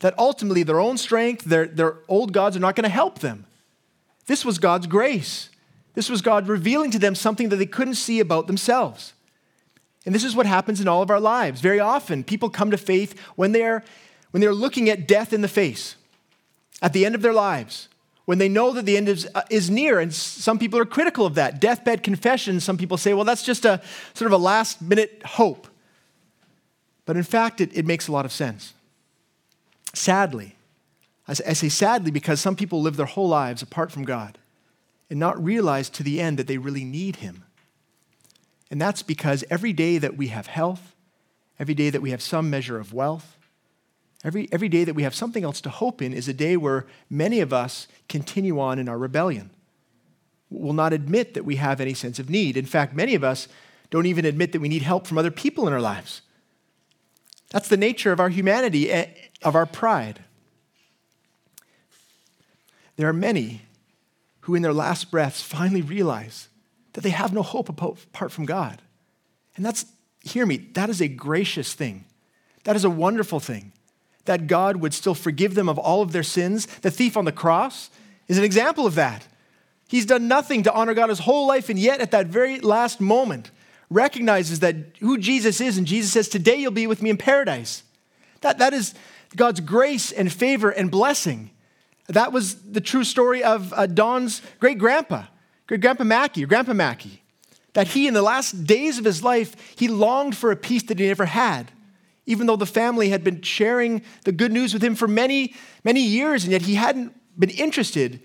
that 0.00 0.18
ultimately 0.18 0.62
their 0.62 0.80
own 0.80 0.98
strength, 0.98 1.44
their, 1.44 1.66
their 1.66 1.96
old 2.08 2.32
gods 2.32 2.56
are 2.56 2.60
not 2.60 2.76
going 2.76 2.84
to 2.84 2.90
help 2.90 3.20
them. 3.20 3.46
This 4.32 4.46
was 4.46 4.58
God's 4.58 4.86
grace. 4.86 5.50
This 5.92 6.08
was 6.08 6.22
God 6.22 6.48
revealing 6.48 6.90
to 6.92 6.98
them 6.98 7.14
something 7.14 7.50
that 7.50 7.56
they 7.56 7.66
couldn't 7.66 7.96
see 7.96 8.18
about 8.18 8.46
themselves. 8.46 9.12
And 10.06 10.14
this 10.14 10.24
is 10.24 10.34
what 10.34 10.46
happens 10.46 10.80
in 10.80 10.88
all 10.88 11.02
of 11.02 11.10
our 11.10 11.20
lives. 11.20 11.60
Very 11.60 11.78
often, 11.78 12.24
people 12.24 12.48
come 12.48 12.70
to 12.70 12.78
faith 12.78 13.14
when 13.36 13.52
they're, 13.52 13.84
when 14.30 14.40
they're 14.40 14.54
looking 14.54 14.88
at 14.88 15.06
death 15.06 15.34
in 15.34 15.42
the 15.42 15.48
face, 15.48 15.96
at 16.80 16.94
the 16.94 17.04
end 17.04 17.14
of 17.14 17.20
their 17.20 17.34
lives, 17.34 17.90
when 18.24 18.38
they 18.38 18.48
know 18.48 18.72
that 18.72 18.86
the 18.86 18.96
end 18.96 19.10
is, 19.10 19.28
uh, 19.34 19.42
is 19.50 19.68
near. 19.68 20.00
And 20.00 20.14
some 20.14 20.58
people 20.58 20.78
are 20.78 20.86
critical 20.86 21.26
of 21.26 21.34
that. 21.34 21.60
Deathbed 21.60 22.02
confession, 22.02 22.58
some 22.58 22.78
people 22.78 22.96
say, 22.96 23.12
well, 23.12 23.26
that's 23.26 23.42
just 23.42 23.66
a 23.66 23.82
sort 24.14 24.32
of 24.32 24.32
a 24.32 24.42
last 24.42 24.80
minute 24.80 25.20
hope. 25.26 25.68
But 27.04 27.18
in 27.18 27.22
fact, 27.22 27.60
it, 27.60 27.76
it 27.76 27.84
makes 27.84 28.08
a 28.08 28.12
lot 28.12 28.24
of 28.24 28.32
sense. 28.32 28.72
Sadly, 29.92 30.56
I 31.28 31.34
say 31.34 31.68
sadly 31.68 32.10
because 32.10 32.40
some 32.40 32.56
people 32.56 32.82
live 32.82 32.96
their 32.96 33.06
whole 33.06 33.28
lives 33.28 33.62
apart 33.62 33.92
from 33.92 34.04
God 34.04 34.38
and 35.08 35.20
not 35.20 35.42
realize 35.42 35.88
to 35.90 36.02
the 36.02 36.20
end 36.20 36.38
that 36.38 36.46
they 36.46 36.58
really 36.58 36.84
need 36.84 37.16
Him. 37.16 37.44
And 38.70 38.80
that's 38.80 39.02
because 39.02 39.44
every 39.50 39.72
day 39.72 39.98
that 39.98 40.16
we 40.16 40.28
have 40.28 40.46
health, 40.46 40.96
every 41.60 41.74
day 41.74 41.90
that 41.90 42.02
we 42.02 42.10
have 42.10 42.22
some 42.22 42.50
measure 42.50 42.80
of 42.80 42.92
wealth, 42.92 43.36
every, 44.24 44.48
every 44.50 44.68
day 44.68 44.82
that 44.84 44.94
we 44.94 45.02
have 45.02 45.14
something 45.14 45.44
else 45.44 45.60
to 45.60 45.70
hope 45.70 46.02
in 46.02 46.12
is 46.12 46.26
a 46.26 46.32
day 46.32 46.56
where 46.56 46.86
many 47.08 47.40
of 47.40 47.52
us 47.52 47.86
continue 48.08 48.58
on 48.58 48.78
in 48.78 48.88
our 48.88 48.98
rebellion. 48.98 49.50
Will 50.50 50.72
not 50.72 50.92
admit 50.92 51.34
that 51.34 51.44
we 51.44 51.56
have 51.56 51.80
any 51.80 51.94
sense 51.94 52.18
of 52.18 52.30
need. 52.30 52.56
In 52.56 52.66
fact, 52.66 52.94
many 52.94 53.14
of 53.14 53.22
us 53.22 53.46
don't 53.90 54.06
even 54.06 54.24
admit 54.24 54.52
that 54.52 54.60
we 54.60 54.68
need 54.68 54.82
help 54.82 55.06
from 55.06 55.18
other 55.18 55.30
people 55.30 55.66
in 55.66 55.72
our 55.72 55.80
lives. 55.80 56.22
That's 57.50 57.68
the 57.68 57.76
nature 57.76 58.12
of 58.12 58.20
our 58.20 58.30
humanity, 58.30 58.90
eh, 58.90 59.08
of 59.42 59.54
our 59.54 59.66
pride. 59.66 60.24
There 62.96 63.08
are 63.08 63.14
many 63.14 63.62
who, 64.40 64.54
in 64.54 64.62
their 64.62 64.72
last 64.72 65.10
breaths, 65.10 65.42
finally 65.42 65.82
realize 65.82 66.48
that 66.92 67.02
they 67.02 67.10
have 67.10 67.32
no 67.32 67.42
hope 67.42 67.68
apart 67.68 68.32
from 68.32 68.44
God. 68.44 68.82
And 69.56 69.64
that's, 69.64 69.86
hear 70.20 70.46
me, 70.46 70.58
that 70.74 70.90
is 70.90 71.00
a 71.00 71.08
gracious 71.08 71.74
thing. 71.74 72.04
That 72.64 72.76
is 72.76 72.84
a 72.84 72.90
wonderful 72.90 73.40
thing. 73.40 73.72
That 74.24 74.46
God 74.46 74.76
would 74.76 74.94
still 74.94 75.14
forgive 75.14 75.54
them 75.54 75.68
of 75.68 75.78
all 75.78 76.02
of 76.02 76.12
their 76.12 76.22
sins. 76.22 76.66
The 76.66 76.90
thief 76.90 77.16
on 77.16 77.24
the 77.24 77.32
cross 77.32 77.90
is 78.28 78.38
an 78.38 78.44
example 78.44 78.86
of 78.86 78.94
that. 78.94 79.26
He's 79.88 80.06
done 80.06 80.28
nothing 80.28 80.62
to 80.62 80.72
honor 80.72 80.94
God 80.94 81.10
his 81.10 81.18
whole 81.20 81.46
life, 81.46 81.68
and 81.68 81.78
yet 81.78 82.00
at 82.00 82.12
that 82.12 82.28
very 82.28 82.60
last 82.60 83.00
moment, 83.00 83.50
recognizes 83.90 84.60
that 84.60 84.76
who 85.00 85.18
Jesus 85.18 85.60
is, 85.60 85.76
and 85.76 85.86
Jesus 85.86 86.12
says, 86.12 86.28
Today 86.28 86.56
you'll 86.56 86.70
be 86.70 86.86
with 86.86 87.02
me 87.02 87.10
in 87.10 87.18
paradise. 87.18 87.82
That, 88.40 88.58
that 88.58 88.72
is 88.72 88.94
God's 89.36 89.60
grace 89.60 90.10
and 90.10 90.32
favor 90.32 90.70
and 90.70 90.90
blessing. 90.90 91.50
That 92.08 92.32
was 92.32 92.56
the 92.62 92.80
true 92.80 93.04
story 93.04 93.42
of 93.42 93.72
uh, 93.72 93.86
Don's 93.86 94.42
great 94.58 94.78
grandpa, 94.78 95.24
great 95.66 95.80
grandpa 95.80 96.04
Mackey, 96.04 96.44
or 96.44 96.46
grandpa 96.46 96.72
Mackey. 96.72 97.22
That 97.74 97.88
he, 97.88 98.06
in 98.06 98.14
the 98.14 98.22
last 98.22 98.64
days 98.64 98.98
of 98.98 99.04
his 99.04 99.22
life, 99.22 99.56
he 99.76 99.88
longed 99.88 100.36
for 100.36 100.50
a 100.50 100.56
peace 100.56 100.82
that 100.84 100.98
he 100.98 101.06
never 101.06 101.24
had, 101.24 101.72
even 102.26 102.46
though 102.46 102.56
the 102.56 102.66
family 102.66 103.08
had 103.08 103.24
been 103.24 103.40
sharing 103.40 104.02
the 104.24 104.32
good 104.32 104.52
news 104.52 104.74
with 104.74 104.84
him 104.84 104.94
for 104.94 105.08
many, 105.08 105.54
many 105.82 106.02
years, 106.02 106.44
and 106.44 106.52
yet 106.52 106.62
he 106.62 106.74
hadn't 106.74 107.14
been 107.38 107.50
interested 107.50 108.20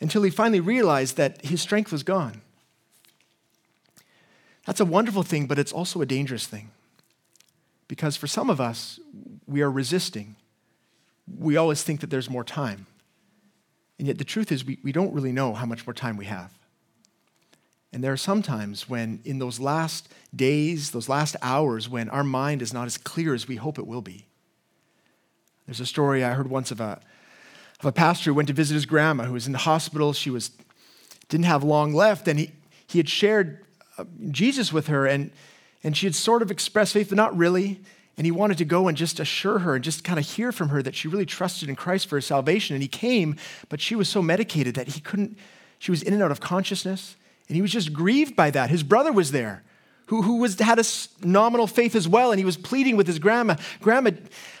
until 0.00 0.22
he 0.22 0.30
finally 0.30 0.60
realized 0.60 1.16
that 1.16 1.42
his 1.46 1.62
strength 1.62 1.90
was 1.90 2.02
gone. 2.02 2.42
That's 4.66 4.80
a 4.80 4.84
wonderful 4.84 5.22
thing, 5.22 5.46
but 5.46 5.58
it's 5.58 5.72
also 5.72 6.00
a 6.00 6.06
dangerous 6.06 6.46
thing. 6.46 6.70
Because 7.88 8.16
for 8.16 8.26
some 8.26 8.50
of 8.50 8.60
us, 8.60 8.98
we 9.46 9.62
are 9.62 9.70
resisting. 9.70 10.36
We 11.38 11.56
always 11.56 11.82
think 11.82 12.00
that 12.00 12.10
there's 12.10 12.28
more 12.28 12.44
time. 12.44 12.86
And 13.98 14.08
yet 14.08 14.18
the 14.18 14.24
truth 14.24 14.50
is, 14.50 14.64
we, 14.64 14.78
we 14.82 14.92
don't 14.92 15.12
really 15.12 15.32
know 15.32 15.54
how 15.54 15.66
much 15.66 15.86
more 15.86 15.94
time 15.94 16.16
we 16.16 16.24
have. 16.24 16.52
And 17.92 18.02
there 18.02 18.12
are 18.12 18.16
some 18.16 18.42
times 18.42 18.88
when, 18.88 19.20
in 19.24 19.38
those 19.38 19.60
last 19.60 20.12
days, 20.34 20.90
those 20.90 21.08
last 21.08 21.36
hours, 21.42 21.88
when 21.88 22.08
our 22.08 22.24
mind 22.24 22.60
is 22.60 22.72
not 22.72 22.86
as 22.86 22.98
clear 22.98 23.34
as 23.34 23.46
we 23.46 23.54
hope 23.54 23.78
it 23.78 23.86
will 23.86 24.02
be. 24.02 24.26
There's 25.66 25.80
a 25.80 25.86
story 25.86 26.24
I 26.24 26.32
heard 26.32 26.50
once 26.50 26.72
of 26.72 26.80
a, 26.80 27.00
of 27.78 27.86
a 27.86 27.92
pastor 27.92 28.30
who 28.30 28.34
went 28.34 28.48
to 28.48 28.54
visit 28.54 28.74
his 28.74 28.84
grandma 28.84 29.24
who 29.24 29.32
was 29.32 29.46
in 29.46 29.52
the 29.52 29.58
hospital. 29.58 30.12
She 30.12 30.28
was, 30.28 30.50
didn't 31.28 31.46
have 31.46 31.62
long 31.62 31.94
left, 31.94 32.26
and 32.26 32.40
he, 32.40 32.50
he 32.86 32.98
had 32.98 33.08
shared 33.08 33.64
uh, 33.96 34.04
Jesus 34.30 34.72
with 34.72 34.88
her, 34.88 35.06
and, 35.06 35.30
and 35.84 35.96
she 35.96 36.06
had 36.06 36.16
sort 36.16 36.42
of 36.42 36.50
expressed 36.50 36.94
faith, 36.94 37.10
but 37.10 37.16
not 37.16 37.36
really. 37.36 37.80
And 38.16 38.24
he 38.26 38.30
wanted 38.30 38.58
to 38.58 38.64
go 38.64 38.86
and 38.86 38.96
just 38.96 39.18
assure 39.18 39.58
her 39.60 39.74
and 39.74 39.82
just 39.82 40.04
kind 40.04 40.18
of 40.18 40.24
hear 40.24 40.52
from 40.52 40.68
her 40.68 40.82
that 40.82 40.94
she 40.94 41.08
really 41.08 41.26
trusted 41.26 41.68
in 41.68 41.74
Christ 41.74 42.06
for 42.08 42.16
her 42.16 42.20
salvation. 42.20 42.74
And 42.74 42.82
he 42.82 42.88
came, 42.88 43.36
but 43.68 43.80
she 43.80 43.96
was 43.96 44.08
so 44.08 44.22
medicated 44.22 44.76
that 44.76 44.88
he 44.88 45.00
couldn't, 45.00 45.36
she 45.78 45.90
was 45.90 46.02
in 46.02 46.12
and 46.12 46.22
out 46.22 46.30
of 46.30 46.40
consciousness. 46.40 47.16
And 47.48 47.56
he 47.56 47.62
was 47.62 47.72
just 47.72 47.92
grieved 47.92 48.36
by 48.36 48.50
that. 48.50 48.70
His 48.70 48.82
brother 48.82 49.12
was 49.12 49.32
there 49.32 49.64
who, 50.06 50.22
who 50.22 50.36
was, 50.36 50.58
had 50.58 50.78
a 50.78 50.84
nominal 51.26 51.66
faith 51.66 51.94
as 51.94 52.06
well, 52.06 52.30
and 52.30 52.38
he 52.38 52.44
was 52.44 52.56
pleading 52.56 52.96
with 52.96 53.06
his 53.06 53.18
grandma, 53.18 53.56
Grandma, 53.80 54.10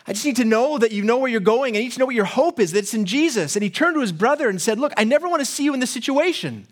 I 0.06 0.12
just 0.14 0.24
need 0.24 0.36
to 0.36 0.44
know 0.44 0.78
that 0.78 0.92
you 0.92 1.02
know 1.02 1.18
where 1.18 1.30
you're 1.30 1.40
going. 1.40 1.76
I 1.76 1.80
need 1.80 1.92
to 1.92 1.98
know 1.98 2.06
what 2.06 2.14
your 2.14 2.24
hope 2.24 2.58
is, 2.58 2.72
that 2.72 2.78
it's 2.78 2.94
in 2.94 3.04
Jesus. 3.04 3.54
And 3.54 3.62
he 3.62 3.68
turned 3.70 3.94
to 3.94 4.00
his 4.00 4.12
brother 4.12 4.48
and 4.48 4.60
said, 4.60 4.78
Look, 4.78 4.92
I 4.96 5.04
never 5.04 5.28
want 5.28 5.40
to 5.40 5.46
see 5.46 5.64
you 5.64 5.74
in 5.74 5.80
this 5.80 5.90
situation. 5.90 6.66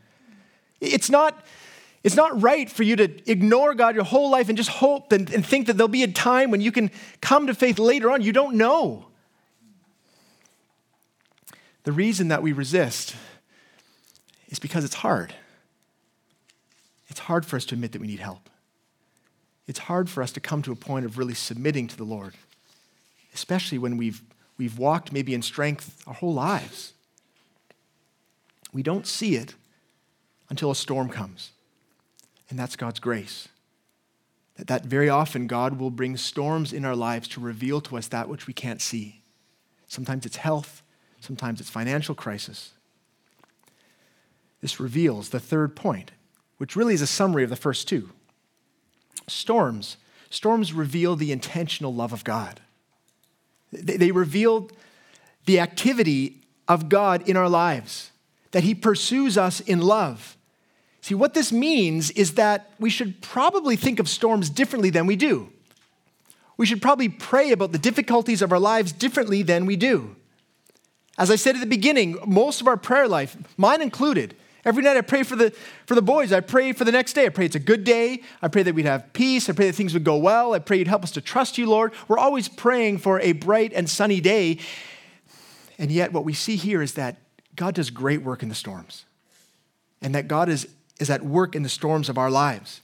It's 0.80 1.10
not, 1.10 1.44
it's 2.04 2.16
not 2.16 2.42
right 2.42 2.68
for 2.68 2.82
you 2.82 2.96
to 2.96 3.30
ignore 3.30 3.74
God 3.74 3.94
your 3.94 4.04
whole 4.04 4.30
life 4.30 4.48
and 4.48 4.56
just 4.56 4.70
hope 4.70 5.12
and, 5.12 5.30
and 5.32 5.44
think 5.46 5.66
that 5.66 5.74
there'll 5.76 5.88
be 5.88 6.02
a 6.02 6.08
time 6.08 6.50
when 6.50 6.60
you 6.60 6.72
can 6.72 6.90
come 7.20 7.46
to 7.46 7.54
faith 7.54 7.78
later 7.78 8.10
on. 8.10 8.22
You 8.22 8.32
don't 8.32 8.56
know. 8.56 9.06
The 11.84 11.92
reason 11.92 12.28
that 12.28 12.42
we 12.42 12.52
resist 12.52 13.14
is 14.48 14.58
because 14.58 14.84
it's 14.84 14.94
hard. 14.94 15.34
It's 17.08 17.20
hard 17.20 17.46
for 17.46 17.56
us 17.56 17.64
to 17.66 17.74
admit 17.74 17.92
that 17.92 18.00
we 18.00 18.06
need 18.06 18.20
help 18.20 18.48
it's 19.66 19.78
hard 19.78 20.10
for 20.10 20.22
us 20.22 20.32
to 20.32 20.40
come 20.40 20.62
to 20.62 20.72
a 20.72 20.76
point 20.76 21.06
of 21.06 21.18
really 21.18 21.34
submitting 21.34 21.86
to 21.88 21.96
the 21.96 22.04
Lord, 22.04 22.34
especially 23.34 23.78
when 23.78 23.96
we've, 23.96 24.20
we've 24.58 24.78
walked 24.78 25.12
maybe 25.12 25.34
in 25.34 25.42
strength 25.42 26.02
our 26.06 26.14
whole 26.14 26.34
lives. 26.34 26.92
We 28.72 28.82
don't 28.82 29.06
see 29.06 29.36
it 29.36 29.54
until 30.50 30.70
a 30.70 30.74
storm 30.74 31.08
comes, 31.08 31.52
and 32.52 32.58
that's 32.58 32.76
God's 32.76 33.00
grace. 33.00 33.48
That, 34.56 34.66
that 34.66 34.84
very 34.84 35.08
often 35.08 35.46
God 35.46 35.78
will 35.78 35.90
bring 35.90 36.18
storms 36.18 36.74
in 36.74 36.84
our 36.84 36.94
lives 36.94 37.26
to 37.28 37.40
reveal 37.40 37.80
to 37.80 37.96
us 37.96 38.08
that 38.08 38.28
which 38.28 38.46
we 38.46 38.52
can't 38.52 38.82
see. 38.82 39.22
Sometimes 39.88 40.26
it's 40.26 40.36
health, 40.36 40.82
sometimes 41.18 41.62
it's 41.62 41.70
financial 41.70 42.14
crisis. 42.14 42.72
This 44.60 44.78
reveals 44.78 45.30
the 45.30 45.40
third 45.40 45.74
point, 45.74 46.10
which 46.58 46.76
really 46.76 46.92
is 46.92 47.00
a 47.00 47.06
summary 47.06 47.42
of 47.42 47.48
the 47.48 47.56
first 47.56 47.88
two. 47.88 48.10
Storms. 49.26 49.96
Storms 50.28 50.74
reveal 50.74 51.16
the 51.16 51.32
intentional 51.32 51.94
love 51.94 52.12
of 52.12 52.22
God. 52.22 52.60
They, 53.72 53.96
they 53.96 54.12
reveal 54.12 54.70
the 55.46 55.58
activity 55.58 56.42
of 56.68 56.90
God 56.90 57.26
in 57.26 57.34
our 57.34 57.48
lives, 57.48 58.10
that 58.50 58.62
He 58.62 58.74
pursues 58.74 59.38
us 59.38 59.60
in 59.60 59.80
love. 59.80 60.36
See, 61.02 61.14
what 61.14 61.34
this 61.34 61.52
means 61.52 62.10
is 62.12 62.34
that 62.34 62.70
we 62.78 62.88
should 62.88 63.20
probably 63.20 63.76
think 63.76 63.98
of 63.98 64.08
storms 64.08 64.48
differently 64.48 64.88
than 64.88 65.06
we 65.06 65.16
do. 65.16 65.50
We 66.56 66.64
should 66.64 66.80
probably 66.80 67.08
pray 67.08 67.52
about 67.52 67.72
the 67.72 67.78
difficulties 67.78 68.40
of 68.40 68.52
our 68.52 68.58
lives 68.58 68.92
differently 68.92 69.42
than 69.42 69.66
we 69.66 69.76
do. 69.76 70.16
As 71.18 71.30
I 71.30 71.36
said 71.36 71.56
at 71.56 71.60
the 71.60 71.66
beginning, 71.66 72.16
most 72.24 72.60
of 72.60 72.68
our 72.68 72.76
prayer 72.76 73.08
life, 73.08 73.36
mine 73.56 73.82
included, 73.82 74.34
Every 74.64 74.84
night 74.84 74.96
I 74.96 75.00
pray 75.00 75.24
for 75.24 75.34
the, 75.34 75.50
for 75.86 75.96
the 75.96 76.02
boys. 76.02 76.32
I 76.32 76.38
pray 76.40 76.72
for 76.72 76.84
the 76.84 76.92
next 76.92 77.14
day. 77.14 77.26
I 77.26 77.30
pray 77.30 77.46
it's 77.46 77.56
a 77.56 77.60
good 77.60 77.82
day. 77.82 78.22
I 78.40 78.46
pray 78.46 78.62
that 78.62 78.74
we'd 78.74 78.86
have 78.86 79.12
peace. 79.12 79.48
I 79.48 79.52
pray 79.54 79.66
that 79.66 79.72
things 79.72 79.92
would 79.92 80.04
go 80.04 80.16
well. 80.16 80.54
I 80.54 80.60
pray 80.60 80.76
you'd 80.76 80.86
help 80.86 81.02
us 81.02 81.10
to 81.12 81.20
trust 81.20 81.58
you, 81.58 81.68
Lord. 81.68 81.92
We're 82.06 82.18
always 82.18 82.48
praying 82.48 82.98
for 82.98 83.18
a 83.20 83.32
bright 83.32 83.72
and 83.72 83.90
sunny 83.90 84.20
day. 84.20 84.58
And 85.78 85.90
yet, 85.90 86.12
what 86.12 86.24
we 86.24 86.32
see 86.32 86.54
here 86.54 86.80
is 86.80 86.94
that 86.94 87.16
God 87.56 87.74
does 87.74 87.90
great 87.90 88.22
work 88.22 88.44
in 88.44 88.48
the 88.48 88.54
storms, 88.54 89.04
and 90.00 90.14
that 90.14 90.28
God 90.28 90.48
is, 90.48 90.68
is 91.02 91.10
at 91.10 91.22
work 91.22 91.54
in 91.54 91.62
the 91.62 91.68
storms 91.68 92.08
of 92.08 92.16
our 92.16 92.30
lives. 92.30 92.80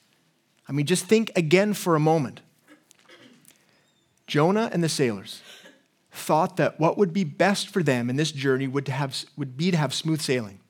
I 0.69 0.73
mean, 0.73 0.85
just 0.85 1.07
think 1.07 1.33
again 1.35 1.73
for 1.73 1.97
a 1.97 2.01
moment. 2.01 2.41
Jonah 4.27 4.69
and 4.71 4.85
the 4.85 4.89
sailors 4.91 5.41
thought 6.13 6.59
that 6.59 6.79
what 6.79 6.99
would 6.99 7.15
be 7.15 7.25
best 7.25 7.69
for 7.69 7.83
them 7.83 8.11
in 8.11 8.17
this 8.17 8.33
journey 8.33 8.67
would, 8.67 8.89
have, 8.89 9.25
would 9.37 9.57
be 9.57 9.71
to 9.71 9.77
have 9.77 9.95
smooth 9.95 10.21
sailing. 10.21 10.61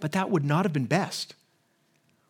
But 0.00 0.12
that 0.12 0.30
would 0.30 0.44
not 0.44 0.64
have 0.64 0.72
been 0.72 0.86
best. 0.86 1.34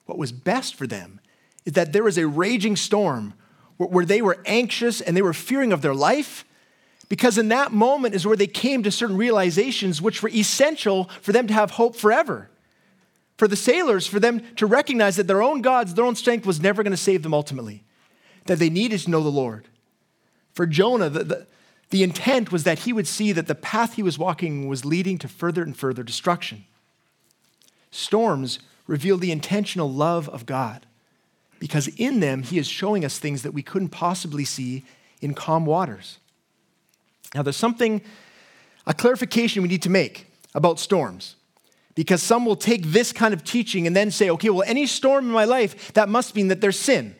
What 0.05 0.19
was 0.19 0.33
best 0.33 0.75
for 0.75 0.87
them 0.87 1.21
is 1.65 1.73
that 1.75 1.93
there 1.93 2.03
was 2.03 2.19
a 2.19 2.27
raging 2.27 2.77
storm 2.77 3.35
where, 3.77 4.05
they 4.05 4.21
were 4.21 4.43
anxious 4.45 5.01
and 5.01 5.17
they 5.17 5.23
were 5.23 5.33
fearing 5.33 5.73
of 5.73 5.81
their 5.81 5.95
life. 5.95 6.45
Because 7.09 7.39
in 7.39 7.49
that 7.49 7.73
moment 7.73 8.15
is 8.15 8.27
where 8.27 8.37
they 8.37 8.47
came 8.47 8.83
to 8.83 8.91
certain 8.91 9.17
realizations 9.17 10.03
which 10.03 10.23
were 10.23 10.29
essential 10.29 11.05
for 11.23 11.33
them 11.33 11.47
to 11.47 11.55
have 11.55 11.73
hope 11.73 11.97
forever. 11.97 12.51
For 13.41 13.49
the 13.49 13.57
sailors, 13.57 14.07
for 14.07 14.21
them 14.21 14.43
to 14.57 14.67
recognize 14.67 15.17
that 15.17 15.27
their 15.27 15.41
own 15.43 15.63
gods, 15.63 15.95
their 15.95 16.05
own 16.05 16.15
strength 16.15 16.45
was 16.45 16.61
never 16.61 16.83
going 16.83 16.91
to 16.91 16.97
save 16.99 17.23
them 17.23 17.33
ultimately, 17.33 17.85
that 18.45 18.59
they 18.59 18.69
needed 18.69 19.01
to 19.01 19.11
know 19.11 19.23
the 19.23 19.31
Lord. 19.31 19.67
For 20.53 20.67
Jonah, 20.67 21.09
the, 21.09 21.25
the, 21.25 21.47
the 21.89 22.03
intent 22.03 22.53
was 22.53 22.65
that 22.65 22.81
he 22.81 22.93
would 22.93 23.07
see 23.09 23.33
that 23.33 23.47
the 23.47 23.55
path 23.55 23.95
he 23.95 24.03
was 24.03 24.19
walking 24.19 24.69
was 24.69 24.85
leading 24.85 25.17
to 25.17 25.27
further 25.27 25.63
and 25.63 25.75
further 25.75 26.03
destruction. 26.03 26.67
Storms 27.91 28.59
reveal 28.87 29.17
the 29.17 29.33
intentional 29.33 29.91
love 29.91 30.29
of 30.29 30.45
God 30.45 30.85
because 31.59 31.89
in 31.97 32.21
them, 32.21 32.43
He 32.43 32.59
is 32.59 32.69
showing 32.69 33.07
us 33.07 33.19
things 33.19 33.41
that 33.41 33.55
we 33.55 33.63
couldn't 33.63 33.89
possibly 33.89 34.45
see 34.45 34.85
in 35.23 35.33
calm 35.33 35.65
waters. 35.65 36.19
Now, 37.35 37.41
there's 37.41 37.57
something, 37.57 38.03
a 38.87 38.93
clarification 38.93 39.63
we 39.63 39.69
need 39.71 39.81
to 39.85 39.89
make 39.89 40.27
about 40.55 40.79
storms 40.79 41.37
because 41.95 42.23
some 42.23 42.45
will 42.45 42.57
take 42.57 42.87
this 42.87 43.13
kind 43.13 43.35
of 43.35 43.45
teaching 43.45 43.87
and 43.87 43.95
then 43.95 44.11
say, 44.11 44.31
okay, 44.31 44.51
well, 44.51 44.65
any 44.67 44.87
storm 44.87 45.27
in 45.27 45.33
my 45.33 45.45
life, 45.45 45.93
that 45.95 46.09
must 46.09 46.35
mean 46.35 46.49
that 46.49 46.61
there's 46.61 46.79
sin. 46.79 47.17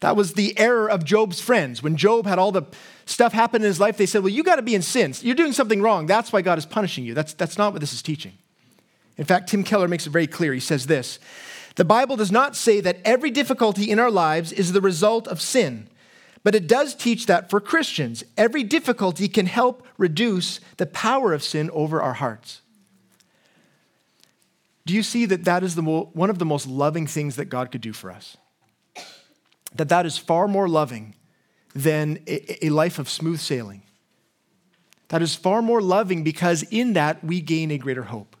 That 0.00 0.16
was 0.16 0.34
the 0.34 0.56
error 0.58 0.88
of 0.90 1.04
Job's 1.04 1.40
friends. 1.40 1.82
When 1.82 1.96
Job 1.96 2.26
had 2.26 2.38
all 2.38 2.52
the 2.52 2.64
stuff 3.06 3.32
happen 3.32 3.62
in 3.62 3.66
his 3.66 3.80
life, 3.80 3.96
they 3.96 4.06
said, 4.06 4.22
well, 4.22 4.32
you 4.32 4.42
got 4.42 4.56
to 4.56 4.62
be 4.62 4.74
in 4.74 4.82
sin. 4.82 5.14
You're 5.22 5.34
doing 5.34 5.52
something 5.52 5.80
wrong. 5.80 6.06
That's 6.06 6.32
why 6.32 6.42
God 6.42 6.58
is 6.58 6.66
punishing 6.66 7.04
you. 7.04 7.14
That's, 7.14 7.32
that's 7.32 7.56
not 7.56 7.72
what 7.72 7.80
this 7.80 7.94
is 7.94 8.02
teaching. 8.02 8.32
In 9.16 9.24
fact, 9.24 9.48
Tim 9.48 9.64
Keller 9.64 9.88
makes 9.88 10.06
it 10.06 10.10
very 10.10 10.26
clear. 10.26 10.52
He 10.52 10.60
says 10.60 10.86
this 10.86 11.18
The 11.76 11.84
Bible 11.84 12.16
does 12.16 12.30
not 12.30 12.54
say 12.54 12.80
that 12.80 12.98
every 13.04 13.30
difficulty 13.30 13.90
in 13.90 13.98
our 13.98 14.10
lives 14.10 14.52
is 14.52 14.72
the 14.72 14.82
result 14.82 15.26
of 15.28 15.40
sin, 15.40 15.88
but 16.44 16.54
it 16.54 16.66
does 16.66 16.94
teach 16.94 17.24
that 17.26 17.48
for 17.48 17.60
Christians, 17.60 18.22
every 18.36 18.62
difficulty 18.62 19.28
can 19.28 19.46
help 19.46 19.86
reduce 19.96 20.60
the 20.76 20.86
power 20.86 21.32
of 21.32 21.42
sin 21.42 21.70
over 21.70 22.02
our 22.02 22.14
hearts. 22.14 22.60
Do 24.86 24.94
you 24.94 25.02
see 25.02 25.26
that 25.26 25.44
that 25.44 25.64
is 25.64 25.74
the 25.74 25.82
mo- 25.82 26.10
one 26.14 26.30
of 26.30 26.38
the 26.38 26.44
most 26.44 26.66
loving 26.66 27.06
things 27.08 27.36
that 27.36 27.46
God 27.46 27.72
could 27.72 27.80
do 27.80 27.92
for 27.92 28.10
us? 28.10 28.36
That 29.74 29.88
that 29.88 30.06
is 30.06 30.16
far 30.16 30.46
more 30.46 30.68
loving 30.68 31.14
than 31.74 32.20
a, 32.26 32.66
a 32.66 32.70
life 32.70 32.98
of 32.98 33.10
smooth 33.10 33.40
sailing. 33.40 33.82
That 35.08 35.22
is 35.22 35.34
far 35.34 35.60
more 35.60 35.82
loving 35.82 36.22
because 36.22 36.62
in 36.70 36.92
that 36.94 37.22
we 37.22 37.40
gain 37.40 37.70
a 37.72 37.78
greater 37.78 38.04
hope 38.04 38.36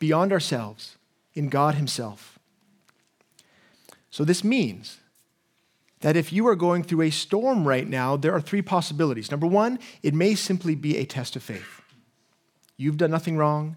beyond 0.00 0.32
ourselves 0.32 0.96
in 1.34 1.48
God 1.48 1.76
Himself. 1.76 2.38
So, 4.10 4.24
this 4.24 4.44
means 4.44 4.98
that 6.00 6.16
if 6.16 6.32
you 6.32 6.46
are 6.48 6.54
going 6.56 6.82
through 6.82 7.02
a 7.02 7.10
storm 7.10 7.66
right 7.66 7.88
now, 7.88 8.16
there 8.16 8.32
are 8.32 8.40
three 8.40 8.62
possibilities. 8.62 9.30
Number 9.30 9.46
one, 9.46 9.78
it 10.02 10.14
may 10.14 10.34
simply 10.34 10.74
be 10.74 10.96
a 10.98 11.06
test 11.06 11.36
of 11.36 11.42
faith. 11.42 11.80
You've 12.76 12.96
done 12.96 13.10
nothing 13.10 13.36
wrong. 13.36 13.76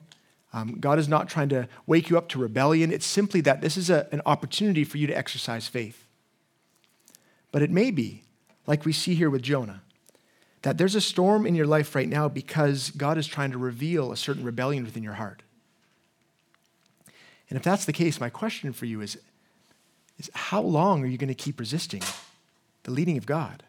Um, 0.58 0.78
God 0.80 0.98
is 0.98 1.08
not 1.08 1.30
trying 1.30 1.50
to 1.50 1.68
wake 1.86 2.10
you 2.10 2.18
up 2.18 2.30
to 2.30 2.40
rebellion. 2.40 2.92
It's 2.92 3.06
simply 3.06 3.42
that 3.42 3.62
this 3.62 3.78
is 3.78 3.90
a, 3.92 4.08
an 4.12 4.22
opportunity 4.26 4.84
for 4.84 4.98
you 4.98 5.06
to 5.06 5.14
exercise 5.16 5.68
faith. 5.68 6.06
But 7.52 7.62
it 7.62 7.70
may 7.70 7.92
be, 7.92 8.24
like 8.66 8.84
we 8.84 8.92
see 8.92 9.14
here 9.14 9.30
with 9.30 9.44
Jonah, 9.44 9.82
that 10.64 10.80
there's 10.80 10.96
a 10.96 11.02
storm 11.02 11.46
in 11.46 11.54
your 11.54 11.68
life 11.68 11.94
right 11.94 12.10
now 12.10 12.28
because 12.28 12.90
God 12.92 13.18
is 13.18 13.28
trying 13.28 13.52
to 13.52 13.58
reveal 13.58 14.12
a 14.12 14.18
certain 14.18 14.44
rebellion 14.44 14.84
within 14.84 15.04
your 15.04 15.14
heart. 15.14 15.44
And 17.50 17.58
if 17.58 17.64
that's 17.64 17.86
the 17.86 17.94
case, 17.94 18.20
my 18.20 18.30
question 18.30 18.74
for 18.74 18.86
you 18.86 19.02
is, 19.02 19.18
is 20.18 20.32
how 20.34 20.62
long 20.62 21.04
are 21.04 21.08
you 21.08 21.20
going 21.20 21.28
to 21.28 21.36
keep 21.36 21.60
resisting 21.60 22.02
the 22.84 22.92
leading 22.92 23.18
of 23.18 23.28
God? 23.28 23.64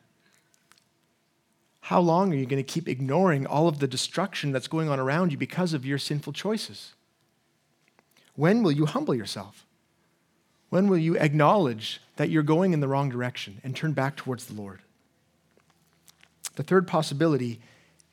How 1.88 2.00
long 2.00 2.34
are 2.34 2.36
you 2.36 2.44
going 2.44 2.62
to 2.62 2.72
keep 2.72 2.86
ignoring 2.86 3.46
all 3.46 3.66
of 3.66 3.78
the 3.78 3.88
destruction 3.88 4.52
that's 4.52 4.68
going 4.68 4.90
on 4.90 5.00
around 5.00 5.32
you 5.32 5.38
because 5.38 5.72
of 5.72 5.86
your 5.86 5.96
sinful 5.96 6.34
choices? 6.34 6.92
When 8.36 8.62
will 8.62 8.72
you 8.72 8.84
humble 8.84 9.14
yourself? 9.14 9.64
When 10.68 10.88
will 10.88 10.98
you 10.98 11.16
acknowledge 11.16 12.02
that 12.16 12.28
you're 12.28 12.42
going 12.42 12.74
in 12.74 12.80
the 12.80 12.88
wrong 12.88 13.08
direction 13.08 13.62
and 13.64 13.74
turn 13.74 13.94
back 13.94 14.16
towards 14.16 14.44
the 14.44 14.52
Lord? 14.52 14.82
The 16.56 16.62
third 16.62 16.86
possibility 16.86 17.58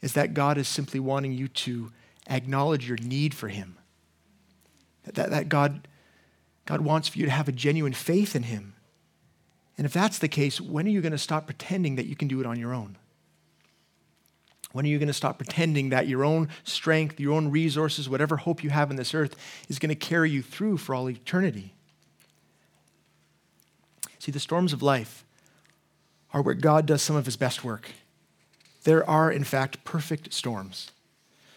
is 0.01 0.13
that 0.13 0.33
God 0.33 0.57
is 0.57 0.69
simply 0.69 1.01
wanting 1.01 1.33
you 1.33 1.49
to 1.49 1.91
acknowledge 2.29 2.87
your 2.87 2.97
need 2.99 3.33
for 3.33 3.49
Him. 3.49 3.75
That, 5.03 5.31
that 5.31 5.49
God, 5.49 5.89
God 6.65 6.79
wants 6.79 7.09
for 7.09 7.19
you 7.19 7.25
to 7.25 7.31
have 7.31 7.49
a 7.49 7.51
genuine 7.51 7.91
faith 7.91 8.37
in 8.37 8.43
Him. 8.43 8.73
And 9.77 9.83
if 9.83 9.91
that's 9.91 10.19
the 10.19 10.29
case, 10.29 10.61
when 10.61 10.85
are 10.87 10.91
you 10.91 11.01
going 11.01 11.11
to 11.11 11.17
stop 11.17 11.45
pretending 11.45 11.97
that 11.97 12.05
you 12.05 12.15
can 12.15 12.29
do 12.29 12.39
it 12.39 12.45
on 12.45 12.57
your 12.57 12.73
own? 12.73 12.95
When 14.75 14.85
are 14.85 14.89
you 14.89 14.99
going 14.99 15.07
to 15.07 15.13
stop 15.13 15.37
pretending 15.37 15.87
that 15.91 16.05
your 16.05 16.25
own 16.25 16.49
strength, 16.65 17.17
your 17.17 17.33
own 17.33 17.49
resources, 17.49 18.09
whatever 18.09 18.35
hope 18.35 18.61
you 18.61 18.71
have 18.71 18.91
in 18.91 18.97
this 18.97 19.13
earth 19.13 19.33
is 19.69 19.79
going 19.79 19.87
to 19.87 19.95
carry 19.95 20.29
you 20.29 20.41
through 20.41 20.79
for 20.79 20.93
all 20.93 21.09
eternity? 21.09 21.73
See, 24.19 24.33
the 24.33 24.39
storms 24.41 24.73
of 24.73 24.81
life 24.81 25.23
are 26.33 26.41
where 26.41 26.53
God 26.53 26.85
does 26.85 27.01
some 27.01 27.15
of 27.15 27.25
his 27.25 27.37
best 27.37 27.63
work. 27.63 27.91
There 28.83 29.09
are, 29.09 29.31
in 29.31 29.45
fact, 29.45 29.85
perfect 29.85 30.33
storms. 30.33 30.91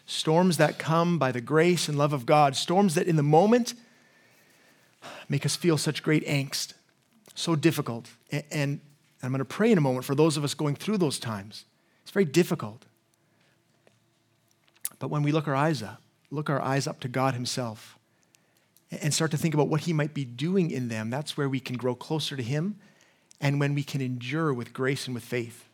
Storms 0.07 0.57
that 0.59 0.79
come 0.79 1.19
by 1.19 1.33
the 1.33 1.41
grace 1.41 1.89
and 1.89 1.99
love 1.99 2.13
of 2.13 2.25
God, 2.25 2.55
storms 2.55 2.95
that 2.95 3.09
in 3.09 3.17
the 3.17 3.25
moment 3.25 3.75
make 5.29 5.45
us 5.45 5.57
feel 5.57 5.77
such 5.77 6.05
great 6.05 6.25
angst, 6.25 6.75
so 7.35 7.57
difficult. 7.57 8.11
And 8.31 8.79
I'm 9.25 9.33
going 9.33 9.41
to 9.41 9.45
pray 9.45 9.73
in 9.73 9.79
a 9.79 9.81
moment 9.81 10.05
for 10.05 10.15
those 10.15 10.37
of 10.37 10.45
us 10.45 10.55
going 10.55 10.77
through 10.77 10.99
those 10.99 11.19
times. 11.19 11.65
It's 12.05 12.13
very 12.13 12.25
difficult. 12.25 12.85
But 14.99 15.09
when 15.09 15.23
we 15.23 15.33
look 15.33 15.49
our 15.49 15.55
eyes 15.55 15.83
up, 15.83 16.03
look 16.31 16.51
our 16.51 16.61
eyes 16.61 16.87
up 16.87 17.01
to 17.01 17.09
God 17.09 17.35
Himself, 17.35 17.99
and 18.91 19.13
start 19.13 19.31
to 19.33 19.37
think 19.37 19.55
about 19.55 19.69
what 19.69 19.83
He 19.83 19.93
might 19.93 20.15
be 20.15 20.25
doing 20.25 20.71
in 20.71 20.89
them, 20.89 21.11
that's 21.11 21.37
where 21.37 21.49
we 21.49 21.61
can 21.61 21.77
grow 21.77 21.95
closer 21.95 22.37
to 22.37 22.43
Him 22.43 22.77
and 23.41 23.61
when 23.61 23.75
we 23.75 23.83
can 23.83 24.01
endure 24.01 24.53
with 24.53 24.73
grace 24.73 25.07
and 25.07 25.15
with 25.15 25.25
faith. 25.25 25.65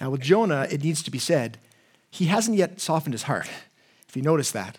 Now, 0.00 0.10
with 0.10 0.22
Jonah, 0.22 0.66
it 0.70 0.82
needs 0.82 1.02
to 1.02 1.10
be 1.10 1.18
said, 1.18 1.58
he 2.10 2.26
hasn't 2.26 2.56
yet 2.56 2.80
softened 2.80 3.14
his 3.14 3.24
heart, 3.24 3.48
if 4.08 4.16
you 4.16 4.22
notice 4.22 4.50
that. 4.50 4.78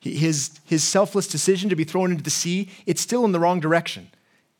His, 0.00 0.58
his 0.64 0.82
selfless 0.82 1.28
decision 1.28 1.70
to 1.70 1.76
be 1.76 1.84
thrown 1.84 2.10
into 2.10 2.22
the 2.22 2.30
sea, 2.30 2.70
it's 2.86 3.00
still 3.00 3.24
in 3.24 3.32
the 3.32 3.40
wrong 3.40 3.60
direction. 3.60 4.10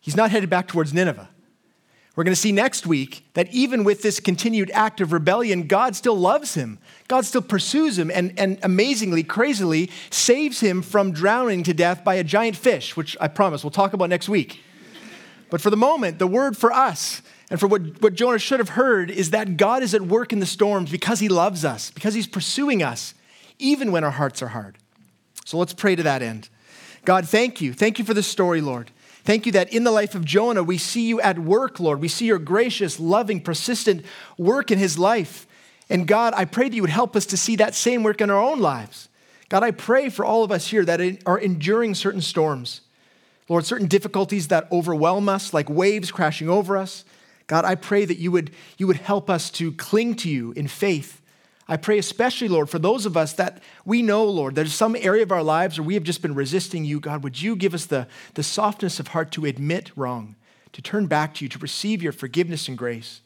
He's 0.01 0.17
not 0.17 0.31
headed 0.31 0.51
back 0.51 0.69
towards 0.69 0.93
Nineveh. 0.93 1.29
We're 2.19 2.25
going 2.25 2.33
to 2.33 2.41
see 2.41 2.51
next 2.51 2.85
week 2.85 3.25
that 3.35 3.49
even 3.55 3.85
with 3.85 4.03
this 4.03 4.19
continued 4.19 4.73
act 4.75 5.01
of 5.01 5.12
rebellion, 5.12 5.69
God 5.69 5.95
still 5.95 6.16
loves 6.16 6.55
him. 6.55 6.81
God 7.07 7.25
still 7.25 7.43
pursues 7.43 7.97
him 7.97 8.11
and, 8.11 8.37
and 8.37 8.59
amazingly, 8.64 9.23
crazily 9.23 9.89
saves 10.11 10.59
him 10.59 10.83
from 10.83 11.12
drowning 11.12 11.62
to 11.62 11.73
death 11.73 12.03
by 12.03 12.16
a 12.16 12.25
giant 12.25 12.57
fish, 12.57 12.97
which 12.97 13.16
I 13.21 13.29
promise 13.29 13.62
we'll 13.62 13.71
talk 13.71 13.93
about 13.93 14.09
next 14.09 14.29
week. 14.29 14.59
But 15.49 15.61
for 15.61 15.71
the 15.71 15.77
moment, 15.77 16.19
the 16.19 16.27
word 16.27 16.57
for 16.57 16.73
us 16.73 17.23
and 17.51 17.61
for 17.61 17.69
what, 17.69 18.03
what 18.03 18.16
Jonah 18.16 18.41
should 18.41 18.59
have 18.59 18.71
heard 18.71 19.12
is 19.12 19.31
that 19.31 19.57
God 19.57 19.85
is 19.85 19.95
at 19.95 20.03
work 20.03 20.33
in 20.33 20.41
the 20.41 20.45
storms 20.45 20.91
because 20.91 21.21
he 21.21 21.29
loves 21.29 21.64
us, 21.64 21.93
because 21.93 22.14
he's 22.14 22.27
pursuing 22.27 22.83
us, 22.83 23.14
even 23.61 23.93
when 23.93 24.03
our 24.03 24.11
hearts 24.11 24.43
are 24.43 24.49
hard. 24.49 24.77
So 25.45 25.57
let's 25.57 25.73
pray 25.73 25.95
to 25.95 26.03
that 26.03 26.23
end. 26.23 26.49
God, 27.05 27.29
thank 27.29 27.61
you. 27.61 27.73
Thank 27.73 28.01
you 28.01 28.05
for 28.05 28.12
this 28.12 28.27
story, 28.27 28.61
Lord. 28.61 28.91
Thank 29.29 29.45
you 29.45 29.53
that 29.53 29.74
in 29.74 29.85
the 29.85 29.91
life 29.91 30.14
of 30.14 30.24
Jonah, 30.24 30.62
we 30.62 30.79
see 30.79 31.07
you 31.07 31.20
at 31.20 31.39
work, 31.39 31.79
Lord. 31.79 32.01
We 32.01 32.09
see 32.09 32.24
your 32.24 32.39
gracious, 32.39 32.99
loving, 32.99 33.43
persistent 33.43 34.07
work 34.39 34.70
in 34.70 34.79
his 34.79 34.99
life. 34.99 35.47
And 35.91 36.09
God, 36.09 36.33
I 36.35 36.47
pray 36.47 36.70
that 36.70 36.74
you 36.74 36.81
would 36.81 36.89
help 36.89 37.14
us 37.14 37.26
to 37.26 37.37
see 37.37 37.55
that 37.57 37.74
same 37.74 38.03
work 38.03 38.22
in 38.22 38.31
our 38.31 38.41
own 38.41 38.59
lives. 38.59 39.11
God, 39.51 39.62
I 39.62 39.70
pray 39.72 40.09
for 40.09 40.24
all 40.24 40.45
of 40.45 40.51
us 40.51 40.68
here 40.68 40.83
that 40.83 41.03
are 41.26 41.39
enduring 41.39 41.95
certain 41.95 42.22
storms. 42.22 42.81
Lord, 43.51 43.66
certain 43.66 43.87
difficulties 43.87 44.49
that 44.49 44.66
overwhelm 44.72 45.29
us, 45.29 45.53
like 45.53 45.68
waves 45.68 46.11
crashing 46.11 46.49
over 46.49 46.79
us. 46.79 47.05
God, 47.49 47.66
I 47.66 47.74
pray 47.74 48.07
that 48.07 48.16
you 48.16 48.33
would, 48.33 48.51
you 48.79 48.87
would 48.87 48.97
help 48.97 49.29
us 49.29 49.51
to 49.51 49.72
cling 49.72 50.14
to 50.14 50.31
you 50.31 50.53
in 50.53 50.68
faith 50.68 51.20
I 51.69 51.77
pray 51.77 51.99
especially, 51.99 52.49
Lord, 52.49 52.71
for 52.71 52.79
those 52.79 53.05
of 53.05 53.16
us 53.16 53.35
that 53.35 53.62
we 53.85 54.01
know, 54.01 54.25
Lord, 54.25 54.55
there's 54.55 54.73
some 54.73 54.97
area 54.97 55.23
of 55.23 55.31
our 55.31 55.43
lives 55.43 55.79
where 55.79 55.87
we 55.87 55.95
have 55.95 56.03
just 56.03 56.23
been 56.23 56.35
resisting 56.35 56.87
you. 56.87 56.99
God, 56.99 57.23
would 57.23 57.43
you 57.43 57.55
give 57.55 57.75
us 57.75 57.85
the, 57.85 58.09
the 58.35 58.43
softness 58.43 58.99
of 58.99 59.09
heart 59.09 59.31
to 59.33 59.45
admit 59.45 59.93
wrong, 59.95 60.35
to 60.73 60.81
turn 60.81 61.07
back 61.07 61.35
to 61.35 61.45
you, 61.45 61.49
to 61.51 61.59
receive 61.59 62.03
your 62.03 62.12
forgiveness 62.12 62.69
and 62.69 62.79
grace? 62.79 63.21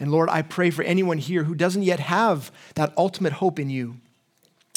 And 0.00 0.10
Lord, 0.10 0.28
I 0.28 0.42
pray 0.42 0.70
for 0.70 0.82
anyone 0.82 1.18
here 1.18 1.44
who 1.44 1.54
doesn't 1.54 1.84
yet 1.84 2.00
have 2.00 2.50
that 2.74 2.92
ultimate 2.96 3.34
hope 3.34 3.60
in 3.60 3.70
you. 3.70 3.96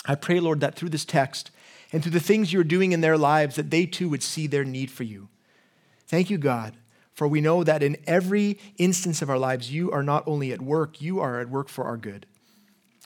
I 0.06 0.14
pray, 0.14 0.40
Lord, 0.40 0.60
that 0.60 0.76
through 0.76 0.90
this 0.90 1.06
text 1.06 1.50
and 1.92 2.04
through 2.04 2.12
the 2.12 2.20
things 2.20 2.54
you're 2.54 2.64
doing 2.64 2.92
in 2.92 3.02
their 3.02 3.18
lives, 3.18 3.56
that 3.56 3.72
they 3.72 3.88
too 3.88 4.10
would 4.10 4.24
see 4.24 4.46
their 4.46 4.64
need 4.64 4.92
for 4.92 5.04
you. 5.04 5.28
Thank 6.08 6.30
you, 6.30 6.38
God, 6.38 6.76
for 7.14 7.28
we 7.28 7.42
know 7.42 7.64
that 7.64 7.84
in 7.84 7.98
every 8.06 8.60
instance 8.78 9.22
of 9.22 9.30
our 9.30 9.38
lives, 9.40 9.72
you 9.72 9.92
are 9.92 10.04
not 10.04 10.24
only 10.28 10.52
at 10.52 10.62
work, 10.62 11.02
you 11.02 11.20
are 11.20 11.40
at 11.40 11.50
work 11.50 11.68
for 11.68 11.86
our 11.86 11.98
good. 11.98 12.26